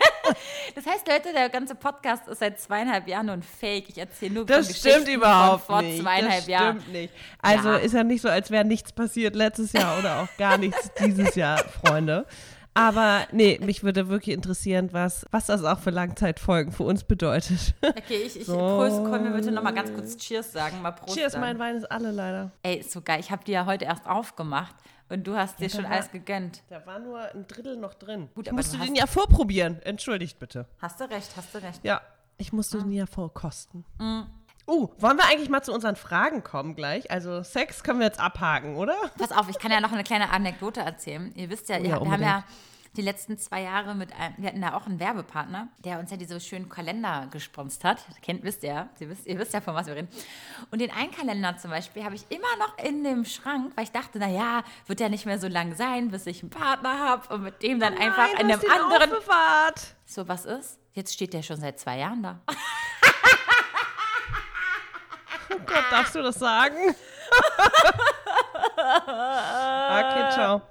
Das 0.74 0.84
heißt, 0.86 1.08
Leute, 1.08 1.32
der 1.32 1.48
ganze 1.48 1.74
Podcast 1.74 2.28
ist 2.28 2.38
seit 2.40 2.60
zweieinhalb 2.60 3.08
Jahren 3.08 3.26
nur 3.26 3.32
ein 3.36 3.42
Fake. 3.42 3.88
Ich 3.88 3.96
erzähle 3.98 4.34
nur 4.34 4.42
von 4.46 4.54
Das 4.54 4.68
Geschichten 4.68 4.90
stimmt 5.02 5.08
überhaupt 5.08 5.64
von 5.64 5.76
vor 5.76 5.82
nicht. 5.82 6.00
zweieinhalb 6.02 6.40
das 6.40 6.46
Jahren. 6.46 6.80
stimmt 6.80 6.92
nicht. 6.92 7.14
Also 7.40 7.70
Ja. 7.70 7.76
ist 7.76 7.94
ja 7.94 8.04
nicht 8.04 8.20
so, 8.20 8.28
als 8.28 8.50
wäre 8.50 8.64
nichts 8.64 8.92
passiert 8.92 9.34
letztes 9.34 9.72
Jahr 9.72 9.98
oder 9.98 10.20
auch 10.20 10.28
gar 10.36 10.58
nichts 10.58 10.90
dieses 11.04 11.34
Jahr, 11.34 11.58
Freunde. 11.58 12.26
Aber 12.74 13.26
nee, 13.32 13.58
mich 13.62 13.82
würde 13.82 14.08
wirklich 14.08 14.34
interessieren, 14.34 14.90
was, 14.92 15.26
was 15.32 15.46
das 15.46 15.64
auch 15.64 15.78
für 15.80 15.90
Langzeitfolgen 15.90 16.72
für 16.72 16.84
uns 16.84 17.04
bedeutet. 17.04 17.74
Okay, 17.82 18.22
ich, 18.24 18.40
ich 18.40 18.46
Prost, 18.46 19.04
können 19.04 19.24
wir 19.24 19.32
bitte 19.32 19.50
nochmal 19.50 19.74
ganz 19.74 19.92
kurz 19.92 20.16
Cheers 20.16 20.52
sagen? 20.52 20.80
Mal 20.80 20.92
Prost 20.92 21.16
Cheers, 21.16 21.32
sagen. 21.32 21.44
mein 21.44 21.58
Wein 21.58 21.76
ist 21.76 21.90
alle 21.90 22.10
leider. 22.12 22.52
Ey, 22.62 22.76
ist 22.76 22.92
so 22.92 23.00
geil. 23.02 23.18
Ich 23.20 23.30
habe 23.30 23.42
die 23.44 23.52
ja 23.52 23.66
heute 23.66 23.84
erst 23.86 24.06
aufgemacht 24.06 24.74
und 25.08 25.26
du 25.26 25.36
hast 25.36 25.58
dir 25.58 25.68
schon 25.68 25.84
war- 25.84 25.90
alles 25.90 26.10
gegönnt. 26.12 26.62
Da 26.68 26.86
war 26.86 27.00
nur 27.00 27.20
ein 27.20 27.46
Drittel 27.48 27.76
noch 27.76 27.94
drin. 27.94 28.28
Gut, 28.34 28.46
ich 28.46 28.52
aber 28.52 28.58
musste 28.58 28.78
du 28.78 28.84
den 28.84 28.94
ja 28.94 29.06
vorprobieren. 29.06 29.82
Entschuldigt 29.82 30.38
bitte. 30.38 30.66
Hast 30.80 31.00
du 31.00 31.04
recht, 31.10 31.30
hast 31.36 31.52
du 31.54 31.58
recht. 31.58 31.80
Ja, 31.84 32.00
ich 32.38 32.52
musste 32.52 32.78
Ah. 32.78 32.82
den 32.82 32.92
ja 32.92 33.06
vorkosten. 33.06 33.84
Mm. 33.98 34.20
Uh, 34.70 34.88
wollen 34.98 35.16
wir 35.16 35.26
eigentlich 35.26 35.48
mal 35.48 35.62
zu 35.62 35.72
unseren 35.72 35.96
Fragen 35.96 36.44
kommen 36.44 36.76
gleich? 36.76 37.10
Also 37.10 37.42
Sex 37.42 37.82
können 37.82 37.98
wir 37.98 38.06
jetzt 38.06 38.20
abhaken, 38.20 38.76
oder? 38.76 38.94
Pass 39.18 39.32
auf, 39.32 39.48
ich 39.48 39.58
kann 39.58 39.72
ja 39.72 39.80
noch 39.80 39.90
eine 39.90 40.04
kleine 40.04 40.30
Anekdote 40.30 40.78
erzählen. 40.78 41.32
Ihr 41.34 41.50
wisst 41.50 41.68
ja, 41.68 41.78
Oh 41.78 41.82
ja, 41.82 42.00
wir 42.00 42.10
haben 42.12 42.22
ja 42.22 42.44
die 42.96 43.02
letzten 43.02 43.36
zwei 43.36 43.62
Jahre 43.62 43.96
mit 43.96 44.12
einem, 44.14 44.34
wir 44.38 44.48
hatten 44.48 44.62
ja 44.62 44.76
auch 44.76 44.86
einen 44.86 45.00
Werbepartner, 45.00 45.66
der 45.84 45.98
uns 45.98 46.12
ja 46.12 46.16
diese 46.16 46.38
schönen 46.38 46.68
Kalender 46.68 47.26
gesponsert 47.32 48.06
hat. 48.06 48.22
Kennt, 48.22 48.44
wisst 48.44 48.62
ihr 48.62 48.68
ja. 48.68 48.88
Ihr 49.00 49.08
wisst, 49.10 49.26
ihr 49.26 49.38
wisst 49.40 49.54
ja, 49.54 49.60
von 49.60 49.74
was 49.74 49.88
wir 49.88 49.96
reden. 49.96 50.08
Und 50.70 50.80
den 50.80 50.92
einen 50.92 51.10
Kalender 51.10 51.56
zum 51.56 51.72
Beispiel 51.72 52.04
habe 52.04 52.14
ich 52.14 52.24
immer 52.28 52.56
noch 52.60 52.78
in 52.78 53.02
dem 53.02 53.24
Schrank, 53.24 53.72
weil 53.74 53.82
ich 53.82 53.92
dachte, 53.92 54.20
naja, 54.20 54.62
wird 54.86 55.00
ja 55.00 55.08
nicht 55.08 55.26
mehr 55.26 55.40
so 55.40 55.48
lang 55.48 55.74
sein, 55.74 56.12
bis 56.12 56.26
ich 56.26 56.44
einen 56.44 56.50
Partner 56.50 56.96
habe 56.96 57.34
und 57.34 57.42
mit 57.42 57.60
dem 57.64 57.80
dann 57.80 57.94
einfach 57.98 58.28
Nein, 58.34 58.48
in 58.50 58.60
du 58.60 58.70
einem 58.70 58.84
anderen. 58.84 59.12
Aufbewahrt. 59.14 59.96
So, 60.06 60.28
was 60.28 60.44
ist? 60.44 60.78
Jetzt 60.92 61.12
steht 61.12 61.32
der 61.32 61.42
schon 61.42 61.60
seit 61.60 61.80
zwei 61.80 61.98
Jahren 61.98 62.22
da. 62.22 62.40
Oh 65.52 65.58
Gott, 65.66 65.84
darfst 65.90 66.14
du 66.14 66.22
das 66.22 66.36
sagen? 66.36 66.76
okay, 68.76 70.30
ciao. 70.32 70.62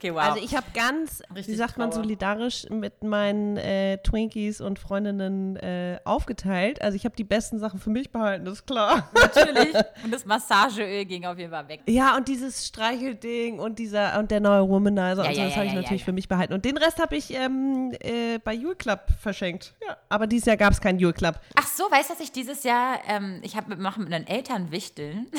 Okay, 0.00 0.14
wow. 0.14 0.22
Also 0.22 0.42
ich 0.42 0.56
habe 0.56 0.64
ganz, 0.72 1.22
wie 1.28 1.40
Richtig 1.40 1.58
sagt 1.58 1.76
man, 1.76 1.90
Trauer. 1.90 2.04
solidarisch 2.04 2.64
mit 2.70 3.04
meinen 3.04 3.58
äh, 3.58 3.98
Twinkies 3.98 4.62
und 4.62 4.78
Freundinnen 4.78 5.56
äh, 5.56 6.00
aufgeteilt. 6.04 6.80
Also 6.80 6.96
ich 6.96 7.04
habe 7.04 7.14
die 7.14 7.24
besten 7.24 7.58
Sachen 7.58 7.78
für 7.78 7.90
mich 7.90 8.10
behalten, 8.10 8.46
das 8.46 8.54
ist 8.54 8.66
klar. 8.66 9.10
Natürlich. 9.14 9.74
Und 10.02 10.10
das 10.10 10.24
Massageöl 10.24 11.04
ging 11.04 11.26
auf 11.26 11.36
jeden 11.36 11.50
Fall 11.50 11.68
weg. 11.68 11.82
Ja, 11.86 12.16
und 12.16 12.28
dieses 12.28 12.66
Streichelding 12.66 13.58
und 13.58 13.78
dieser 13.78 14.18
und 14.18 14.30
der 14.30 14.40
neue 14.40 14.66
Womanizer 14.66 15.22
Ja, 15.24 15.28
und 15.28 15.34
so, 15.34 15.40
ja, 15.40 15.46
das 15.46 15.54
ja, 15.54 15.56
habe 15.56 15.66
ich 15.66 15.74
natürlich 15.74 16.04
für 16.04 16.12
mich 16.12 16.28
behalten. 16.28 16.54
Und 16.54 16.64
den 16.64 16.78
Rest 16.78 16.98
habe 16.98 17.16
ich 17.16 17.34
ähm, 17.34 17.92
äh, 18.00 18.38
bei 18.38 18.54
Jule 18.54 18.76
Club 18.76 19.00
verschenkt. 19.20 19.74
Ja, 19.86 19.98
aber 20.08 20.26
dieses 20.26 20.46
Jahr 20.46 20.56
gab 20.56 20.72
es 20.72 20.80
keinen 20.80 20.98
Jule 20.98 21.12
Club. 21.12 21.38
Ach 21.56 21.66
so, 21.66 21.84
weißt 21.84 22.08
du, 22.08 22.14
dass 22.14 22.22
ich 22.22 22.32
dieses 22.32 22.62
Jahr, 22.62 23.00
ähm, 23.06 23.40
ich 23.42 23.56
habe 23.56 23.76
mache 23.76 24.00
mit 24.00 24.12
den 24.12 24.26
Eltern 24.26 24.70
wichteln. 24.70 25.26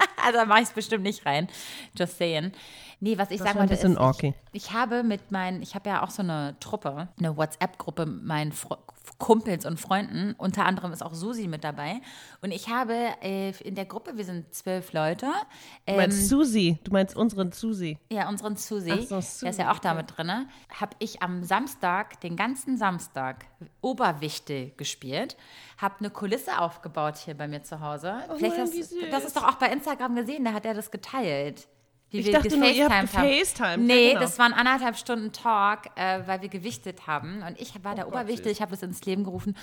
also 0.24 0.38
da 0.38 0.44
mache 0.44 0.60
ich 0.60 0.68
es 0.68 0.72
bestimmt 0.74 1.04
nicht 1.04 1.24
rein. 1.26 1.48
Just 1.96 2.18
saying. 2.18 2.52
Nee, 3.00 3.16
was 3.16 3.30
ich 3.30 3.38
Das 3.38 3.46
sagen 3.48 3.60
wollte, 3.60 3.74
ist, 3.74 3.84
ich, 4.22 4.34
ich 4.52 4.72
habe 4.72 5.02
mit 5.02 5.30
meinen, 5.30 5.62
ich 5.62 5.74
habe 5.74 5.88
ja 5.88 6.02
auch 6.02 6.10
so 6.10 6.22
eine 6.22 6.54
Truppe, 6.60 7.08
eine 7.18 7.36
WhatsApp-Gruppe 7.36 8.04
meinen 8.04 8.52
Fro 8.52 8.76
Kumpels 9.18 9.66
und 9.66 9.78
Freunden. 9.78 10.34
Unter 10.38 10.64
anderem 10.64 10.92
ist 10.92 11.02
auch 11.02 11.14
Susi 11.14 11.46
mit 11.46 11.62
dabei. 11.64 12.00
Und 12.40 12.52
ich 12.52 12.68
habe 12.68 12.94
äh, 13.22 13.50
in 13.62 13.74
der 13.74 13.84
Gruppe, 13.84 14.16
wir 14.16 14.24
sind 14.24 14.54
zwölf 14.54 14.92
Leute. 14.92 15.26
Du 15.26 15.92
Ähm, 15.92 15.96
meinst 15.96 16.28
Susi, 16.28 16.78
du 16.84 16.92
meinst 16.92 17.16
unseren 17.16 17.52
Susi. 17.52 17.98
ja, 18.10 18.28
unseren 18.28 18.56
Susi, 18.56 18.92
Ach 18.92 18.98
so, 19.00 19.20
Susi, 19.20 19.40
der 19.42 19.50
ist 19.50 19.58
ja 19.58 19.72
auch 19.72 19.78
da 19.78 19.94
mit 19.94 20.16
drin, 20.16 20.30
habe 20.70 20.96
ich 20.98 21.22
am 21.22 21.44
Samstag, 21.44 22.20
den 22.20 22.36
ganzen 22.36 22.78
Samstag, 22.78 23.46
Oberwichtel 23.82 24.72
gespielt, 24.76 25.36
habe 25.78 25.96
eine 25.98 26.10
Kulisse 26.10 26.58
aufgebaut 26.60 27.16
hier 27.18 27.36
bei 27.36 27.48
mir 27.48 27.62
zu 27.62 27.80
Hause. 27.80 28.22
Vielleicht 28.36 28.56
Mann, 28.56 28.66
hast, 28.68 28.94
das 29.12 29.24
ist 29.24 29.36
doch 29.36 29.44
auch 29.46 29.56
bei 29.56 29.66
Instagram 29.70 30.14
gesehen, 30.16 30.44
da 30.44 30.52
hat 30.52 30.64
er 30.64 30.74
das 30.74 30.90
geteilt. 30.90 31.68
Wie 32.10 32.18
Ich 32.20 32.30
dachte 32.30 32.56
nur, 32.56 32.68
ihr 32.68 32.88
habt 32.88 33.00
gefacetimed 33.02 33.46
gefacetimed, 33.46 33.60
ja, 33.60 33.76
Nee, 33.76 34.08
genau. 34.10 34.20
das 34.20 34.38
waren 34.38 34.52
anderthalb 34.52 34.96
Stunden 34.96 35.32
Talk, 35.32 35.86
äh, 35.96 36.20
weil 36.26 36.42
wir 36.42 36.48
gewichtet 36.48 37.06
haben. 37.06 37.42
Und 37.46 37.60
ich 37.60 37.72
Oh 37.78 37.84
war 37.84 37.94
der 37.94 38.08
Oberwichtel, 38.08 38.50
ich 38.50 38.60
habe 38.60 38.72
das 38.72 38.82
ins 38.82 39.04
Leben 39.04 39.22
gerufen, 39.24 39.56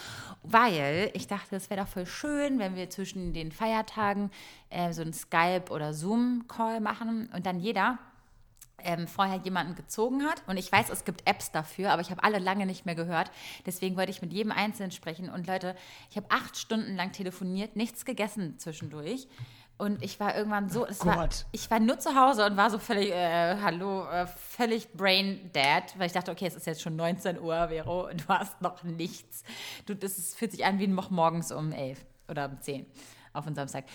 weil 0.44 1.12
ich 1.14 1.28
dachte, 1.28 1.56
es 1.58 1.70
wäre 1.70 1.82
doch 1.82 1.88
voll 1.90 2.06
schön, 2.06 2.58
wenn 2.60 2.76
wir 2.76 2.90
zwischen 2.90 3.34
den 3.34 3.52
Feiertagen 3.52 4.32
äh, 4.70 4.94
so 4.94 5.02
einen 5.02 5.14
Skype- 5.14 5.72
oder 5.72 5.94
Zoom-Call 5.94 6.80
machen 6.80 7.30
und 7.34 7.46
dann 7.46 7.60
jeder 7.60 8.00
ähm, 8.84 9.08
vorher 9.08 9.38
jemanden 9.44 9.76
gezogen 9.76 10.24
hat. 10.24 10.42
Und 10.48 10.58
ich 10.58 10.72
weiß, 10.72 10.90
es 10.90 11.04
gibt 11.04 11.28
Apps 11.28 11.52
dafür, 11.52 11.92
aber 11.92 12.02
ich 12.02 12.12
habe 12.12 12.24
alle 12.24 12.40
lange 12.40 12.66
nicht 12.66 12.86
mehr 12.86 12.96
gehört. 12.96 13.32
Deswegen 13.66 13.98
wollte 13.98 14.12
ich 14.12 14.22
mit 14.22 14.32
jedem 14.32 14.52
Einzelnen 14.52 14.92
sprechen. 14.92 15.30
Und 15.30 15.48
Leute, 15.48 15.76
ich 16.12 16.18
habe 16.18 16.28
acht 16.30 16.58
Stunden 16.58 16.96
lang 16.96 17.12
telefoniert, 17.12 17.76
nichts 17.76 18.06
gegessen 18.06 18.60
zwischendurch. 18.60 19.28
Und 19.78 20.02
ich 20.04 20.20
war 20.20 20.36
irgendwann 20.36 20.70
so, 20.70 20.88
es 20.88 21.06
war, 21.06 21.30
ich 21.52 21.70
war 21.70 21.80
nur 21.80 22.00
zu 22.00 22.16
Hause 22.16 22.46
und 22.48 22.58
war 22.58 22.72
so 22.72 22.80
völlig, 22.80 23.12
äh, 23.12 23.58
hallo, 23.62 24.06
äh, 24.10 24.26
völlig 24.26 24.92
brain 24.94 25.52
dead, 25.54 25.84
weil 25.98 26.08
ich 26.08 26.14
dachte, 26.14 26.32
okay, 26.32 26.48
es 26.48 26.56
ist 26.56 26.66
jetzt 26.66 26.82
schon 26.82 26.96
19 26.96 27.40
Uhr, 27.40 27.68
Vero, 27.70 28.08
und 28.10 28.22
du 28.22 28.28
hast 28.30 28.60
noch 28.62 28.82
nichts. 28.84 29.44
Du, 29.86 29.94
das 29.96 30.18
ist, 30.18 30.36
fühlt 30.36 30.52
sich 30.52 30.66
an 30.66 30.80
wie 30.80 30.88
noch 30.88 31.12
morgens 31.12 31.52
um 31.52 31.72
11 31.72 32.00
oder 32.28 32.50
um 32.50 32.60
10 32.60 32.88
auf 33.34 33.46
dem 33.46 33.54
Samstag. 33.54 33.86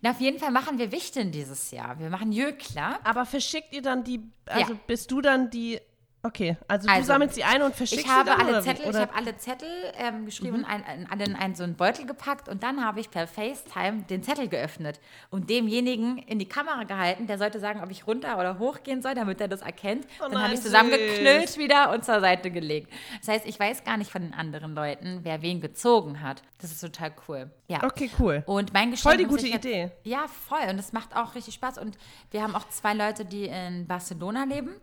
Na, 0.00 0.10
auf 0.10 0.20
jeden 0.20 0.40
Fall 0.40 0.50
machen 0.50 0.78
wir 0.78 0.90
Wichteln 0.90 1.30
dieses 1.30 1.70
Jahr. 1.70 2.00
Wir 2.00 2.10
machen 2.10 2.32
Jökler. 2.32 2.98
Aber 3.04 3.24
verschickt 3.24 3.72
ihr 3.72 3.82
dann 3.82 4.02
die, 4.02 4.20
also 4.46 4.72
Ja. 4.72 4.78
bist 4.88 5.10
du 5.12 5.20
dann 5.20 5.50
die, 5.50 5.80
Okay, 6.28 6.58
also, 6.68 6.86
du 6.86 6.92
Also, 6.92 7.06
sammelst 7.06 7.36
die 7.38 7.44
ein 7.44 7.62
und 7.62 7.74
verschickst 7.74 8.04
Ich 8.04 8.10
habe 8.10 8.30
sie 8.30 8.36
dann, 8.36 8.40
alle 8.46 8.50
oder? 8.50 8.62
Zettel, 8.62 8.82
ich 8.82 8.88
Oder- 8.90 9.00
habe 9.00 9.14
alle 9.14 9.36
Zettel 9.38 9.68
ähm, 9.96 10.26
geschrieben, 10.26 10.64
ein, 10.66 11.06
alle 11.10 11.24
in 11.24 11.34
einen 11.34 11.54
so 11.54 11.64
einen 11.64 11.74
Beutel 11.74 12.04
gepackt 12.04 12.50
und 12.50 12.62
dann 12.62 12.84
habe 12.84 13.00
ich 13.00 13.10
per 13.10 13.26
FaceTime 13.26 14.02
den 14.02 14.22
Zettel 14.22 14.48
geöffnet 14.48 15.00
und 15.30 15.48
demjenigen 15.48 16.18
in 16.18 16.38
die 16.38 16.46
Kamera 16.46 16.84
gehalten, 16.84 17.26
der 17.26 17.38
sollte 17.38 17.60
sagen, 17.60 17.80
ob 17.82 17.90
ich 17.90 18.06
runter 18.06 18.38
oder 18.38 18.58
hoch 18.58 18.82
gehen 18.82 19.00
soll, 19.00 19.14
damit 19.14 19.40
er 19.40 19.48
das 19.48 19.62
erkennt. 19.62 20.06
Oh 20.20 20.28
dann 20.28 20.42
habe 20.42 20.52
ich 20.52 20.60
zusammengeknüllt 20.60 21.56
wieder 21.56 21.92
und 21.92 22.04
zur 22.04 22.20
Seite 22.20 22.50
gelegt. 22.50 22.92
Das 23.20 23.28
heißt, 23.28 23.46
ich 23.46 23.58
weiß 23.58 23.84
gar 23.84 23.96
nicht 23.96 24.10
von 24.10 24.20
den 24.20 24.34
anderen 24.34 24.74
Leuten, 24.74 25.20
wer 25.22 25.40
wen 25.40 25.62
gezogen 25.62 26.20
hat. 26.20 26.42
Das 26.60 26.70
ist 26.70 26.80
total 26.80 27.12
cool. 27.26 27.50
Ja. 27.68 27.84
Okay, 27.84 28.10
cool. 28.18 28.42
Und 28.46 28.74
mein 28.74 28.90
Geschenk 28.90 29.02
Voll 29.14 29.16
die 29.16 29.24
gute 29.24 29.46
ich 29.46 29.54
Idee. 29.54 29.92
Ja, 30.02 30.26
voll. 30.28 30.68
Und 30.68 30.78
es 30.78 30.92
macht 30.92 31.16
auch 31.16 31.34
richtig 31.34 31.54
Spaß. 31.54 31.78
Und 31.78 31.96
wir 32.30 32.42
haben 32.42 32.54
auch 32.54 32.68
zwei 32.68 32.92
Leute, 32.92 33.24
die 33.24 33.46
in 33.46 33.86
Barcelona 33.86 34.44
leben. 34.44 34.74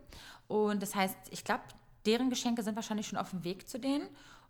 Und 0.48 0.82
das 0.82 0.94
heißt, 0.94 1.16
ich 1.30 1.44
glaube, 1.44 1.62
deren 2.04 2.30
Geschenke 2.30 2.62
sind 2.62 2.76
wahrscheinlich 2.76 3.06
schon 3.08 3.18
auf 3.18 3.30
dem 3.30 3.44
Weg 3.44 3.68
zu 3.68 3.78
denen. 3.78 4.08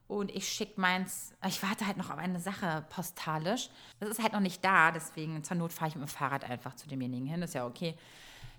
Und 0.09 0.31
ich 0.31 0.49
schicke 0.49 0.81
meins, 0.81 1.35
ich 1.49 1.63
warte 1.63 1.87
halt 1.87 1.97
noch 1.97 2.11
auf 2.11 2.19
eine 2.19 2.39
Sache 2.39 2.85
postalisch. 2.91 3.71
Das 3.99 4.09
ist 4.09 4.23
halt 4.23 4.33
noch 4.35 4.41
nicht 4.41 4.65
da, 4.65 4.93
deswegen 4.93 5.43
zur 5.43 5.57
Not 5.57 5.73
fahre 5.73 5.89
ich 5.89 5.97
mit 5.97 6.05
dem 6.05 6.09
Fahrrad 6.09 6.49
einfach 6.49 6.77
zu 6.77 6.87
demjenigen 6.87 7.27
hin. 7.27 7.41
Das 7.41 7.51
ist 7.51 7.55
ja 7.55 7.67
okay. 7.67 7.95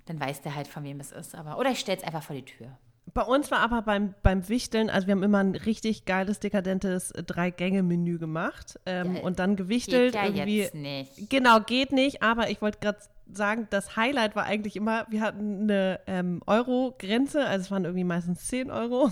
Dann 0.08 0.20
weiß 0.20 0.42
der 0.42 0.56
halt, 0.56 0.68
von 0.68 0.84
wem 0.84 1.00
es 1.00 1.12
ist. 1.12 1.36
Aber, 1.36 1.58
oder 1.58 1.72
ich 1.72 1.80
stelle 1.80 2.00
es 2.00 2.04
einfach 2.04 2.24
vor 2.24 2.36
die 2.36 2.44
Tür. 2.44 2.78
Bei 3.14 3.22
uns 3.22 3.50
war 3.52 3.60
aber 3.60 3.82
beim, 3.82 4.14
beim 4.22 4.50
Wichteln, 4.50 4.90
also 4.90 5.08
wir 5.08 5.14
haben 5.14 5.24
immer 5.24 5.40
ein 5.40 5.56
richtig 5.56 6.04
geiles, 6.04 6.42
dekadentes 6.42 7.14
Drei-Gänge-Menü 7.14 8.20
gemacht 8.20 8.78
ähm, 8.86 9.16
Ja, 9.16 9.22
und 9.22 9.40
dann 9.40 9.56
gewichtelt. 9.56 10.14
Geht 10.14 10.22
ja 10.22 10.28
irgendwie. 10.28 10.58
jetzt 10.58 10.76
nicht. 10.76 11.30
Genau, 11.30 11.62
geht 11.62 11.94
nicht, 11.94 12.22
aber 12.22 12.50
ich 12.50 12.62
wollte 12.62 12.80
gerade 12.80 13.00
sagen, 13.32 13.68
das 13.70 13.96
Highlight 13.96 14.36
war 14.36 14.46
eigentlich 14.46 14.76
immer, 14.76 15.06
wir 15.10 15.22
hatten 15.22 15.64
eine 15.64 16.00
ähm, 16.08 16.42
Euro-Grenze, 16.46 17.46
also 17.46 17.66
es 17.66 17.72
waren 17.72 17.86
irgendwie 17.86 18.04
meistens 18.04 18.48
10 18.48 18.72
Euro. 18.72 19.12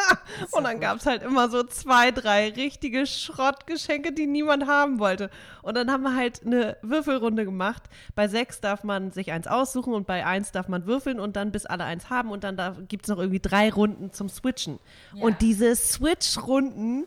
und 0.52 0.64
dann 0.64 0.80
gab 0.80 0.98
es 0.98 1.06
halt 1.06 1.22
immer 1.22 1.48
so 1.48 1.62
zwei, 1.62 2.10
drei 2.10 2.50
richtige 2.50 3.06
Schrottgeschenke, 3.06 4.12
die 4.12 4.26
niemand 4.26 4.66
haben 4.66 4.98
wollte. 4.98 5.30
Und 5.62 5.76
dann 5.76 5.90
haben 5.90 6.02
wir 6.02 6.14
halt 6.14 6.44
eine 6.44 6.76
Würfelrunde 6.82 7.44
gemacht. 7.44 7.84
Bei 8.14 8.28
sechs 8.28 8.60
darf 8.60 8.84
man 8.84 9.10
sich 9.10 9.32
eins 9.32 9.46
aussuchen 9.46 9.94
und 9.94 10.06
bei 10.06 10.24
eins 10.26 10.52
darf 10.52 10.68
man 10.68 10.86
würfeln 10.86 11.18
und 11.18 11.36
dann 11.36 11.52
bis 11.52 11.66
alle 11.66 11.84
eins 11.84 12.10
haben 12.10 12.30
und 12.30 12.44
dann 12.44 12.86
gibt 12.88 13.06
es 13.06 13.08
noch 13.08 13.18
irgendwie 13.18 13.40
drei 13.40 13.70
Runden 13.70 14.12
zum 14.12 14.28
Switchen. 14.28 14.78
Und 15.18 15.40
diese 15.40 15.74
Switch-Runden, 15.74 17.06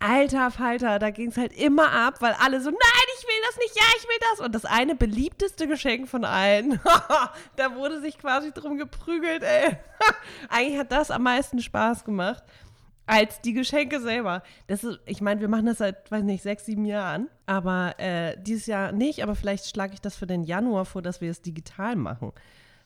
Alter 0.00 0.50
Falter, 0.50 0.98
da 0.98 1.10
ging 1.10 1.30
es 1.30 1.36
halt 1.36 1.52
immer 1.52 1.92
ab, 1.92 2.20
weil 2.20 2.32
alle 2.40 2.60
so, 2.60 2.70
nein, 2.70 2.78
ich 3.18 3.24
will 3.24 3.42
das 3.46 3.56
nicht, 3.58 3.76
ja, 3.76 3.86
ich 3.96 4.04
will 4.04 4.18
das. 4.30 4.40
Und 4.46 4.54
das 4.54 4.64
eine 4.64 4.94
beliebteste 4.94 5.66
Geschenk 5.66 6.08
von 6.08 6.24
allen, 6.24 6.80
da 7.56 7.74
wurde 7.74 8.00
sich 8.00 8.18
quasi 8.18 8.52
drum 8.52 8.78
geprügelt, 8.78 9.42
ey. 9.42 9.76
Eigentlich 10.48 10.78
hat 10.78 10.92
das 10.92 11.10
am 11.10 11.24
meisten 11.24 11.60
Spaß 11.60 12.04
gemacht 12.04 12.44
als 13.08 13.40
die 13.40 13.54
Geschenke 13.54 14.00
selber. 14.00 14.42
Das 14.66 14.84
ist, 14.84 15.00
ich 15.06 15.20
meine, 15.20 15.40
wir 15.40 15.48
machen 15.48 15.66
das 15.66 15.78
seit, 15.78 16.10
weiß 16.10 16.22
nicht, 16.24 16.42
sechs, 16.42 16.66
sieben 16.66 16.84
Jahren. 16.84 17.28
Aber 17.46 17.98
äh, 17.98 18.36
dieses 18.40 18.66
Jahr 18.66 18.92
nicht, 18.92 19.22
aber 19.22 19.34
vielleicht 19.34 19.66
schlage 19.66 19.94
ich 19.94 20.00
das 20.00 20.14
für 20.14 20.26
den 20.26 20.44
Januar 20.44 20.84
vor, 20.84 21.00
dass 21.00 21.20
wir 21.20 21.30
es 21.30 21.40
digital 21.40 21.96
machen. 21.96 22.32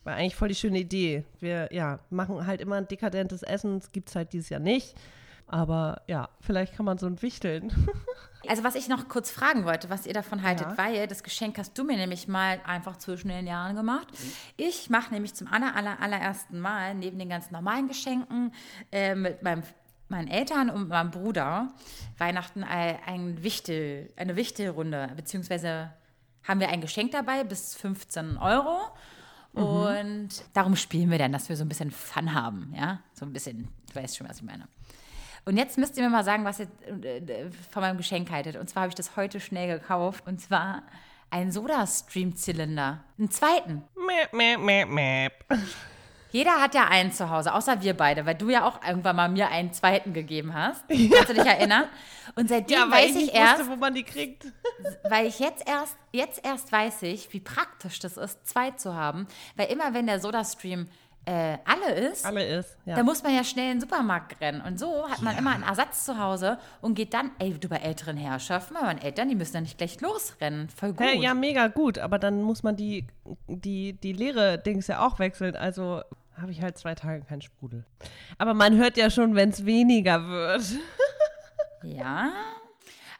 War 0.04 0.14
eigentlich 0.14 0.36
voll 0.36 0.48
die 0.48 0.54
schöne 0.54 0.78
Idee. 0.78 1.24
Wir, 1.40 1.68
ja, 1.72 1.98
machen 2.10 2.46
halt 2.46 2.60
immer 2.60 2.76
ein 2.76 2.88
dekadentes 2.88 3.42
Essen. 3.42 3.82
Gibt 3.92 4.08
es 4.08 4.16
halt 4.16 4.32
dieses 4.32 4.48
Jahr 4.48 4.60
nicht. 4.60 4.94
Aber 5.52 6.02
ja, 6.08 6.28
vielleicht 6.40 6.74
kann 6.76 6.86
man 6.86 6.98
so 6.98 7.06
ein 7.06 7.22
Wichteln. 7.22 7.72
Also 8.48 8.64
was 8.64 8.74
ich 8.74 8.88
noch 8.88 9.06
kurz 9.06 9.30
fragen 9.30 9.64
wollte, 9.66 9.88
was 9.88 10.04
ihr 10.04 10.14
davon 10.14 10.42
haltet, 10.42 10.66
Ja. 10.66 10.76
weil 10.76 11.06
das 11.06 11.22
Geschenk 11.22 11.58
hast 11.58 11.78
du 11.78 11.84
mir 11.84 11.96
nämlich 11.96 12.26
mal 12.26 12.60
einfach 12.66 12.96
zwischen 12.96 13.28
den 13.28 13.46
Jahren 13.46 13.76
gemacht. 13.76 14.08
Ich 14.56 14.90
mache 14.90 15.14
nämlich 15.14 15.32
zum 15.34 15.46
aller, 15.46 15.76
aller, 15.76 16.00
allerersten 16.00 16.58
Mal 16.58 16.96
neben 16.96 17.20
den 17.20 17.28
ganz 17.28 17.52
normalen 17.52 17.86
Geschenken 17.86 18.52
äh, 18.90 19.14
mit 19.14 19.44
meinem, 19.44 19.62
meinen 20.08 20.26
Eltern 20.26 20.70
und 20.70 20.88
meinem 20.88 21.12
Bruder 21.12 21.72
Weihnachten 22.18 22.64
ein, 22.64 23.44
Wichtel, 23.44 24.12
eine 24.16 24.34
Wichtelrunde, 24.34 25.10
beziehungsweise 25.14 25.92
haben 26.42 26.58
wir 26.58 26.68
ein 26.68 26.80
Geschenk 26.80 27.12
dabei 27.12 27.44
bis 27.44 27.76
15 27.76 28.38
Euro. 28.38 28.76
Und 29.52 30.30
darum 30.54 30.74
spielen 30.74 31.10
wir 31.12 31.18
dann, 31.18 31.30
dass 31.30 31.48
wir 31.48 31.56
so 31.56 31.64
ein 31.64 31.68
bisschen 31.68 31.92
Fun 31.92 32.34
haben, 32.34 32.72
ja, 32.76 33.00
so 33.12 33.24
ein 33.24 33.32
bisschen, 33.32 33.68
du 33.92 34.00
weißt 34.00 34.16
schon, 34.16 34.28
was 34.28 34.38
ich 34.38 34.42
meine. 34.42 34.66
Und 35.44 35.56
jetzt 35.56 35.76
müsst 35.76 35.96
ihr 35.96 36.04
mir 36.04 36.10
mal 36.10 36.24
sagen, 36.24 36.44
was 36.44 36.60
ihr 36.60 36.68
äh, 37.04 37.50
von 37.70 37.82
meinem 37.82 37.96
Geschenk 37.96 38.30
haltet. 38.30 38.56
Und 38.56 38.70
zwar 38.70 38.82
habe 38.82 38.90
ich 38.90 38.94
das 38.94 39.16
heute 39.16 39.40
schnell 39.40 39.78
gekauft. 39.78 40.24
Und 40.26 40.40
zwar 40.40 40.82
einen 41.30 41.50
Soda-Stream-Zylinder. 41.50 43.02
Einen 43.18 43.30
zweiten. 43.30 43.82
Mäp, 43.96 44.32
mäp, 44.32 44.60
mäp, 44.60 44.88
mäp. 44.88 45.32
Jeder 46.32 46.62
hat 46.62 46.74
ja 46.74 46.88
einen 46.88 47.12
zu 47.12 47.28
Hause, 47.28 47.52
außer 47.52 47.82
wir 47.82 47.94
beide, 47.94 48.24
weil 48.24 48.34
du 48.34 48.48
ja 48.48 48.66
auch 48.66 48.82
irgendwann 48.86 49.16
mal 49.16 49.28
mir 49.28 49.50
einen 49.50 49.72
zweiten 49.74 50.14
gegeben 50.14 50.54
hast. 50.54 50.82
Kannst 50.88 51.28
du 51.28 51.34
dich 51.34 51.44
erinnern? 51.44 51.84
Und 52.36 52.48
seitdem 52.48 52.78
Ja, 52.78 52.90
weiß 52.90 53.10
ich 53.10 53.16
ich 53.16 53.22
nicht 53.24 53.34
erst, 53.34 53.58
wusste, 53.60 53.72
wo 53.72 53.76
man 53.76 53.94
die 53.94 54.02
kriegt. 54.02 54.46
weil 55.10 55.26
ich 55.26 55.38
jetzt 55.40 55.68
erst, 55.68 55.94
jetzt 56.10 56.42
erst 56.44 56.72
weiß 56.72 57.02
ich, 57.02 57.30
wie 57.34 57.40
praktisch 57.40 57.98
das 57.98 58.16
ist, 58.16 58.46
zwei 58.48 58.70
zu 58.70 58.94
haben. 58.94 59.26
Weil 59.56 59.70
immer 59.70 59.92
wenn 59.92 60.06
der 60.06 60.20
Soda-Stream 60.20 60.88
äh, 61.24 61.58
alle 61.64 61.94
ist, 61.94 62.26
Alle 62.26 62.44
ist, 62.44 62.76
ja. 62.84 62.96
da 62.96 63.02
muss 63.04 63.22
man 63.22 63.34
ja 63.34 63.44
schnell 63.44 63.66
in 63.70 63.76
den 63.78 63.80
Supermarkt 63.80 64.40
rennen. 64.40 64.60
Und 64.60 64.80
so 64.80 65.08
hat 65.08 65.22
man 65.22 65.38
immer 65.38 65.52
einen 65.52 65.62
Ersatz 65.62 66.04
zu 66.04 66.18
Hause 66.18 66.58
und 66.80 66.94
geht 66.94 67.14
dann, 67.14 67.30
ey, 67.38 67.52
du 67.54 67.68
bei 67.68 67.76
älteren 67.76 68.16
Herrschaften, 68.16 68.74
bei 68.74 68.82
meinen 68.82 69.00
Eltern, 69.00 69.28
die 69.28 69.36
müssen 69.36 69.52
dann 69.52 69.62
nicht 69.62 69.78
gleich 69.78 70.00
losrennen. 70.00 70.68
Voll 70.68 70.92
gut. 70.94 71.06
Hä, 71.06 71.18
ja, 71.20 71.34
mega 71.34 71.68
gut, 71.68 71.98
aber 71.98 72.18
dann 72.18 72.42
muss 72.42 72.64
man 72.64 72.74
die, 72.74 73.06
die, 73.46 73.92
die 73.92 74.12
leere 74.12 74.58
Dings 74.58 74.88
ja 74.88 75.06
auch 75.06 75.20
wechseln. 75.20 75.54
Also 75.54 76.02
habe 76.36 76.50
ich 76.50 76.60
halt 76.60 76.76
zwei 76.76 76.94
Tage 76.96 77.22
keinen 77.24 77.42
Sprudel. 77.42 77.84
Aber 78.38 78.54
man 78.54 78.76
hört 78.76 78.96
ja 78.96 79.08
schon, 79.08 79.36
wenn 79.36 79.50
es 79.50 79.64
weniger 79.64 80.26
wird. 80.28 80.62
Ja. 81.84 82.30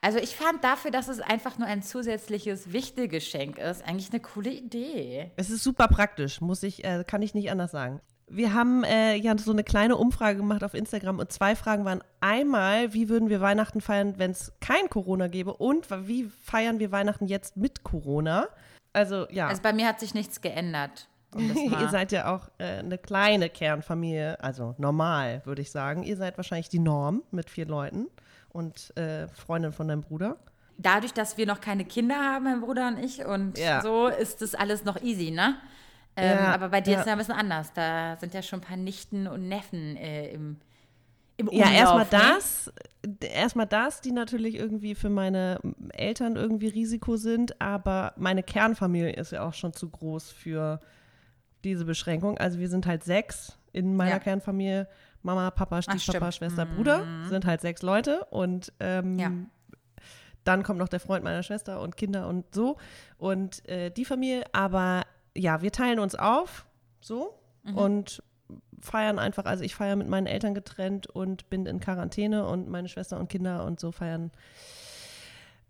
Also 0.05 0.19
ich 0.19 0.35
fand 0.35 0.65
dafür, 0.65 0.91
dass 0.91 1.07
es 1.07 1.21
einfach 1.21 1.59
nur 1.59 1.69
ein 1.69 1.81
zusätzliches 1.81 2.73
Wichtelgeschenk 2.73 3.57
ist, 3.57 3.87
eigentlich 3.87 4.11
eine 4.11 4.19
coole 4.19 4.51
Idee. 4.51 5.31
Es 5.37 5.49
ist 5.49 5.63
super 5.63 5.87
praktisch, 5.87 6.41
muss 6.41 6.65
ich, 6.65 6.85
äh, 6.85 7.05
kann 7.07 7.23
ich 7.23 7.35
nicht 7.35 7.53
anders 7.53 7.71
sagen. 7.71 8.01
Wir 8.27 8.53
haben 8.53 8.83
äh, 8.83 9.15
ja 9.15 9.39
so 9.39 9.53
eine 9.53 9.63
kleine 9.63 9.97
Umfrage 9.97 10.39
gemacht 10.39 10.65
auf 10.65 10.75
Instagram 10.75 11.21
und 11.21 11.31
zwei 11.31 11.55
Fragen 11.55 11.85
waren 11.85 12.03
einmal, 12.21 12.93
wie 12.95 13.09
würden 13.09 13.29
wir 13.29 13.41
Weihnachten 13.41 13.81
feiern, 13.81 14.15
wenn 14.17 14.33
es 14.33 14.53
kein 14.61 14.89
Corona 14.91 15.29
gäbe 15.29 15.55
und 15.55 15.89
wie 16.09 16.25
feiern 16.25 16.81
wir 16.81 16.91
Weihnachten 16.91 17.27
jetzt 17.27 17.57
mit 17.57 17.85
Corona? 17.85 18.49
Also 18.93 19.29
ja, 19.31 19.47
Also 19.47 19.63
bei 19.63 19.73
mir 19.73 19.87
hat 19.87 20.01
sich 20.01 20.15
nichts 20.15 20.41
geändert. 20.41 21.09
Ihr 21.37 21.89
seid 21.91 22.11
ja 22.11 22.35
auch 22.35 22.49
äh, 22.59 22.79
eine 22.79 22.99
kleine 22.99 23.49
Kernfamilie, 23.49 24.43
also 24.43 24.75
normal 24.79 25.43
würde 25.45 25.63
ich 25.63 25.71
sagen. 25.71 26.03
Ihr 26.03 26.17
seid 26.17 26.37
wahrscheinlich 26.37 26.69
die 26.69 26.81
Norm 26.81 27.23
mit 27.31 27.49
vier 27.49 27.67
Leuten 27.67 28.09
und 28.53 28.97
äh, 28.97 29.29
Freundin 29.29 29.73
von 29.73 29.89
deinem 29.89 30.03
Bruder. 30.03 30.37
Dadurch, 30.79 31.13
dass 31.13 31.37
wir 31.37 31.47
noch 31.47 31.61
keine 31.61 31.85
Kinder 31.85 32.17
haben, 32.17 32.45
mein 32.45 32.61
Bruder 32.61 32.89
und 32.89 32.99
ich, 32.99 33.25
und 33.25 33.59
Ja. 33.59 33.83
so 33.83 34.09
ist 34.09 34.43
das 34.43 34.55
alles 34.55 34.85
noch 34.85 35.01
easy, 35.03 35.31
ne? 35.31 35.57
Ähm, 36.17 36.39
Ja, 36.39 36.55
aber 36.55 36.69
bei 36.71 36.81
dir 36.81 36.93
ja. 36.93 36.97
ist 36.99 37.01
es 37.03 37.07
ja 37.07 37.13
ein 37.13 37.19
bisschen 37.19 37.35
anders. 37.35 37.73
Da 37.73 38.17
sind 38.17 38.35
ja 38.35 38.43
schon 38.43 38.61
ein 38.61 38.63
paar 38.65 38.77
Nichten 38.77 39.27
und 39.27 39.49
Neffen 39.49 39.97
äh, 39.97 40.31
im, 40.31 40.59
im 41.37 41.49
Ja, 41.53 41.67
Umlauf. 41.67 41.73
erstmal 41.73 42.05
ne? 42.05 42.35
das, 42.39 42.73
erstmal 43.21 43.67
das, 43.67 44.01
die 44.01 44.13
natürlich 44.13 44.57
irgendwie 44.57 44.95
für 44.95 45.09
meine 45.11 45.59
Eltern 45.93 46.37
irgendwie 46.37 46.69
Risiko 46.69 47.17
sind, 47.17 47.61
aber 47.61 48.13
meine 48.17 48.43
Kernfamilie 48.43 49.13
ist 49.13 49.33
ja 49.33 49.47
auch 49.47 49.55
schon 49.55 49.73
zu 49.73 49.89
groß 49.89 50.31
für 50.33 50.81
diese 51.65 51.85
Beschränkung. 51.85 52.39
Also 52.39 52.59
wir 52.59 52.69
sind 52.69 52.87
halt 52.87 53.05
sechs 53.05 53.57
in 53.73 53.97
meiner 53.97 54.13
Ja. 54.13 54.19
Kernfamilie. 54.19 54.89
Mama, 55.23 55.51
Papa, 55.51 55.83
Stiefpapa, 55.83 56.33
stimmt. 56.33 56.53
Schwester, 56.53 56.67
Bruder 56.67 57.05
sind 57.29 57.45
halt 57.47 57.61
sechs 57.61 57.83
Leute 57.83 58.25
und 58.31 58.73
ähm, 58.81 59.19
Ja. 59.19 59.31
dann 60.45 60.63
kommt 60.63 60.79
noch 60.79 60.89
der 60.89 61.01
Freund 61.01 61.23
meiner 61.25 61.43
Schwester 61.43 61.81
und 61.81 61.97
Kinder 61.97 62.27
und 62.29 62.55
so 62.55 62.77
und 63.19 63.67
äh, 63.69 63.91
die 63.91 64.05
Familie. 64.05 64.45
Aber 64.53 65.03
ja, 65.37 65.63
wir 65.63 65.71
teilen 65.73 65.99
uns 66.01 66.15
auf, 66.15 66.67
so 67.01 67.39
und 67.75 68.23
feiern 68.81 69.19
einfach. 69.21 69.45
Also 69.45 69.63
ich 69.63 69.75
feiere 69.77 69.95
mit 69.97 70.09
meinen 70.09 70.27
Eltern 70.27 70.53
getrennt 70.55 71.07
und 71.07 71.49
bin 71.49 71.65
in 71.67 71.79
Quarantäne 71.79 72.45
und 72.47 72.69
meine 72.69 72.89
Schwester 72.89 73.19
und 73.21 73.29
Kinder 73.29 73.65
und 73.65 73.79
so 73.79 73.93
feiern 73.93 74.33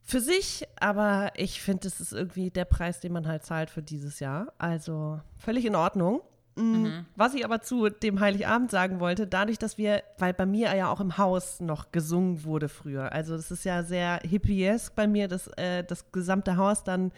für 0.02 0.20
sich. 0.20 0.66
Aber 0.80 1.30
ich 1.36 1.60
finde, 1.60 1.80
das 1.88 2.00
ist 2.00 2.12
irgendwie 2.12 2.50
der 2.50 2.64
Preis, 2.64 3.00
den 3.00 3.12
man 3.12 3.28
halt 3.28 3.44
zahlt 3.44 3.68
für 3.70 3.82
dieses 3.82 4.18
Jahr. 4.20 4.52
Also 4.58 5.20
völlig 5.36 5.66
in 5.66 5.76
Ordnung. 5.76 6.22
Mm, 6.54 7.06
Was 7.16 7.34
ich 7.34 7.44
aber 7.44 7.62
zu 7.62 7.88
dem 7.88 8.20
Heiligabend 8.20 8.70
sagen 8.70 9.00
wollte, 9.00 9.26
dadurch, 9.26 9.58
dass 9.58 9.78
wir, 9.78 10.02
weil 10.18 10.34
bei 10.34 10.46
mir 10.46 10.74
ja 10.76 10.90
auch 10.90 11.00
im 11.00 11.16
Haus 11.16 11.60
noch 11.60 11.92
gesungen 11.92 12.44
wurde 12.44 12.68
früher, 12.68 13.12
also 13.12 13.36
das 13.36 13.50
ist 13.50 13.64
ja 13.64 13.82
sehr 13.82 14.20
hippiesk 14.22 14.94
bei 14.94 15.06
mir, 15.06 15.28
dass 15.28 15.48
äh, 15.56 15.82
das 15.82 16.12
gesamte 16.12 16.56
Haus 16.56 16.84
dann 16.84 17.12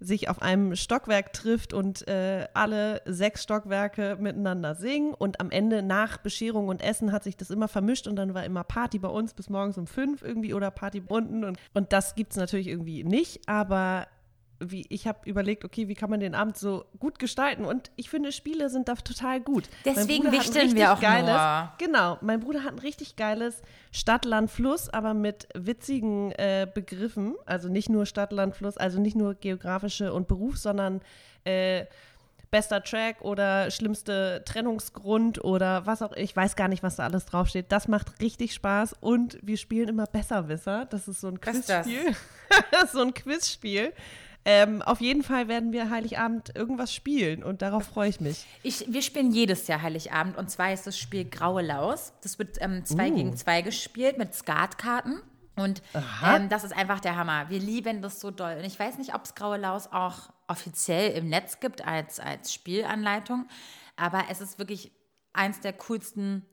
sich 0.00 0.28
auf 0.28 0.42
einem 0.42 0.76
Stockwerk 0.76 1.32
trifft 1.32 1.72
und 1.72 2.06
äh, 2.08 2.46
alle 2.54 3.02
sechs 3.06 3.42
Stockwerke 3.42 4.16
miteinander 4.20 4.74
singen. 4.74 5.14
Und 5.14 5.40
am 5.40 5.50
Ende 5.50 5.82
nach 5.82 6.18
Bescherung 6.18 6.68
und 6.68 6.82
Essen 6.82 7.12
hat 7.12 7.24
sich 7.24 7.36
das 7.36 7.50
immer 7.50 7.68
vermischt 7.68 8.06
und 8.06 8.16
dann 8.16 8.34
war 8.34 8.44
immer 8.44 8.64
Party 8.64 8.98
bei 8.98 9.08
uns 9.08 9.34
bis 9.34 9.48
morgens 9.48 9.78
um 9.78 9.86
fünf 9.86 10.22
irgendwie 10.22 10.54
oder 10.54 10.70
Party 10.70 11.02
unten. 11.08 11.44
Und, 11.44 11.58
und 11.74 11.92
das 11.92 12.14
gibt 12.14 12.32
es 12.32 12.36
natürlich 12.36 12.68
irgendwie 12.68 13.04
nicht, 13.04 13.48
aber 13.48 14.06
wie 14.58 14.86
ich 14.88 15.06
habe 15.06 15.28
überlegt, 15.28 15.64
okay, 15.64 15.88
wie 15.88 15.94
kann 15.94 16.10
man 16.10 16.20
den 16.20 16.34
Abend 16.34 16.56
so 16.56 16.86
gut 16.98 17.18
gestalten? 17.18 17.64
Und 17.64 17.90
ich 17.96 18.08
finde, 18.10 18.32
Spiele 18.32 18.70
sind 18.70 18.88
da 18.88 18.94
total 18.94 19.40
gut. 19.40 19.68
Deswegen 19.84 20.32
wichteln 20.32 20.74
wir 20.74 20.92
auch 20.92 21.00
geiles, 21.00 21.30
nur. 21.30 21.72
Genau, 21.78 22.18
mein 22.20 22.40
Bruder 22.40 22.64
hat 22.64 22.72
ein 22.72 22.78
richtig 22.78 23.16
geiles 23.16 23.62
Stadt, 23.92 24.24
Land, 24.24 24.50
Fluss, 24.50 24.88
aber 24.88 25.14
mit 25.14 25.48
witzigen 25.54 26.32
äh, 26.32 26.66
Begriffen. 26.72 27.34
Also 27.44 27.68
nicht 27.68 27.88
nur 27.88 28.06
Stadt, 28.06 28.32
Land, 28.32 28.56
Fluss, 28.56 28.76
also 28.76 29.00
nicht 29.00 29.16
nur 29.16 29.34
geografische 29.34 30.12
und 30.12 30.28
Beruf, 30.28 30.56
sondern 30.56 31.00
äh, 31.44 31.86
bester 32.50 32.82
Track 32.82 33.20
oder 33.20 33.70
schlimmste 33.70 34.42
Trennungsgrund 34.46 35.44
oder 35.44 35.86
was 35.86 36.02
auch, 36.02 36.12
ich 36.12 36.34
weiß 36.34 36.56
gar 36.56 36.68
nicht, 36.68 36.82
was 36.82 36.96
da 36.96 37.04
alles 37.04 37.26
draufsteht. 37.26 37.66
Das 37.70 37.88
macht 37.88 38.20
richtig 38.20 38.54
Spaß 38.54 38.94
und 39.00 39.38
wir 39.42 39.56
spielen 39.56 39.88
immer 39.88 40.06
Besserwisser. 40.06 40.86
Das 40.86 41.08
ist 41.08 41.20
so 41.20 41.28
ein? 41.28 41.40
Quizspiel. 41.40 42.14
Das 42.70 42.84
ist 42.84 42.92
so 42.92 43.02
ein 43.02 43.12
Quizspiel. 43.12 43.92
Ähm, 44.48 44.80
auf 44.80 45.00
jeden 45.00 45.24
Fall 45.24 45.48
werden 45.48 45.72
wir 45.72 45.90
Heiligabend 45.90 46.54
irgendwas 46.54 46.94
spielen 46.94 47.42
und 47.42 47.62
darauf 47.62 47.84
freue 47.84 48.08
ich 48.08 48.20
mich. 48.20 48.46
Ich, 48.62 48.84
wir 48.88 49.02
spielen 49.02 49.32
jedes 49.32 49.66
Jahr 49.66 49.82
Heiligabend 49.82 50.38
und 50.38 50.48
zwar 50.48 50.72
ist 50.72 50.86
das 50.86 50.96
Spiel 50.96 51.24
Graue 51.24 51.62
Laus. 51.62 52.12
Das 52.22 52.38
wird 52.38 52.56
ähm, 52.60 52.84
zwei 52.84 53.10
gegen 53.10 53.36
zwei 53.36 53.62
gespielt 53.62 54.18
mit 54.18 54.34
Skatkarten. 54.34 55.20
Und 55.56 55.82
ähm, 56.24 56.48
das 56.48 56.62
ist 56.62 56.76
einfach 56.76 57.00
der 57.00 57.16
Hammer. 57.16 57.50
Wir 57.50 57.58
lieben 57.58 58.02
das 58.02 58.20
so 58.20 58.30
doll. 58.30 58.56
Und 58.58 58.64
ich 58.64 58.78
weiß 58.78 58.98
nicht, 58.98 59.16
ob 59.16 59.24
es 59.24 59.34
Graue 59.34 59.56
Laus 59.56 59.88
auch 59.90 60.30
offiziell 60.46 61.16
im 61.16 61.28
Netz 61.28 61.58
gibt 61.58 61.84
als, 61.84 62.20
als 62.20 62.54
Spielanleitung, 62.54 63.48
aber 63.96 64.26
es 64.30 64.40
ist 64.40 64.60
wirklich 64.60 64.92
eins 65.32 65.58
der 65.58 65.72
coolsten, 65.72 66.46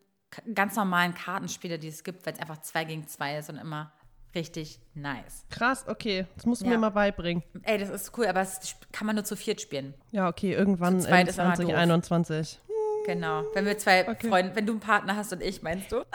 ganz 0.56 0.76
normalen 0.76 1.14
Kartenspiele, 1.14 1.78
die 1.78 1.90
es 1.90 2.04
gibt, 2.04 2.26
weil 2.26 2.34
es 2.34 2.40
einfach 2.40 2.62
zwei 2.62 2.86
gegen 2.86 3.08
zwei 3.08 3.38
ist 3.38 3.52
und 3.52 3.58
immer 3.58 3.94
richtig 4.36 4.80
nice. 4.94 5.46
Krass, 5.50 5.86
okay, 5.88 6.26
das 6.36 6.46
musst 6.46 6.62
du 6.62 6.66
Ja. 6.66 6.72
mir 6.72 6.78
mal 6.78 6.90
beibringen. 6.90 7.44
Ey, 7.64 7.78
das 7.78 7.90
ist 7.90 8.18
cool, 8.18 8.26
aber 8.28 8.42
es 8.42 8.76
kann 8.92 9.06
man 9.08 9.16
nur 9.16 9.26
zu 9.26 9.36
viert 9.36 9.62
spielen. 9.62 9.94
Ja, 10.12 10.28
okay, 10.28 10.54
irgendwann 10.54 11.00
Zu 11.02 11.08
zweit 11.08 11.22
in 11.22 11.28
ist 11.28 11.38
immer 11.38 11.50
doof. 11.56 11.66
2021. 11.66 12.60
Genau. 13.06 13.44
Wenn 13.54 13.66
wir 13.66 13.78
zwei 13.78 14.08
Okay. 14.08 14.30
Freunde, 14.30 14.56
wenn 14.56 14.66
du 14.66 14.74
einen 14.74 14.80
Partner 14.80 15.16
hast 15.16 15.34
und 15.34 15.42
ich, 15.42 15.62
meinst 15.62 15.92
du? 15.92 15.98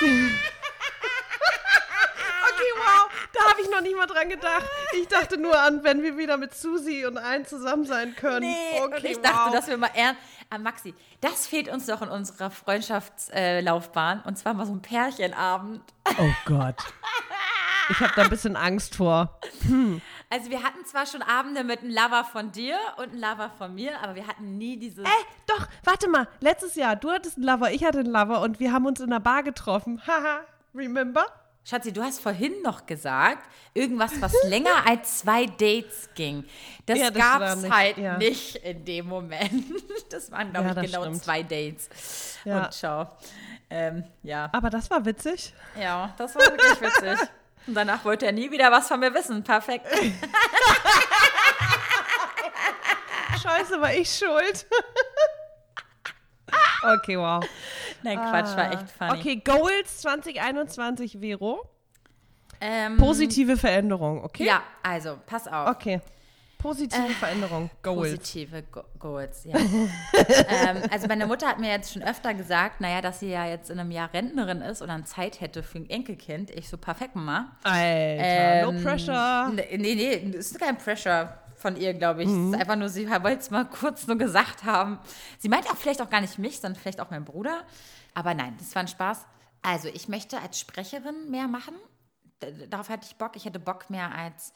Okay, 2.52 2.72
wow, 2.76 3.08
da 3.32 3.50
habe 3.50 3.60
ich 3.62 3.70
noch 3.70 3.80
nicht 3.80 3.96
mal 3.96 4.06
dran 4.06 4.28
gedacht. 4.28 4.66
Ich 5.00 5.08
dachte 5.08 5.38
nur 5.38 5.58
an, 5.58 5.82
wenn 5.84 6.02
wir 6.02 6.16
wieder 6.18 6.36
mit 6.36 6.54
Susi 6.54 7.06
und 7.06 7.16
allen 7.18 7.46
zusammen 7.46 7.84
sein 7.86 8.14
können. 8.16 8.40
Nee, 8.50 8.80
okay, 8.82 8.96
und 8.96 9.04
ich 9.04 9.18
dachte, 9.20 9.46
wow. 9.46 9.52
dass 9.54 9.68
wir 9.68 9.76
mal 9.78 9.90
eher. 9.94 10.14
Ah, 10.50 10.58
Maxi, 10.58 10.94
das 11.20 11.46
fehlt 11.46 11.68
uns 11.68 11.86
doch 11.86 12.02
in 12.02 12.08
unserer 12.08 12.50
Freundschaftslaufbahn. 12.50 14.22
und 14.26 14.36
zwar 14.36 14.52
mal 14.54 14.66
so 14.66 14.72
ein 14.72 14.82
Pärchenabend. 14.82 15.80
Oh 16.18 16.30
Gott. 16.44 16.76
Ich 17.88 18.00
habe 18.00 18.12
da 18.14 18.22
ein 18.22 18.30
bisschen 18.30 18.56
Angst 18.56 18.94
vor. 18.96 19.38
Also 20.28 20.50
wir 20.50 20.62
hatten 20.62 20.84
zwar 20.84 21.06
schon 21.06 21.22
Abende 21.22 21.64
mit 21.64 21.80
einem 21.80 21.90
Lover 21.90 22.24
von 22.24 22.52
dir 22.52 22.76
und 22.98 23.10
einem 23.12 23.20
Lover 23.20 23.50
von 23.58 23.74
mir, 23.74 24.00
aber 24.00 24.14
wir 24.14 24.26
hatten 24.26 24.58
nie 24.58 24.76
dieses. 24.78 25.04
Äh, 25.04 25.08
doch, 25.46 25.66
warte 25.84 26.08
mal. 26.08 26.28
Letztes 26.40 26.74
Jahr, 26.76 26.94
du 26.96 27.10
hattest 27.10 27.36
einen 27.36 27.46
Lover, 27.46 27.72
ich 27.72 27.84
hatte 27.84 28.00
einen 28.00 28.12
Lover 28.12 28.40
und 28.42 28.60
wir 28.60 28.72
haben 28.72 28.86
uns 28.86 29.00
in 29.00 29.10
der 29.10 29.20
Bar 29.20 29.42
getroffen. 29.42 30.00
Haha, 30.06 30.40
remember? 30.74 31.24
Schatzi, 31.62 31.92
du 31.92 32.02
hast 32.02 32.20
vorhin 32.20 32.62
noch 32.62 32.86
gesagt, 32.86 33.46
irgendwas, 33.74 34.12
was 34.20 34.32
länger 34.48 34.70
als 34.88 35.18
zwei 35.18 35.44
Dates 35.46 36.08
ging. 36.14 36.44
Das, 36.86 36.98
Ja, 36.98 37.10
das 37.10 37.18
gab 37.22 37.42
es 37.42 37.70
halt 37.70 37.98
ja. 37.98 38.16
nicht 38.16 38.56
in 38.56 38.84
dem 38.84 39.06
Moment. 39.06 39.64
Das 40.10 40.30
waren, 40.32 40.50
glaube 40.52 40.68
Ja, 40.74 40.82
ich, 40.82 40.90
genau 40.90 41.02
stimmt. 41.04 41.22
zwei 41.22 41.42
Dates. 41.42 42.38
Ja. 42.44 42.64
Und 42.64 42.72
ciao. 42.72 43.06
Ähm, 43.68 44.02
ja. 44.22 44.48
Aber 44.52 44.70
das 44.70 44.90
war 44.90 45.04
witzig. 45.04 45.52
Ja, 45.80 46.12
das 46.16 46.34
war 46.34 46.42
wirklich 46.42 46.80
witzig. 46.80 47.28
Und 47.66 47.74
danach 47.74 48.04
wollte 48.04 48.26
er 48.26 48.32
nie 48.32 48.50
wieder 48.50 48.70
was 48.72 48.88
von 48.88 49.00
mir 49.00 49.14
wissen. 49.14 49.42
Perfekt. 49.44 49.86
Scheiße, 53.42 53.80
war 53.80 53.94
ich 53.94 54.10
schuld. 54.10 54.66
okay, 56.94 57.16
wow. 57.16 57.42
Nein, 58.02 58.18
Quatsch, 58.18 58.56
war 58.56 58.72
echt 58.72 58.90
funny. 58.90 59.10
Ah. 59.10 59.14
Okay, 59.14 59.36
Goals 59.36 59.98
2021, 60.02 61.18
Vero. 61.20 61.68
Ähm, 62.60 62.96
Positive 62.98 63.56
Veränderung, 63.56 64.22
okay? 64.24 64.44
Ja, 64.44 64.62
also, 64.82 65.18
pass 65.26 65.48
auf. 65.48 65.68
Okay. 65.70 66.00
Positive 66.60 67.08
Veränderung, 67.18 67.70
Goals. 67.82 68.12
Positive 68.12 68.62
Go 68.64 68.82
Goals, 68.98 69.44
ja. 69.44 69.56
ähm, 69.58 70.82
also 70.90 71.06
meine 71.06 71.26
Mutter 71.26 71.48
hat 71.48 71.58
mir 71.58 71.70
jetzt 71.70 71.92
schon 71.92 72.02
öfter 72.02 72.34
gesagt, 72.34 72.80
naja, 72.80 73.00
dass 73.00 73.20
sie 73.20 73.30
ja 73.30 73.46
jetzt 73.46 73.70
in 73.70 73.78
einem 73.78 73.90
Jahr 73.90 74.12
Rentnerin 74.12 74.60
ist 74.60 74.82
und 74.82 74.88
dann 74.88 75.06
Zeit 75.06 75.40
hätte 75.40 75.62
für 75.62 75.78
ein 75.78 75.88
Enkelkind. 75.88 76.50
Ich 76.50 76.68
so, 76.68 76.76
perfekt, 76.76 77.16
Mama. 77.16 77.56
Alter, 77.62 78.62
no 78.62 78.72
Ähm, 78.72 78.82
pressure. 78.82 79.52
Nee, 79.54 79.78
nee, 79.78 79.94
nee, 79.94 80.30
das 80.32 80.50
ist 80.50 80.60
kein 80.60 80.76
Pressure 80.76 81.38
von 81.56 81.76
ihr, 81.76 81.94
glaube 81.94 82.22
ich. 82.22 82.28
Mhm. 82.28 82.48
Es 82.48 82.54
ist 82.54 82.60
einfach 82.60 82.76
nur, 82.76 82.88
sie 82.88 83.08
wollte 83.08 83.40
es 83.40 83.50
mal 83.50 83.64
kurz 83.64 84.06
nur 84.06 84.18
gesagt 84.18 84.64
haben. 84.64 84.98
Sie 85.38 85.48
meint 85.48 85.66
auch 85.70 85.76
vielleicht 85.76 86.02
auch 86.02 86.10
gar 86.10 86.20
nicht 86.20 86.38
mich, 86.38 86.60
sondern 86.60 86.80
vielleicht 86.80 87.00
auch 87.00 87.10
meinen 87.10 87.24
Bruder. 87.24 87.62
Aber 88.14 88.34
nein, 88.34 88.54
das 88.58 88.74
war 88.74 88.82
ein 88.82 88.88
Spaß. 88.88 89.24
Also, 89.62 89.88
ich 89.88 90.08
möchte 90.08 90.40
als 90.40 90.58
Sprecherin 90.58 91.30
mehr 91.30 91.48
machen. 91.48 91.74
Darauf 92.68 92.88
hatte 92.88 93.06
ich 93.08 93.16
Bock. 93.16 93.36
Ich 93.36 93.44
hätte 93.44 93.58
Bock 93.58 93.90
mehr 93.90 94.14
als 94.14 94.52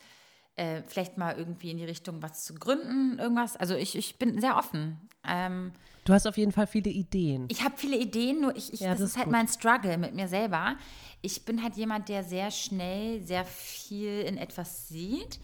äh, 0.57 0.83
vielleicht 0.87 1.19
mal 1.19 1.37
irgendwie 1.37 1.71
in 1.71 1.79
die 1.79 1.85
Richtung 1.85 2.23
was 2.23 2.45
zu 2.45 2.55
gründen, 2.55 3.19
irgendwas. 3.19 3.57
Also, 3.57 3.75
ich, 3.75 3.97
ich 3.97 4.19
bin 4.19 4.41
sehr 4.41 4.57
offen. 4.57 5.01
Ähm, 5.27 5.73
Du 6.07 6.13
hast 6.13 6.27
auf 6.27 6.37
jeden 6.37 6.53
Fall 6.53 6.67
viele 6.67 6.91
Ideen. 6.91 7.47
ich 7.49 7.65
habe 7.65 7.75
viele 7.79 7.97
Ideen, 7.97 8.43
nur 8.43 8.55
ich, 8.57 8.75
ich 8.75 8.81
Ja, 8.81 8.91
das, 8.91 9.01
das 9.01 9.11
ist 9.13 9.17
halt 9.17 9.25
gut. 9.25 9.33
mein 9.33 9.49
Struggle 9.49 9.97
mit 9.97 10.15
mir 10.15 10.29
selber. 10.29 10.77
Ich 11.23 11.47
bin 11.47 11.63
halt 11.63 11.77
jemand, 11.77 12.11
der 12.11 12.23
sehr 12.23 12.51
schnell 12.51 13.23
sehr 13.23 13.47
viel 13.47 14.21
in 14.21 14.37
etwas 14.37 14.87
sieht, 14.89 15.41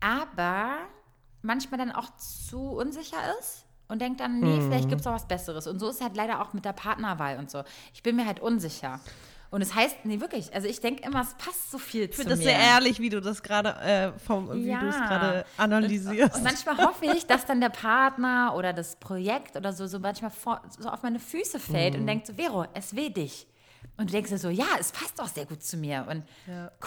aber 0.00 0.78
manchmal 1.42 1.78
dann 1.78 1.92
auch 1.92 2.16
zu 2.16 2.58
unsicher 2.72 3.16
ist 3.38 3.64
und 3.88 4.00
denkt 4.02 4.20
dann, 4.20 4.40
nee, 4.40 4.58
Mhm. 4.58 4.62
vielleicht 4.66 4.88
gibt 4.88 5.00
es 5.02 5.06
auch 5.06 5.12
was 5.14 5.28
Besseres. 5.28 5.66
Und 5.66 5.78
so 5.78 5.88
ist 5.88 5.96
es 5.96 6.02
halt 6.02 6.16
leider 6.16 6.40
auch 6.42 6.52
mit 6.52 6.64
der 6.64 6.72
Partnerwahl 6.72 7.38
und 7.38 7.50
so. 7.50 7.62
Ich 7.94 8.02
bin 8.02 8.16
mir 8.16 8.26
halt 8.26 8.40
unsicher. 8.40 9.00
Und 9.52 9.60
es 9.62 9.74
heißt, 9.74 10.04
nee, 10.04 10.18
wirklich, 10.18 10.52
also 10.54 10.66
ich 10.66 10.80
denke 10.80 11.04
immer, 11.04 11.20
es 11.20 11.34
passt 11.34 11.70
so 11.70 11.76
viel 11.78 12.04
Ich 12.04 12.12
zu 12.12 12.16
finde 12.22 12.30
mir. 12.36 12.36
das 12.36 12.44
sehr 12.44 12.58
ehrlich, 12.58 12.98
wie 13.00 13.10
du 13.10 13.20
das 13.20 13.42
gerade 13.42 13.68
äh, 13.80 14.18
vom, 14.18 14.50
wie 14.52 14.70
du 14.72 14.88
es 14.88 14.96
gerade 14.96 15.44
analysierst. 15.58 16.36
Und 16.36 16.42
manchmal 16.42 16.78
hoffe 16.78 17.04
ich, 17.14 17.26
dass 17.26 17.44
dann 17.46 17.60
der 17.60 17.68
Partner 17.68 18.54
oder 18.56 18.72
das 18.72 18.96
Projekt 18.96 19.54
oder 19.56 19.72
so, 19.74 19.86
so 19.86 19.98
manchmal 20.00 20.30
vor, 20.30 20.62
so 20.78 20.88
auf 20.88 21.02
meine 21.02 21.18
Füße 21.20 21.60
fällt 21.60 21.94
Mhm. 21.94 22.00
und 22.00 22.06
denkt 22.06 22.26
so, 22.26 22.32
Vero, 22.34 22.64
es 22.74 22.96
will 22.96 23.10
dich. 23.10 23.46
Und 23.98 24.08
du 24.08 24.12
denkst 24.12 24.30
dir 24.30 24.38
so, 24.38 24.48
ja, 24.48 24.64
es 24.80 24.90
passt 24.90 25.20
auch 25.20 25.28
sehr 25.28 25.44
gut 25.44 25.62
zu 25.62 25.76
mir. 25.76 26.06
Und 26.08 26.24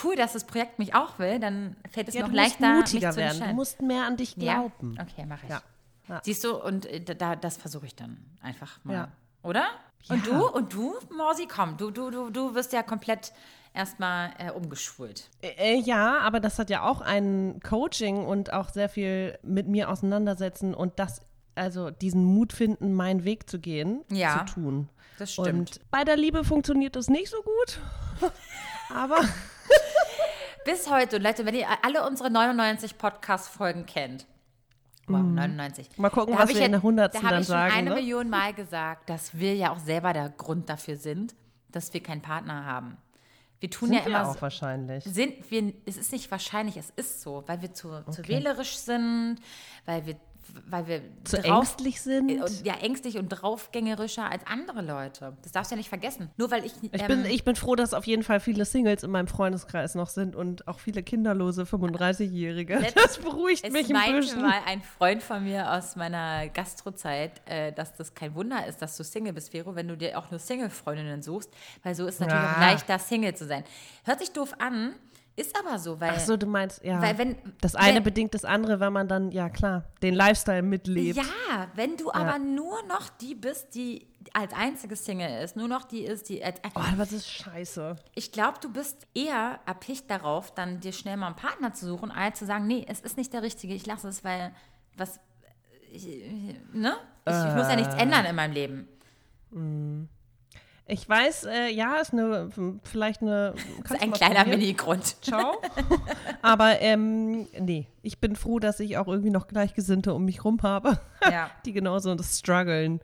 cool, 0.04 0.16
dass 0.16 0.34
das 0.34 0.44
Projekt 0.46 0.80
mich 0.80 0.96
auch 0.96 1.20
will, 1.20 1.40
dann 1.40 1.76
fällt 1.92 2.08
es 2.10 2.16
ja, 2.16 2.22
noch 2.22 2.30
du 2.30 2.36
musst 2.36 2.60
leichter, 2.60 2.74
mutiger 2.78 3.08
mich 3.10 3.14
zu 3.16 3.20
werden. 3.22 3.50
Du 3.50 3.54
musst 3.54 3.82
mehr 3.84 4.06
an 4.08 4.18
dich 4.18 4.36
ja? 4.38 4.54
glauben. 4.56 4.98
Okay, 5.00 5.26
mache 5.28 5.42
ich. 5.46 5.50
Ja. 5.52 5.62
Ja. 6.10 6.22
Siehst 6.24 6.44
du, 6.44 6.56
und 6.56 6.88
äh, 6.88 7.00
da, 7.16 7.36
das 7.36 7.58
versuche 7.58 7.86
ich 7.86 7.96
dann 7.96 8.18
einfach 8.42 8.80
mal. 8.84 9.08
Ja. 10.04 10.16
Und 10.16 10.28
du, 10.28 10.48
und 10.48 10.74
du, 10.74 10.96
Morsi, 11.16 11.48
komm, 11.48 11.78
du, 11.78 11.92
du, 11.92 12.10
du, 12.12 12.30
du 12.30 12.56
wirst 12.56 12.74
ja 12.74 12.84
komplett 12.84 13.34
erstmal 13.74 14.32
äh, 14.38 14.52
umgeschult. 14.52 15.30
Äh, 15.42 15.78
ja, 15.80 16.20
aber 16.20 16.40
das 16.40 16.60
hat 16.60 16.70
ja 16.70 16.84
auch 16.84 17.02
ein 17.02 17.60
Coaching 17.68 18.26
und 18.26 18.54
auch 18.54 18.70
sehr 18.70 18.90
viel 18.90 19.38
mit 19.42 19.68
mir 19.68 19.90
auseinandersetzen 19.90 20.74
und 20.74 21.00
das, 21.00 21.22
also 21.56 21.90
diesen 21.90 22.24
Mut 22.24 22.54
finden, 22.54 22.94
meinen 22.94 23.26
Weg 23.26 23.50
zu 23.50 23.60
gehen, 23.60 24.04
Ja, 24.10 24.46
zu 24.46 24.54
tun. 24.54 24.90
Das 25.18 25.34
stimmt. 25.34 25.48
Und 25.48 25.92
bei 25.92 26.04
der 26.04 26.18
Liebe 26.18 26.44
funktioniert 26.44 26.96
das 26.96 27.10
nicht 27.10 27.30
so 27.30 27.38
gut. 27.42 27.80
aber 28.94 29.18
Bis 30.66 30.90
heute, 30.90 31.20
Leute, 31.20 31.46
wenn 31.46 31.54
ihr 31.54 31.68
alle 31.84 32.08
unsere 32.08 32.32
99 32.32 32.98
Podcast-Folgen 32.98 33.86
kennt, 33.86 34.26
wow, 35.08 35.22
99. 35.22 35.90
Mhm. 35.96 36.02
Mal 36.02 36.10
gucken, 36.10 36.36
Da 36.36 36.44
was 36.44 36.50
wir 36.50 36.66
in 36.66 36.72
der 36.72 36.80
100. 36.80 37.16
Da 37.16 37.22
habe 37.22 37.28
ich 37.28 37.36
schon 37.36 37.44
sagen, 37.44 37.74
eine 37.74 37.90
ne? 37.90 37.96
Million 37.96 38.30
Mal 38.30 38.54
gesagt, 38.54 39.10
dass 39.10 39.38
wir 39.38 39.56
ja 39.56 39.72
auch 39.72 39.80
selber 39.80 40.14
der 40.14 40.30
Grund 40.30 40.70
dafür 40.70 40.98
sind, 40.98 41.36
dass 41.72 41.94
wir 41.94 42.02
keinen 42.02 42.22
Partner 42.22 42.66
haben. 42.66 42.98
Wir 43.60 43.70
tun 43.70 43.90
sind 43.90 43.98
ja 43.98 44.06
wir 44.06 44.12
immer 44.12 44.30
auch 44.30 44.36
so, 44.36 44.42
wahrscheinlich. 44.42 45.04
sind 45.06 45.50
wir, 45.50 45.74
es 45.86 45.98
ist 45.98 46.12
nicht 46.12 46.30
wahrscheinlich, 46.30 46.78
es 46.78 46.92
ist 46.96 47.22
so, 47.22 47.44
weil 47.48 47.62
wir 47.62 47.74
zu, 47.74 48.04
zu 48.12 48.28
wählerisch 48.28 48.76
sind, 48.78 49.38
weil 49.86 50.06
wir, 50.06 50.16
weil 50.68 50.88
wir 50.88 51.02
Zu 51.24 51.38
drauf- 51.38 51.60
ängstlich 51.60 52.02
sind. 52.02 52.30
äh, 52.30 52.46
ja, 52.64 52.76
ängstlich 52.82 53.18
und 53.18 53.30
draufgängerischer 53.30 54.30
als 54.30 54.46
andere 54.48 54.82
Leute. 54.82 55.36
Das 55.44 55.52
darfst 55.52 55.72
du 55.72 55.76
ja 55.76 55.78
nicht 55.78 55.90
vergessen. 55.90 56.30
Nur 56.38 56.52
weil 56.52 56.66
ich. 56.66 56.74
Ich, 56.82 57.02
ähm, 57.02 57.08
bin, 57.08 57.26
ich 57.26 57.44
bin 57.44 57.56
froh, 57.56 57.76
dass 57.76 57.94
auf 57.94 58.06
jeden 58.06 58.24
Fall 58.24 58.40
viele 58.40 58.66
Singles 58.66 59.04
in 59.04 59.12
meinem 59.12 59.28
Freundeskreis 59.28 59.96
noch 59.96 60.10
sind 60.10 60.36
und 60.36 60.68
auch 60.68 60.80
viele 60.80 61.04
kinderlose 61.04 61.64
35-Jährige. 61.64 62.78
Letzt- 62.80 62.96
Das 62.98 63.18
beruhigt 63.18 63.66
Es 63.66 63.72
mich 63.74 63.88
ein 63.88 63.94
meinte 63.94 64.18
bisschen. 64.22 64.42
mal 64.42 64.60
ein 64.66 64.82
Freund 64.82 65.22
von 65.24 65.44
mir 65.44 65.72
aus 65.72 65.96
meiner 65.96 66.48
Gastrozeit, 66.50 67.42
äh, 67.46 67.72
dass 67.72 67.94
das 67.96 68.14
kein 68.14 68.36
Wunder 68.36 68.66
ist, 68.66 68.82
dass 68.82 68.98
du 68.98 69.04
Single 69.04 69.34
bist, 69.34 69.52
Vero, 69.52 69.76
wenn 69.76 69.88
du 69.88 69.98
dir 69.98 70.18
auch 70.18 70.30
nur 70.32 70.40
Single-Freundinnen 70.40 71.22
suchst, 71.22 71.50
weil 71.84 71.96
so 71.96 72.06
ist 72.06 72.16
es 72.16 72.20
natürlich 72.22 72.42
Ja. 72.42 72.54
auch 72.56 72.60
leichter, 72.60 73.00
Single 73.00 73.36
zu 73.36 73.46
sein. 73.46 73.64
Hört 74.04 74.20
sich 74.20 74.32
doof 74.32 74.54
an, 74.60 74.94
ist 75.38 75.58
aber 75.60 75.78
so, 75.80 76.00
weil, 76.00 76.14
Ach 76.16 76.20
so, 76.20 76.38
du 76.38 76.46
meinst, 76.46 76.84
ja. 76.84 77.02
weil 77.02 77.18
wenn 77.18 77.36
das 77.62 77.76
eine 77.76 77.98
wenn, 77.98 78.04
bedingt 78.04 78.34
das 78.34 78.46
andere, 78.46 78.80
weil 78.80 78.92
man 78.92 79.08
dann, 79.08 79.32
ja 79.32 79.50
klar, 79.50 79.84
den 80.02 80.14
Lifestyle 80.14 80.62
mitlebt. 80.62 81.18
Ja, 81.18 81.68
wenn 81.76 81.98
du 81.98 82.12
aber 82.12 82.40
nur 82.40 82.82
noch 82.84 83.10
die 83.10 83.36
bist, 83.36 83.76
die 83.76 84.08
als 84.34 84.54
einzige 84.54 84.96
Single 84.96 85.44
ist, 85.44 85.56
nur 85.56 85.68
noch 85.68 85.84
die 85.84 86.04
ist, 86.06 86.30
die. 86.30 86.44
Als, 86.44 86.60
Oh, 86.74 86.82
was 86.96 87.12
ist 87.12 87.30
scheiße. 87.30 87.96
ich 88.16 88.32
glaube, 88.32 88.60
du 88.62 88.72
bist 88.72 89.06
eher 89.14 89.60
erpicht 89.66 90.10
darauf, 90.10 90.54
dann 90.54 90.80
dir 90.80 90.94
schnell 90.94 91.18
mal 91.18 91.28
einen 91.28 91.36
Partner 91.36 91.74
zu 91.74 91.86
suchen, 91.86 92.12
als 92.12 92.40
zu 92.40 92.46
sagen, 92.46 92.66
nee, 92.68 92.86
es 92.88 93.02
ist 93.02 93.18
nicht 93.18 93.34
der 93.34 93.42
Richtige, 93.44 93.74
ich 93.74 93.86
lasse 93.86 94.08
es, 94.08 94.24
weil 94.24 94.54
was. 94.98 95.20
Ich, 95.92 96.06
ne? 96.74 96.96
Ich, 97.28 97.34
ich 97.34 97.56
muss 97.56 97.68
ja 97.70 97.76
nichts 97.76 97.96
Äh. 97.96 98.00
ändern 98.02 98.26
in 98.26 98.36
meinem 98.36 98.54
Leben. 98.54 98.88
Ich 100.88 101.10
weiß, 101.10 101.46
äh, 101.46 101.70
ja, 101.70 101.96
ist 101.98 102.14
eine, 102.14 102.50
vielleicht 102.84 103.22
eine. 103.24 103.56
Das 103.82 103.92
ist 103.92 104.02
ein 104.04 104.12
kleiner. 104.12 104.46
Mini-Grund. 104.46 105.24
Ciao. 105.24 105.54
Aber 106.44 106.80
ähm, 106.82 107.48
nee, 107.60 107.88
ich 108.04 108.20
bin 108.20 108.36
froh, 108.36 108.60
dass 108.60 108.80
ich 108.80 108.98
auch 108.98 109.08
irgendwie 109.08 109.32
noch 109.32 109.48
Gleichgesinnte 109.48 110.14
um 110.14 110.26
mich 110.26 110.44
rum 110.44 110.60
habe, 110.62 111.00
Ja. 111.24 111.50
die 111.66 111.74
genauso 111.74 112.14
das 112.14 112.38
strugglen. 112.38 113.02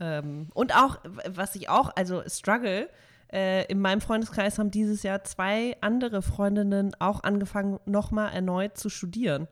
Ähm, 0.00 0.48
und 0.54 0.74
auch, 0.74 0.98
was 1.28 1.54
ich 1.54 1.68
auch, 1.68 1.92
also 1.94 2.22
struggle, 2.26 2.88
äh, 3.32 3.64
in 3.66 3.80
meinem 3.80 4.00
Freundeskreis 4.00 4.58
haben 4.58 4.72
dieses 4.72 5.04
Jahr 5.04 5.22
zwei 5.22 5.76
andere 5.80 6.20
Freundinnen 6.20 6.96
auch 6.98 7.22
angefangen, 7.22 7.78
nochmal 7.84 8.32
erneut 8.32 8.76
zu 8.76 8.88
studieren. 8.88 9.46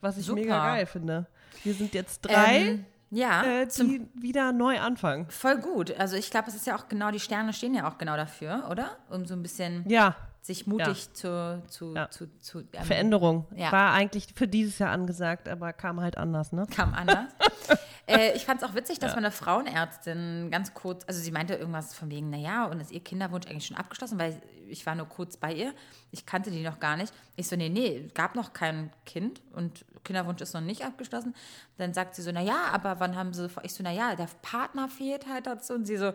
Was 0.00 0.16
ich 0.16 0.26
Super. 0.26 0.40
mega 0.40 0.64
geil 0.74 0.86
finde. 0.86 1.26
Wir 1.64 1.74
sind 1.74 1.92
jetzt 1.92 2.20
drei, 2.22 2.56
Ähm, 2.58 2.86
ja, 3.10 3.44
äh, 3.44 3.68
zum, 3.68 3.88
die 3.88 4.08
wieder 4.14 4.52
neu 4.52 4.78
anfangen. 4.80 5.26
voll 5.30 5.58
gut. 5.58 5.98
Also 5.98 6.16
ich 6.16 6.30
glaube, 6.30 6.48
es 6.48 6.54
ist 6.54 6.66
ja 6.66 6.76
auch 6.76 6.88
genau, 6.88 7.10
die 7.10 7.20
Sterne 7.20 7.52
stehen 7.52 7.74
ja 7.74 7.88
auch 7.88 7.98
genau 7.98 8.16
dafür, 8.16 8.68
oder? 8.70 8.90
Um 9.10 9.26
so 9.26 9.34
ein 9.34 9.42
bisschen 9.42 9.84
Ja, 9.88 10.16
sich 10.42 10.66
mutig 10.66 11.12
zu, 11.12 11.62
zu, 11.68 11.94
Ja. 11.94 12.10
zu, 12.10 12.26
zu 12.38 12.60
ähm, 12.72 12.84
Veränderung 12.84 13.46
Ja. 13.54 13.72
war 13.72 13.92
eigentlich 13.92 14.28
für 14.34 14.48
dieses 14.48 14.78
Jahr 14.78 14.90
angesagt, 14.90 15.48
aber 15.48 15.72
kam 15.72 16.00
halt 16.00 16.16
anders, 16.16 16.52
ne? 16.52 16.66
kam 16.74 16.94
anders. 16.94 17.26
äh, 18.10 18.36
ich 18.36 18.44
fand 18.44 18.62
es 18.62 18.68
auch 18.68 18.74
witzig, 18.74 18.98
dass 18.98 19.14
meine 19.14 19.30
Frauenärztin 19.30 20.50
ganz 20.50 20.74
kurz, 20.74 21.04
also 21.06 21.20
sie 21.20 21.30
meinte 21.30 21.54
irgendwas 21.54 21.94
von 21.94 22.10
wegen, 22.10 22.30
naja, 22.30 22.66
und 22.66 22.80
ist 22.80 22.90
ihr 22.90 23.00
Kinderwunsch 23.00 23.46
eigentlich 23.46 23.66
schon 23.66 23.76
abgeschlossen, 23.76 24.18
weil 24.18 24.40
ich 24.68 24.86
war 24.86 24.94
nur 24.94 25.06
kurz 25.06 25.36
bei 25.36 25.52
ihr. 25.52 25.74
Ich 26.10 26.26
kannte 26.26 26.50
die 26.50 26.62
noch 26.62 26.78
gar 26.78 26.96
nicht. 26.96 27.12
Ich 27.36 27.48
so, 27.48 27.56
nee, 27.56 27.68
nee, 27.68 28.08
gab 28.14 28.34
noch 28.34 28.52
kein 28.52 28.92
Kind 29.06 29.40
und 29.52 29.84
Kinderwunsch 30.04 30.40
ist 30.40 30.54
noch 30.54 30.60
nicht 30.60 30.84
abgeschlossen. 30.84 31.34
Dann 31.78 31.94
sagt 31.94 32.14
sie 32.14 32.22
so, 32.22 32.32
naja, 32.32 32.68
aber 32.72 33.00
wann 33.00 33.16
haben 33.16 33.32
sie, 33.32 33.48
ich 33.62 33.74
so, 33.74 33.82
naja, 33.82 34.14
der 34.14 34.28
Partner 34.42 34.88
fehlt 34.88 35.26
halt 35.26 35.46
dazu. 35.46 35.74
Und 35.74 35.86
sie 35.86 35.96
so, 35.96 36.12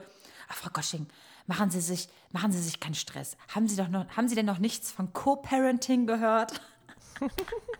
ach 0.47 0.55
Frau 0.55 0.69
Gosching, 0.71 1.07
machen 1.47 1.69
Sie 1.69 1.81
sich, 1.81 2.09
machen 2.31 2.51
Sie 2.51 2.61
sich 2.61 2.79
keinen 2.79 2.95
Stress. 2.95 3.37
Haben 3.53 3.67
Sie 3.67 3.75
doch 3.75 3.89
noch, 3.89 4.07
haben 4.15 4.27
Sie 4.27 4.35
denn 4.35 4.45
noch 4.45 4.59
nichts 4.59 4.91
von 4.91 5.13
Co-Parenting 5.13 6.07
gehört? 6.07 6.61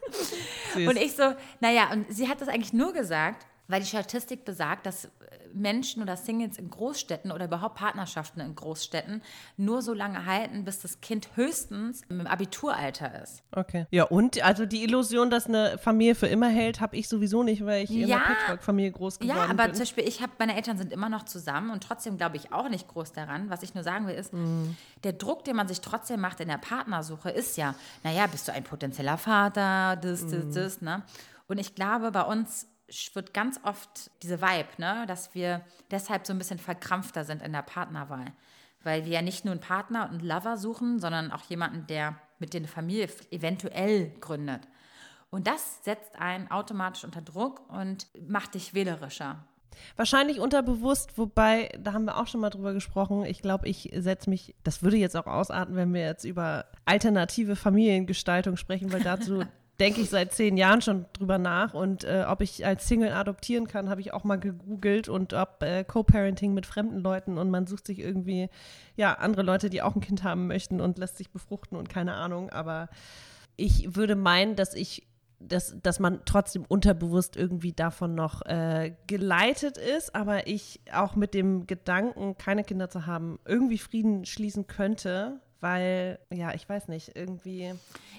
Und 0.76 0.98
ich 0.98 1.16
so, 1.16 1.34
naja, 1.60 1.92
und 1.92 2.14
sie 2.14 2.30
hat 2.30 2.42
das 2.42 2.48
eigentlich 2.48 2.74
nur 2.74 2.94
gesagt, 2.94 3.46
weil 3.68 3.82
die 3.82 3.88
Statistik 3.88 4.46
besagt, 4.46 4.86
dass 4.86 5.06
äh, 5.06 5.10
Menschen 5.54 6.02
oder 6.04 6.18
Singles 6.18 6.58
in 6.58 6.70
Großstädten 6.70 7.32
oder 7.32 7.46
überhaupt 7.46 7.76
Partnerschaften 7.76 8.42
in 8.42 8.56
Großstädten 8.56 9.22
nur 9.58 9.82
so 9.82 9.94
lange 9.94 10.26
halten, 10.26 10.66
bis 10.66 10.80
das 10.82 11.00
Kind 11.02 11.30
höchstens 11.36 12.02
im 12.10 12.28
Abituralter 12.28 13.22
ist. 13.24 13.42
Okay. 13.52 13.88
Ja, 13.92 14.04
und 14.04 14.44
also 14.44 14.66
die 14.66 14.84
Illusion, 14.84 15.30
dass 15.30 15.48
eine 15.48 15.78
Familie 15.78 16.16
für 16.16 16.28
immer 16.28 16.50
hält, 16.50 16.82
habe 16.82 16.96
ich 16.98 17.08
sowieso 17.08 17.44
nicht, 17.44 17.66
weil 17.66 17.84
ich 17.84 17.92
in 17.92 18.08
Ja. 18.08 18.18
einer 18.18 18.26
Patchwork-Familie 18.26 18.92
groß 18.92 19.20
geworden 19.20 19.38
Ja, 19.38 19.44
aber 19.46 19.66
bin. 19.66 19.74
zum 19.76 19.80
Beispiel, 19.80 20.08
ich 20.08 20.22
habe, 20.22 20.34
meine 20.40 20.56
Eltern 20.56 20.78
sind 20.78 20.92
immer 20.92 21.10
noch 21.10 21.24
zusammen 21.24 21.70
und 21.70 21.84
trotzdem 21.84 22.18
glaube 22.18 22.38
ich 22.38 22.52
auch 22.52 22.70
nicht 22.70 22.88
groß 22.88 23.14
daran. 23.14 23.50
Was 23.50 23.64
ich 23.64 23.74
nur 23.74 23.84
sagen 23.84 24.08
will, 24.08 24.16
ist, 24.16 24.34
Mhm. 24.34 24.76
der 25.04 25.14
Druck, 25.14 25.46
den 25.46 25.56
man 25.56 25.68
sich 25.68 25.82
trotzdem 25.82 26.20
macht 26.20 26.40
in 26.42 26.48
der 26.50 26.58
Partnersuche, 26.58 27.30
ist 27.30 27.56
ja, 27.58 27.76
naja, 28.04 28.28
bist 28.28 28.48
du 28.48 28.52
ein 28.54 28.64
potenzieller 28.64 29.18
Vater, 29.18 29.96
das, 29.96 30.22
das, 30.28 30.46
Mhm. 30.46 30.54
das, 30.54 30.82
ne? 30.82 31.04
Und 31.48 31.60
ich 31.60 31.76
glaube, 31.76 32.12
bei 32.12 32.24
uns 32.24 32.68
wird 33.14 33.34
ganz 33.34 33.60
oft 33.64 34.12
diese 34.22 34.42
Vibe, 34.42 34.70
ne, 34.78 35.06
dass 35.08 35.34
wir 35.34 35.62
deshalb 35.92 36.26
so 36.28 36.34
ein 36.34 36.38
bisschen 36.38 36.60
verkrampfter 36.60 37.24
sind 37.24 37.42
in 37.42 37.54
der 37.54 37.62
Partnerwahl. 37.62 38.34
Weil 38.84 39.06
wir 39.06 39.12
ja 39.12 39.22
nicht 39.22 39.46
nur 39.46 39.54
einen 39.54 39.62
Partner 39.62 40.04
und 40.04 40.20
einen 40.20 40.28
Lover 40.28 40.58
suchen, 40.58 41.00
sondern 41.00 41.32
auch 41.32 41.44
jemanden, 41.44 41.88
der 41.88 42.20
mit 42.40 42.56
eine 42.56 42.68
Familie 42.68 43.10
eventuell 43.32 44.10
gründet. 44.20 44.68
Und 45.32 45.48
das 45.48 45.84
setzt 45.84 46.18
einen 46.20 46.50
automatisch 46.52 47.04
unter 47.04 47.22
Druck 47.22 47.68
und 47.70 48.08
macht 48.28 48.54
dich 48.54 48.74
wählerischer. 48.74 49.44
Wahrscheinlich 49.96 50.40
unterbewusst, 50.40 51.18
wobei, 51.18 51.70
da 51.80 51.94
haben 51.94 52.06
wir 52.06 52.18
auch 52.18 52.28
schon 52.28 52.42
mal 52.42 52.50
drüber 52.50 52.74
gesprochen. 52.74 53.26
Ich 53.26 53.42
glaube, 53.42 53.68
ich 53.68 53.92
setze 53.94 54.30
mich, 54.30 54.56
das 54.64 54.84
würde 54.84 54.98
jetzt 54.98 55.18
auch 55.18 55.28
ausarten, 55.28 55.76
wenn 55.76 55.94
wir 55.94 56.02
jetzt 56.02 56.24
über 56.24 56.66
alternative 56.86 57.56
Familiengestaltung 57.56 58.56
sprechen, 58.56 58.94
weil 58.94 59.04
dazu 59.04 59.44
denke 59.80 60.02
ich 60.02 60.10
seit 60.10 60.34
zehn 60.34 60.58
Jahren 60.58 60.82
schon 60.82 61.06
drüber 61.14 61.38
nach. 61.38 61.74
Und 61.74 62.04
äh, 62.04 62.26
ob 62.28 62.42
ich 62.42 62.66
als 62.66 62.88
Single 62.88 63.12
adoptieren 63.12 63.68
kann, 63.68 63.90
habe 63.90 64.02
ich 64.02 64.14
auch 64.14 64.24
mal 64.24 64.40
gegoogelt 64.40 65.10
und 65.10 65.34
ob 65.34 65.62
äh, 65.64 65.84
Co-Parenting 65.84 66.54
mit 66.54 66.66
fremden 66.66 67.00
Leuten 67.00 67.38
und 67.38 67.50
man 67.50 67.68
sucht 67.68 67.88
sich 67.88 68.00
irgendwie, 68.00 68.50
ja, 68.96 69.14
andere 69.14 69.44
Leute, 69.44 69.70
die 69.70 69.82
auch 69.82 69.96
ein 69.96 70.02
Kind 70.02 70.24
haben 70.24 70.48
möchten 70.48 70.80
und 70.80 70.98
lässt 70.98 71.18
sich 71.18 71.30
befruchten 71.30 71.78
und 71.78 71.90
keine 71.90 72.14
Ahnung. 72.14 72.50
Aber 72.50 72.90
ich 73.58 73.96
würde 73.96 74.16
meinen, 74.16 74.56
dass 74.56 74.74
ich 74.74 75.08
dass, 75.40 75.76
dass 75.82 76.00
man 76.00 76.22
trotzdem 76.26 76.66
unterbewusst 76.66 77.36
irgendwie 77.36 77.74
davon 77.74 78.16
noch 78.16 78.42
äh, 78.46 78.94
geleitet 79.06 79.78
ist, 79.78 80.16
aber 80.16 80.48
ich 80.48 80.80
auch 80.94 81.16
mit 81.16 81.34
dem 81.34 81.68
Gedanken, 81.68 82.38
keine 82.38 82.64
Kinder 82.64 82.90
zu 82.90 83.06
haben, 83.06 83.38
irgendwie 83.46 83.78
Frieden 83.78 84.26
schließen 84.26 84.66
könnte, 84.68 85.42
weil, 85.62 86.20
ja, 86.32 86.54
ich 86.54 86.68
weiß 86.68 86.88
nicht, 86.88 87.16
irgendwie. 87.16 87.74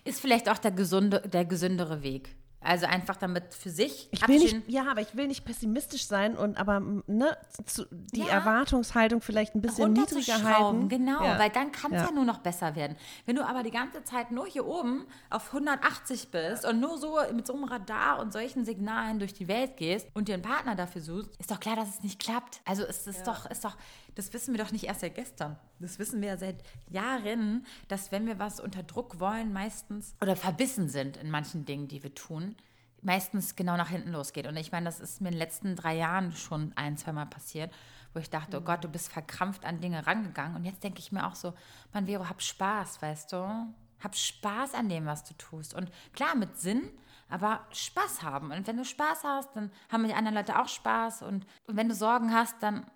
Ist 0.04 0.20
vielleicht 0.20 0.48
auch 0.48 0.58
der, 0.58 0.70
gesunde, 0.72 1.20
der 1.20 1.44
gesündere 1.44 2.02
Weg. 2.02 2.34
Also 2.58 2.86
einfach 2.86 3.14
damit 3.16 3.54
für 3.54 3.70
sich 3.70 4.08
Ich 4.10 4.26
will 4.26 4.38
nicht, 4.40 4.56
ja, 4.68 4.90
aber 4.90 5.00
ich 5.00 5.14
will 5.14 5.28
nicht 5.28 5.44
pessimistisch 5.44 6.06
sein 6.06 6.36
und 6.36 6.56
aber 6.58 6.80
ne, 7.06 7.36
zu, 7.64 7.84
die 7.90 8.20
Ja. 8.22 8.28
Erwartungshaltung 8.28 9.20
vielleicht 9.20 9.54
ein 9.54 9.60
bisschen 9.60 9.92
niedriger 9.92 10.42
halten. 10.42 10.88
Genau, 10.88 11.22
Ja. 11.22 11.38
weil 11.38 11.50
dann 11.50 11.70
kann 11.70 11.92
es 11.92 12.00
Ja. 12.02 12.08
ja. 12.08 12.12
nur 12.12 12.24
noch 12.24 12.38
besser 12.38 12.74
werden. 12.74 12.96
Wenn 13.24 13.36
du 13.36 13.46
aber 13.46 13.62
die 13.62 13.70
ganze 13.70 14.02
Zeit 14.02 14.32
nur 14.32 14.46
hier 14.46 14.66
oben 14.66 15.06
auf 15.30 15.52
180 15.52 16.30
bist 16.32 16.64
und 16.64 16.80
nur 16.80 16.98
so 16.98 17.18
mit 17.32 17.46
so 17.46 17.54
einem 17.54 17.64
Radar 17.64 18.18
und 18.18 18.32
solchen 18.32 18.64
Signalen 18.64 19.20
durch 19.20 19.34
die 19.34 19.46
Welt 19.46 19.76
gehst 19.76 20.08
und 20.14 20.26
dir 20.26 20.34
einen 20.34 20.42
Partner 20.42 20.74
dafür 20.74 21.02
suchst, 21.02 21.36
ist 21.38 21.52
doch 21.52 21.60
klar, 21.60 21.76
dass 21.76 21.90
es 21.90 22.02
nicht 22.02 22.18
klappt. 22.18 22.62
Also 22.64 22.82
es 22.84 23.06
ist 23.06 23.28
doch, 23.28 23.48
ist 23.48 23.64
doch, 23.64 23.76
das 24.16 24.32
wissen 24.32 24.54
wir 24.54 24.64
doch 24.64 24.72
nicht 24.72 24.84
erst 24.84 25.00
seit 25.00 25.14
gestern. 25.14 25.56
Das 25.78 25.98
wissen 25.98 26.20
wir 26.20 26.30
ja 26.30 26.36
seit 26.36 26.62
Jahren, 26.88 27.64
dass 27.88 28.10
wenn 28.10 28.26
wir 28.26 28.38
was 28.38 28.60
unter 28.60 28.82
Druck 28.82 29.20
wollen, 29.20 29.52
meistens 29.52 30.16
oder 30.20 30.34
verbissen 30.34 30.88
sind 30.88 31.18
in 31.18 31.30
manchen 31.30 31.66
Dingen, 31.66 31.86
die 31.86 32.02
wir 32.02 32.14
tun, 32.14 32.56
meistens 33.02 33.56
genau 33.56 33.76
nach 33.76 33.90
hinten 33.90 34.10
losgeht. 34.10 34.46
Und 34.46 34.56
ich 34.56 34.72
meine, 34.72 34.86
das 34.86 35.00
ist 35.00 35.20
mir 35.20 35.28
in 35.28 35.34
den 35.34 35.38
letzten 35.38 35.76
drei 35.76 35.96
Jahren 35.96 36.32
schon 36.32 36.72
ein, 36.76 36.96
zwei 36.96 37.12
Mal 37.12 37.26
passiert, 37.26 37.72
wo 38.14 38.18
ich 38.18 38.30
dachte, 38.30 38.58
oh 38.58 38.62
Gott, 38.62 38.82
du 38.82 38.88
bist 38.88 39.12
verkrampft 39.12 39.66
an 39.66 39.80
Dinge 39.80 40.06
rangegangen. 40.06 40.56
Und 40.56 40.64
jetzt 40.64 40.82
denke 40.82 41.00
ich 41.00 41.12
mir 41.12 41.26
auch 41.26 41.34
so, 41.34 41.52
Mann, 41.92 42.06
Vero, 42.06 42.28
hab 42.28 42.40
Spaß, 42.40 43.02
weißt 43.02 43.32
du? 43.32 43.74
Hab 44.00 44.16
Spaß 44.16 44.74
an 44.74 44.88
dem, 44.88 45.04
was 45.04 45.24
du 45.24 45.34
tust. 45.34 45.74
Und 45.74 45.90
klar, 46.14 46.34
mit 46.34 46.58
Sinn, 46.58 46.90
aber 47.28 47.66
Spaß 47.70 48.22
haben. 48.22 48.50
Und 48.50 48.66
wenn 48.66 48.76
du 48.78 48.84
Spaß 48.84 49.24
hast, 49.24 49.54
dann 49.54 49.70
haben 49.90 50.04
die 50.04 50.14
anderen 50.14 50.36
Leute 50.36 50.58
auch 50.58 50.68
Spaß. 50.68 51.22
Und, 51.22 51.46
und 51.66 51.76
wenn 51.76 51.88
du 51.88 51.94
Sorgen 51.94 52.32
hast, 52.32 52.62
dann, 52.62 52.86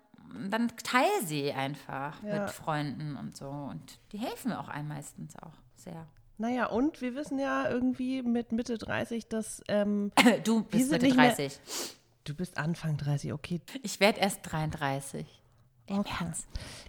dann 0.49 0.69
teil 0.83 1.05
sie 1.25 1.51
einfach 1.51 2.21
Ja. 2.23 2.41
mit 2.41 2.51
Freunden 2.51 3.15
und 3.17 3.35
so. 3.35 3.47
Und 3.47 3.99
die 4.11 4.17
helfen 4.19 4.51
auch 4.53 4.67
einem 4.69 4.87
meistens 4.89 5.35
auch 5.37 5.53
sehr. 5.75 6.07
Naja, 6.37 6.65
und 6.67 7.01
wir 7.01 7.13
wissen 7.15 7.37
ja 7.39 7.69
irgendwie 7.69 8.23
mit 8.23 8.51
Mitte 8.51 8.77
30, 8.77 9.27
dass 9.27 9.61
ähm, 9.67 10.11
Du 10.43 10.63
bist 10.63 10.91
Mitte 10.91 11.05
nicht 11.05 11.15
mehr- 11.17 11.27
30. 11.35 11.59
du 12.23 12.33
bist 12.35 12.57
Anfang 12.57 12.97
30, 12.97 13.33
okay. 13.33 13.61
Ich 13.83 13.99
werde 13.99 14.19
erst 14.21 14.39
33. 14.43 15.25
Im 15.87 15.99
Okay. 15.99 16.13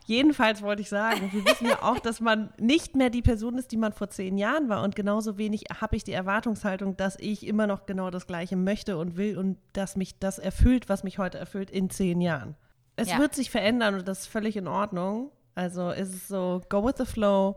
Jedenfalls 0.07 0.62
wollte 0.62 0.82
ich 0.82 0.88
sagen, 0.88 1.32
wir 1.32 1.45
wissen 1.45 1.66
ja 1.66 1.82
auch, 1.82 1.99
dass 1.99 2.20
man 2.20 2.53
nicht 2.59 2.95
mehr 2.95 3.11
die 3.11 3.22
Person 3.22 3.59
ist, 3.59 3.72
die 3.72 3.76
man 3.76 3.93
vor 3.93 4.11
zehn 4.11 4.38
Jahren 4.38 4.68
war. 4.68 4.82
Und 4.82 4.95
genauso 4.95 5.38
wenig 5.38 5.64
habe 5.80 5.97
ich 5.97 6.05
die 6.05 6.12
Erwartungshaltung, 6.12 6.97
dass 6.97 7.16
ich 7.18 7.47
immer 7.47 7.66
noch 7.66 7.86
genau 7.86 8.11
das 8.11 8.26
Gleiche 8.26 8.57
möchte 8.57 8.99
und 8.99 9.16
will 9.16 9.38
und 9.38 9.59
dass 9.72 9.97
mich 9.97 10.18
das 10.18 10.38
erfüllt, 10.38 10.88
was 10.88 11.03
mich 11.05 11.18
heute 11.18 11.38
erfüllt, 11.38 11.70
in 11.70 11.90
zehn 11.90 12.20
Jahren. 12.20 12.55
Es 13.03 13.11
Ja. 13.11 13.18
wird 13.18 13.34
sich 13.34 13.50
verändern 13.50 13.94
und 13.96 14.07
das 14.09 14.20
ist 14.20 14.26
völlig 14.28 14.57
in 14.57 14.68
Ordnung. 14.68 15.30
Also 15.55 15.90
ist 15.90 16.14
es 16.14 16.28
so, 16.28 16.62
go 16.68 16.84
with 16.84 16.94
the 16.98 17.05
flow. 17.05 17.57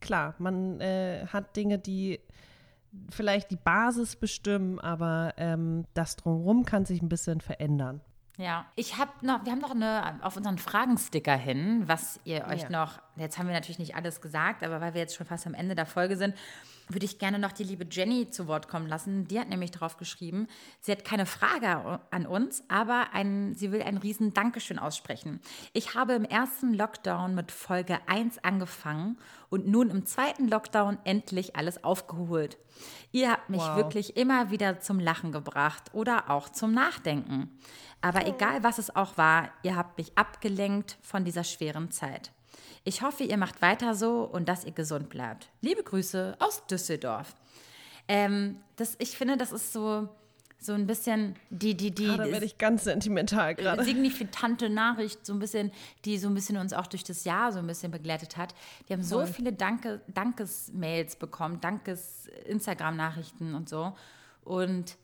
Klar, 0.00 0.34
man 0.38 0.80
äh, 0.80 1.26
hat 1.26 1.56
Dinge, 1.56 1.78
die 1.78 2.20
vielleicht 3.10 3.50
die 3.50 3.56
Basis 3.56 4.16
bestimmen, 4.16 4.78
aber 4.78 5.34
ähm, 5.36 5.84
das 5.94 6.16
drumherum 6.16 6.64
kann 6.64 6.84
sich 6.84 7.02
ein 7.02 7.08
bisschen 7.08 7.40
verändern. 7.40 8.00
Ja, 8.38 8.66
ich 8.76 8.96
habe 8.96 9.10
noch, 9.22 9.44
wir 9.44 9.50
haben 9.52 9.58
noch 9.60 9.72
eine 9.74 10.20
auf 10.22 10.36
unseren 10.36 10.58
Fragensticker 10.58 11.34
hin, 11.36 11.82
was 11.86 12.20
ihr 12.24 12.46
euch 12.46 12.62
Ja. 12.62 12.70
noch 12.70 13.00
jetzt 13.16 13.36
haben 13.36 13.48
wir 13.48 13.54
natürlich 13.54 13.80
nicht 13.80 13.96
alles 13.96 14.20
gesagt, 14.20 14.62
aber 14.62 14.80
weil 14.80 14.94
wir 14.94 15.00
jetzt 15.00 15.16
schon 15.16 15.26
fast 15.26 15.44
am 15.48 15.54
Ende 15.54 15.74
der 15.74 15.86
Folge 15.86 16.16
sind, 16.16 16.34
würde 16.88 17.06
ich 17.06 17.18
gerne 17.18 17.38
noch 17.38 17.52
die 17.52 17.64
liebe 17.64 17.86
Jenny 17.90 18.30
zu 18.30 18.46
Wort 18.46 18.68
kommen 18.68 18.86
lassen. 18.86 19.26
Die 19.26 19.38
hat 19.38 19.48
nämlich 19.48 19.70
drauf 19.70 19.96
geschrieben, 19.96 20.48
sie 20.80 20.92
hat 20.92 21.04
keine 21.04 21.26
Frage 21.26 22.00
an 22.10 22.26
uns, 22.26 22.64
aber 22.68 23.08
ein, 23.12 23.54
sie 23.54 23.72
will 23.72 23.82
ein 23.82 23.96
riesen 23.96 24.34
Dankeschön 24.34 24.78
aussprechen. 24.78 25.40
Ich 25.72 25.94
habe 25.94 26.14
im 26.14 26.24
ersten 26.24 26.74
Lockdown 26.74 27.34
mit 27.34 27.52
Folge 27.52 27.98
1 28.06 28.44
angefangen 28.44 29.18
und 29.50 29.66
nun 29.66 29.90
im 29.90 30.06
zweiten 30.06 30.48
Lockdown 30.48 30.98
endlich 31.04 31.56
alles 31.56 31.82
aufgeholt. 31.84 32.58
Ihr 33.12 33.30
habt 33.30 33.50
mich 33.50 33.60
wow. 33.60 33.76
wirklich 33.76 34.16
immer 34.16 34.50
wieder 34.50 34.80
zum 34.80 35.00
Lachen 35.00 35.32
gebracht 35.32 35.90
oder 35.92 36.30
auch 36.30 36.48
zum 36.48 36.72
Nachdenken. 36.72 37.50
Aber 38.00 38.26
egal 38.26 38.62
was 38.62 38.78
es 38.78 38.94
auch 38.94 39.16
war, 39.16 39.50
ihr 39.62 39.76
habt 39.76 39.98
mich 39.98 40.16
abgelenkt 40.16 40.98
von 41.02 41.24
dieser 41.24 41.44
schweren 41.44 41.90
Zeit. 41.90 42.32
Ich 42.88 43.02
hoffe, 43.02 43.22
ihr 43.22 43.36
macht 43.36 43.60
weiter 43.60 43.94
so 43.94 44.22
und 44.22 44.48
dass 44.48 44.64
ihr 44.64 44.72
gesund 44.72 45.10
bleibt. 45.10 45.50
Liebe 45.60 45.82
Grüße 45.82 46.36
aus 46.38 46.66
Düsseldorf. 46.68 47.34
Ähm, 48.08 48.60
das, 48.76 48.96
ich 48.98 49.10
finde, 49.10 49.36
das 49.36 49.52
ist 49.52 49.74
so, 49.74 50.08
so 50.58 50.72
ein 50.72 50.86
bisschen 50.86 51.36
die, 51.50 51.76
die, 51.76 51.90
die. 51.90 52.08
Ah, 52.08 52.16
da 52.16 52.24
werde 52.24 52.46
ich 52.46 52.56
ganz 52.56 52.84
sentimental 52.84 53.54
gerade. 53.56 53.84
Signifikante 53.84 54.70
Nachricht, 54.70 55.26
so 55.26 55.34
ein 55.34 55.38
bisschen, 55.38 55.70
die 56.06 56.16
so 56.16 56.28
ein 56.28 56.34
bisschen 56.34 56.56
uns 56.56 56.72
auch 56.72 56.86
durch 56.86 57.04
das 57.04 57.24
Jahr 57.24 57.52
so 57.52 57.58
ein 57.58 57.66
bisschen 57.66 57.90
begleitet 57.92 58.38
hat. 58.38 58.54
Wir 58.86 58.96
haben 58.96 59.02
so 59.02 59.26
viele 59.26 59.52
Danke, 59.52 60.00
Dankesmails 60.08 61.16
bekommen, 61.16 61.60
Dankes-Instagram-Nachrichten 61.60 63.54
und 63.54 63.68
so. 63.68 63.92
Und 64.44 64.96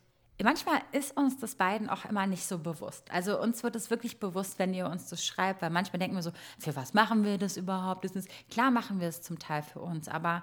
manchmal 0.43 0.80
ist 0.93 1.16
uns 1.16 1.39
das 1.39 1.55
beiden 1.55 1.89
auch 1.89 2.05
immer 2.07 2.26
nicht 2.26 2.45
so 2.45 2.59
bewusst. 2.59 3.11
Also 3.11 3.41
uns 3.41 3.62
wird 3.62 3.76
es 3.76 3.91
wirklich 3.91 4.18
bewusst, 4.18 4.59
wenn 4.59 4.74
ihr 4.74 4.87
uns 4.87 5.09
das 5.09 5.24
schreibt, 5.24 5.62
weil 5.62 5.70
manchmal 5.70 6.01
denken 6.01 6.16
wir 6.16 6.22
so, 6.22 6.32
für 6.59 6.74
was 6.74 6.93
machen 6.93 7.24
wir 7.24 7.39
das 7.39 7.57
überhaupt? 7.57 8.05
Das 8.05 8.16
ist, 8.16 8.28
klar 8.51 8.70
machen 8.70 9.01
wir 9.01 9.09
es 9.09 9.22
zum 9.22 9.39
Teil 9.39 9.62
für 9.62 9.80
uns, 9.80 10.09
aber 10.09 10.43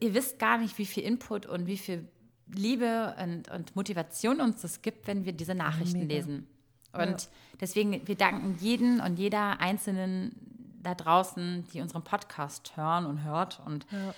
ihr 0.00 0.14
wisst 0.14 0.38
gar 0.38 0.58
nicht, 0.58 0.78
wie 0.78 0.86
viel 0.86 1.04
Input 1.04 1.46
und 1.46 1.66
wie 1.66 1.78
viel 1.78 2.08
Liebe 2.52 3.14
und, 3.22 3.48
und 3.50 3.76
Motivation 3.76 4.40
uns 4.40 4.62
das 4.62 4.82
gibt, 4.82 5.06
wenn 5.06 5.24
wir 5.24 5.32
diese 5.32 5.54
Nachrichten 5.54 6.00
Mega. 6.00 6.14
lesen. 6.14 6.48
Und 6.92 7.22
ja. 7.22 7.28
deswegen, 7.60 8.08
wir 8.08 8.16
danken 8.16 8.56
jeden 8.58 9.00
und 9.00 9.18
jeder 9.18 9.60
Einzelnen 9.60 10.34
da 10.82 10.94
draußen, 10.94 11.66
die 11.72 11.82
unseren 11.82 12.02
Podcast 12.02 12.76
hören 12.76 13.04
und 13.04 13.22
hört 13.22 13.60
und 13.64 13.86
ja 13.90 14.14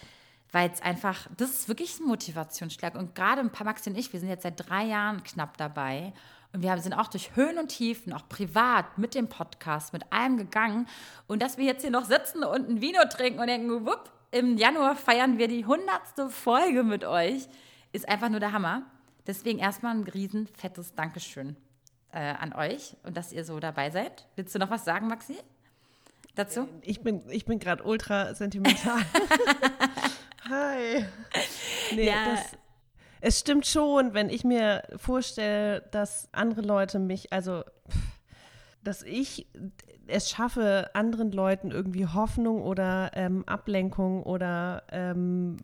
weil 0.52 0.70
es 0.70 0.82
einfach, 0.82 1.28
das 1.36 1.50
ist 1.50 1.68
wirklich 1.68 1.98
ein 2.00 2.06
Motivationsschlag. 2.06 2.94
Und 2.94 3.14
gerade 3.14 3.40
ein 3.40 3.50
paar 3.50 3.66
Maxi 3.66 3.90
und 3.90 3.96
ich, 3.96 4.12
wir 4.12 4.20
sind 4.20 4.28
jetzt 4.28 4.42
seit 4.42 4.68
drei 4.68 4.84
Jahren 4.84 5.22
knapp 5.22 5.56
dabei. 5.56 6.12
Und 6.52 6.62
wir 6.62 6.76
sind 6.78 6.94
auch 6.94 7.06
durch 7.06 7.36
Höhen 7.36 7.58
und 7.58 7.68
Tiefen, 7.68 8.12
auch 8.12 8.28
privat, 8.28 8.98
mit 8.98 9.14
dem 9.14 9.28
Podcast, 9.28 9.92
mit 9.92 10.12
allem 10.12 10.36
gegangen. 10.36 10.88
Und 11.28 11.42
dass 11.42 11.58
wir 11.58 11.64
jetzt 11.64 11.82
hier 11.82 11.92
noch 11.92 12.04
sitzen 12.04 12.42
und 12.42 12.68
ein 12.68 12.80
Vino 12.80 13.00
trinken 13.08 13.38
und 13.38 13.46
denken, 13.46 13.86
wupp, 13.86 14.10
im 14.32 14.56
Januar 14.56 14.96
feiern 14.96 15.38
wir 15.38 15.48
die 15.48 15.64
hundertste 15.64 16.28
Folge 16.28 16.82
mit 16.82 17.04
euch, 17.04 17.48
ist 17.92 18.08
einfach 18.08 18.28
nur 18.28 18.40
der 18.40 18.52
Hammer. 18.52 18.82
Deswegen 19.26 19.58
erstmal 19.58 19.94
ein 19.94 20.04
riesen 20.04 20.46
fettes 20.48 20.94
Dankeschön 20.94 21.56
äh, 22.12 22.18
an 22.18 22.52
euch 22.52 22.96
und 23.04 23.16
dass 23.16 23.32
ihr 23.32 23.44
so 23.44 23.60
dabei 23.60 23.90
seid. 23.90 24.26
Willst 24.34 24.54
du 24.54 24.58
noch 24.58 24.70
was 24.70 24.84
sagen, 24.84 25.06
Maxi? 25.06 25.36
Dazu? 26.34 26.68
Ich 26.82 27.02
bin, 27.02 27.22
ich 27.28 27.44
bin 27.44 27.58
gerade 27.58 27.82
ultra 27.82 28.34
sentimental. 28.34 29.02
Hi. 30.50 31.04
Nee, 31.92 32.06
ja. 32.06 32.24
das, 32.24 32.52
es 33.20 33.40
stimmt 33.40 33.66
schon, 33.66 34.14
wenn 34.14 34.30
ich 34.30 34.44
mir 34.44 34.84
vorstelle, 34.96 35.80
dass 35.90 36.28
andere 36.30 36.60
Leute 36.60 37.00
mich, 37.00 37.32
also 37.32 37.64
dass 38.84 39.02
ich 39.02 39.48
es 40.06 40.30
schaffe, 40.30 40.90
anderen 40.94 41.32
Leuten 41.32 41.72
irgendwie 41.72 42.06
Hoffnung 42.06 42.62
oder 42.62 43.10
ähm, 43.14 43.42
Ablenkung 43.46 44.22
oder 44.22 44.84
ähm, 44.92 45.56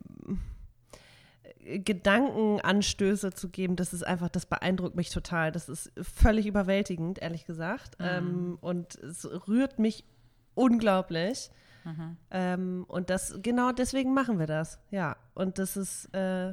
Gedankenanstöße 1.63 3.31
zu 3.31 3.49
geben, 3.49 3.75
das 3.75 3.93
ist 3.93 4.03
einfach, 4.05 4.29
das 4.29 4.45
beeindruckt 4.45 4.95
mich 4.95 5.09
total. 5.09 5.51
Das 5.51 5.69
ist 5.69 5.91
völlig 6.01 6.45
überwältigend, 6.45 7.19
ehrlich 7.19 7.45
gesagt. 7.45 7.99
Mhm. 7.99 8.05
Ähm, 8.05 8.57
und 8.61 8.95
es 8.95 9.25
rührt 9.47 9.79
mich 9.79 10.05
unglaublich. 10.55 11.49
Ähm, 12.31 12.85
und 12.87 13.09
das, 13.09 13.39
genau 13.41 13.71
deswegen 13.71 14.13
machen 14.13 14.39
wir 14.39 14.47
das. 14.47 14.79
Ja. 14.91 15.15
Und 15.33 15.59
das 15.59 15.77
ist, 15.77 16.13
äh, 16.13 16.49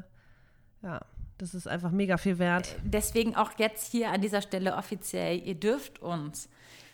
ja, 0.82 1.00
das 1.38 1.54
ist 1.54 1.66
einfach 1.66 1.90
mega 1.90 2.16
viel 2.16 2.38
wert. 2.38 2.68
Äh, 2.68 2.80
deswegen 2.84 3.34
auch 3.34 3.52
jetzt 3.58 3.90
hier 3.90 4.10
an 4.10 4.20
dieser 4.20 4.42
Stelle 4.42 4.76
offiziell, 4.76 5.40
ihr 5.44 5.54
dürft 5.54 6.00
uns 6.00 6.48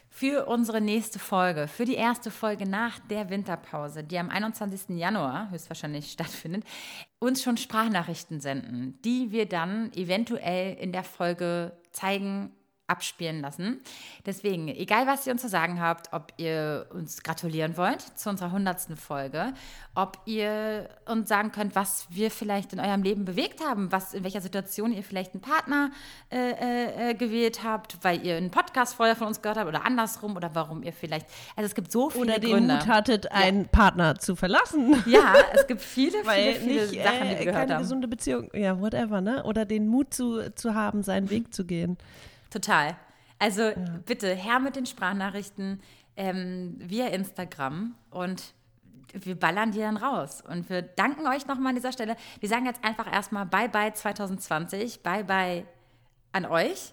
für 0.09 0.47
unsere 0.47 0.81
nächste 0.81 1.21
Folge, 1.21 1.69
für 1.69 1.85
die 1.85 1.95
erste 1.95 2.31
Folge 2.31 2.69
nach 2.69 2.99
der 2.99 3.31
Winterpause, 3.31 4.03
die 4.03 4.19
am 4.19 4.29
21. 4.29 4.97
Januar 4.99 5.51
höchstwahrscheinlich 5.51 6.11
stattfindet, 6.13 6.65
uns 7.21 7.43
schon 7.43 7.57
Sprachnachrichten 7.57 8.41
senden, 8.41 8.99
die 9.05 9.31
wir 9.31 9.47
dann 9.47 9.93
eventuell 9.93 10.75
in 10.75 10.93
der 10.93 11.05
Folge 11.05 11.73
zeigen 11.93 12.51
abspielen 12.91 13.41
lassen. 13.41 13.81
Deswegen, 14.27 14.69
egal 14.69 15.07
was 15.07 15.27
ihr 15.27 15.33
uns 15.33 15.43
zu 15.43 15.49
sagen 15.49 15.81
habt, 15.81 16.13
ob 16.13 16.33
ihr 16.37 16.87
uns 16.91 17.23
gratulieren 17.23 17.77
wollt 17.77 18.01
zu 18.01 18.29
unserer 18.29 18.49
100. 18.49 18.99
Folge, 18.99 19.53
ob 19.95 20.19
ihr 20.25 20.89
uns 21.07 21.29
sagen 21.29 21.53
könnt, 21.53 21.75
was 21.75 22.07
wir 22.11 22.31
vielleicht 22.31 22.73
in 22.73 22.81
eurem 22.81 23.03
Leben 23.03 23.25
bewegt 23.25 23.65
haben, 23.65 23.91
was 23.93 24.15
in 24.15 24.25
welcher 24.25 24.41
Situation 24.41 24.93
ihr 24.93 25.03
vielleicht 25.03 25.35
einen 25.35 25.41
Partner 25.41 25.91
äh, 26.31 26.51
äh, 26.51 27.11
äh 27.11 27.15
gewählt 27.15 27.65
habt, 27.65 27.99
weil 28.03 28.25
ihr 28.25 28.37
einen 28.37 28.51
Podcast 28.51 28.95
vorher 28.95 29.17
von 29.17 29.29
uns 29.29 29.43
gehört 29.43 29.59
habt 29.59 29.69
oder 29.69 29.85
andersrum 29.85 30.37
oder 30.37 30.55
warum 30.55 30.83
ihr 30.83 30.93
vielleicht, 30.93 31.27
also 31.57 31.67
es 31.67 31.75
gibt 31.75 31.91
so 31.91 32.11
viele 32.11 32.25
oder 32.25 32.39
den 32.39 32.51
Gründe. 32.51 32.75
Mut 32.75 32.87
hattet, 32.87 33.25
ja. 33.25 33.31
einen 33.33 33.69
Partner 33.69 34.17
zu 34.17 34.37
verlassen. 34.37 35.03
Ja, 35.07 35.35
es 35.55 35.67
gibt 35.67 35.83
viele, 35.83 36.19
viele, 36.25 36.55
viele 36.55 36.87
nicht, 36.89 37.03
Sachen, 37.03 37.23
die 37.23 37.31
wir 37.31 37.41
äh, 37.41 37.45
gehört 37.45 37.57
keine 37.57 37.75
haben. 37.75 37.83
gesunde 37.83 38.09
Beziehung, 38.09 38.51
ja, 38.55 38.81
whatever, 38.81 39.21
ne? 39.21 39.45
Oder 39.45 39.65
den 39.65 39.89
Mut 39.89 40.15
zu, 40.15 40.53
zu 40.55 40.75
haben, 40.75 41.03
seinen 41.03 41.31
Weg 41.31 41.53
zu 41.53 41.65
gehen. 41.65 41.99
Total. 42.51 42.97
Also 43.39 43.63
ja. 43.63 43.75
bitte 44.05 44.35
her 44.35 44.59
mit 44.61 44.77
den 44.77 44.87
Sprachnachrichten 44.87 45.81
ähm, 46.17 46.77
via 46.79 47.07
Instagram 47.07 47.95
und 48.11 48.55
wir 49.13 49.35
ballern 49.35 49.73
die 49.73 49.81
dann 49.81 49.97
raus. 49.97 50.43
Und 50.47 50.69
wir 50.69 50.83
danken 50.83 51.27
euch 51.27 51.47
nochmal 51.47 51.71
an 51.71 51.75
dieser 51.75 51.93
Stelle. 51.93 52.17
Wir 52.39 52.49
sagen 52.49 52.67
jetzt 52.67 52.85
einfach 52.85 53.11
erstmal 53.11 53.47
Bye-bye 53.47 53.93
2020, 53.95 55.03
Bye-bye 55.03 55.67
an 56.33 56.47
euch. 56.47 56.93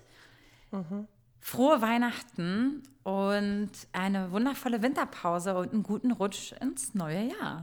Mhm. 0.72 1.08
Frohe 1.40 1.82
Weihnachten 1.82 2.84
und 3.04 3.72
eine 3.94 4.32
wundervolle 4.32 4.82
Winterpause 4.82 5.58
und 5.58 5.74
einen 5.74 5.84
guten 5.84 6.12
Rutsch 6.12 6.54
ins 6.54 6.94
neue 6.94 7.30
Jahr. 7.30 7.62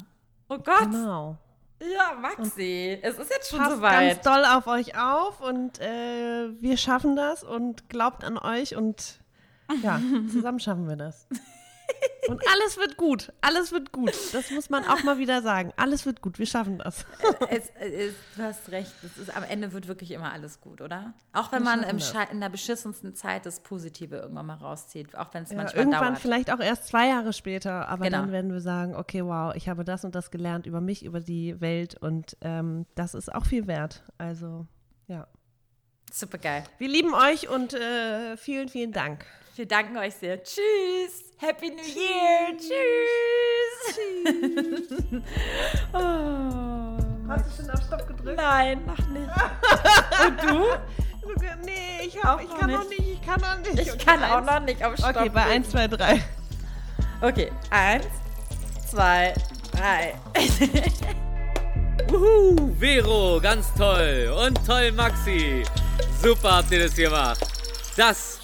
Oh 0.49 0.59
Gott. 0.59 0.90
Genau. 0.90 1.38
Ja, 1.81 2.14
Maxi, 2.18 2.99
es 3.03 3.18
ist 3.18 3.31
jetzt 3.31 3.51
schon 3.51 3.59
passt 3.59 3.77
soweit. 3.77 4.22
ganz 4.22 4.22
doll 4.22 4.45
auf 4.45 4.66
euch 4.66 4.97
auf 4.97 5.41
und 5.41 5.81
äh, 5.81 6.49
wir 6.61 6.77
schaffen 6.77 7.16
das 7.16 7.43
und 7.43 7.89
glaubt 7.89 8.25
an 8.25 8.39
euch 8.39 8.77
und 8.77 9.20
ja, 9.83 10.01
zusammen 10.33 10.61
schaffen 10.61 10.89
wir 10.89 10.97
das. 10.97 11.27
Und 12.28 12.43
alles 12.51 12.78
wird 12.78 12.97
gut. 12.97 13.32
Alles 13.41 13.72
wird 13.72 13.93
gut. 13.93 14.12
Das 14.32 14.51
muss 14.51 14.70
man 14.70 14.85
auch 14.85 15.03
mal 15.03 15.18
wieder 15.18 15.43
sagen. 15.43 15.72
Alles 15.76 16.07
wird 16.07 16.22
gut. 16.22 16.39
Wir 16.39 16.47
schaffen 16.47 16.78
das. 16.78 17.05
Es, 17.51 17.70
es, 17.78 18.14
du 18.37 18.43
hast 18.43 18.70
recht. 18.70 18.93
Ist, 19.03 19.37
am 19.37 19.43
Ende 19.43 19.72
wird 19.72 19.89
wirklich 19.89 20.11
immer 20.11 20.32
alles 20.32 20.61
gut, 20.61 20.80
oder? 20.80 21.12
Auch 21.32 21.53
wenn 21.53 21.62
man 21.62 21.82
im 21.82 21.99
in 22.30 22.41
der 22.41 22.49
beschissensten 22.49 23.14
Zeit 23.14 23.45
das 23.45 23.61
Positive 23.61 24.16
irgendwann 24.16 24.47
mal 24.47 24.55
rauszieht. 24.55 25.16
Auch 25.16 25.35
wenn 25.35 25.45
es 25.45 25.51
ja, 25.51 25.57
manchmal 25.57 25.85
Irgendwann 25.85 26.09
dauert. 26.09 26.18
vielleicht 26.18 26.51
auch 26.51 26.61
erst 26.61 26.87
zwei 26.89 27.09
Jahre 27.09 27.32
später. 27.32 27.89
Aber 27.89 28.05
genau. 28.05 28.20
dann 28.20 28.32
werden 28.32 28.53
wir 28.53 28.61
sagen, 28.61 28.95
okay, 28.97 29.24
wow, 29.24 29.55
ich 29.55 29.68
habe 29.68 29.85
das 29.85 30.05
und 30.05 30.14
das 30.14 30.30
gelernt 30.30 30.66
über 30.66 30.80
mich, 30.80 31.05
über 31.05 31.20
die 31.20 31.61
Welt. 31.61 31.97
Und 32.01 32.37
ähm, 32.41 32.87
das 32.95 33.14
ist 33.14 33.32
auch 33.35 33.45
viel 33.45 33.66
wert. 33.66 34.03
Also, 34.16 34.66
ja. 35.07 35.26
Super 36.11 36.39
geil. 36.39 36.64
Wir 36.78 36.89
lieben 36.89 37.12
euch 37.14 37.49
und 37.49 37.74
äh, 37.74 38.37
vielen, 38.37 38.68
vielen 38.68 38.93
Dank. 38.93 39.26
Wir 39.57 39.68
danken 39.68 39.96
euch 39.96 40.14
sehr. 40.16 40.42
Tschüss. 40.42 41.22
Happy 41.38 41.70
New 41.70 41.76
Year. 41.76 42.57
Tschüss. 42.59 43.94
Tschüss. 43.94 45.22
oh. 45.92 46.98
Hast 47.28 47.46
du 47.46 47.62
schon 47.62 47.70
auf 47.70 47.80
Stopp 47.86 48.09
gedrückt? 48.09 48.36
Nein, 48.36 48.84
noch 48.84 48.98
nicht. 49.07 49.28
Und 50.26 50.42
du? 50.42 50.64
Nee, 51.64 52.05
ich, 52.05 52.20
hab, 52.20 52.42
ich 52.42 52.48
kann 52.59 52.70
noch 52.70 52.88
nicht. 52.88 53.00
Ich 53.00 53.22
kann 53.22 53.40
noch 53.40 53.59
nicht. 53.59 53.78
Ich 53.78 53.92
okay, 53.92 54.05
kann 54.05 54.22
eins. 54.24 54.32
auch 54.32 54.44
noch 54.44 54.61
nicht 54.61 54.84
auf 54.84 54.96
Stopp. 54.96 55.16
Okay, 55.16 55.28
bei 55.28 55.44
1, 55.44 55.70
2, 55.70 55.86
3. 55.86 56.20
Okay, 57.20 57.52
1, 57.70 58.07
2, 58.90 59.34
3. 59.72 60.14
Uhu, 62.12 62.74
Vero, 62.76 63.40
ganz 63.40 63.72
toll. 63.74 64.34
Und 64.36 64.66
toll, 64.66 64.90
Maxi. 64.90 65.62
Super 66.20 66.57
habt 66.57 66.72
ihr 66.72 66.82
das 66.82 66.96
gemacht. 66.96 67.38
Das 67.96 68.43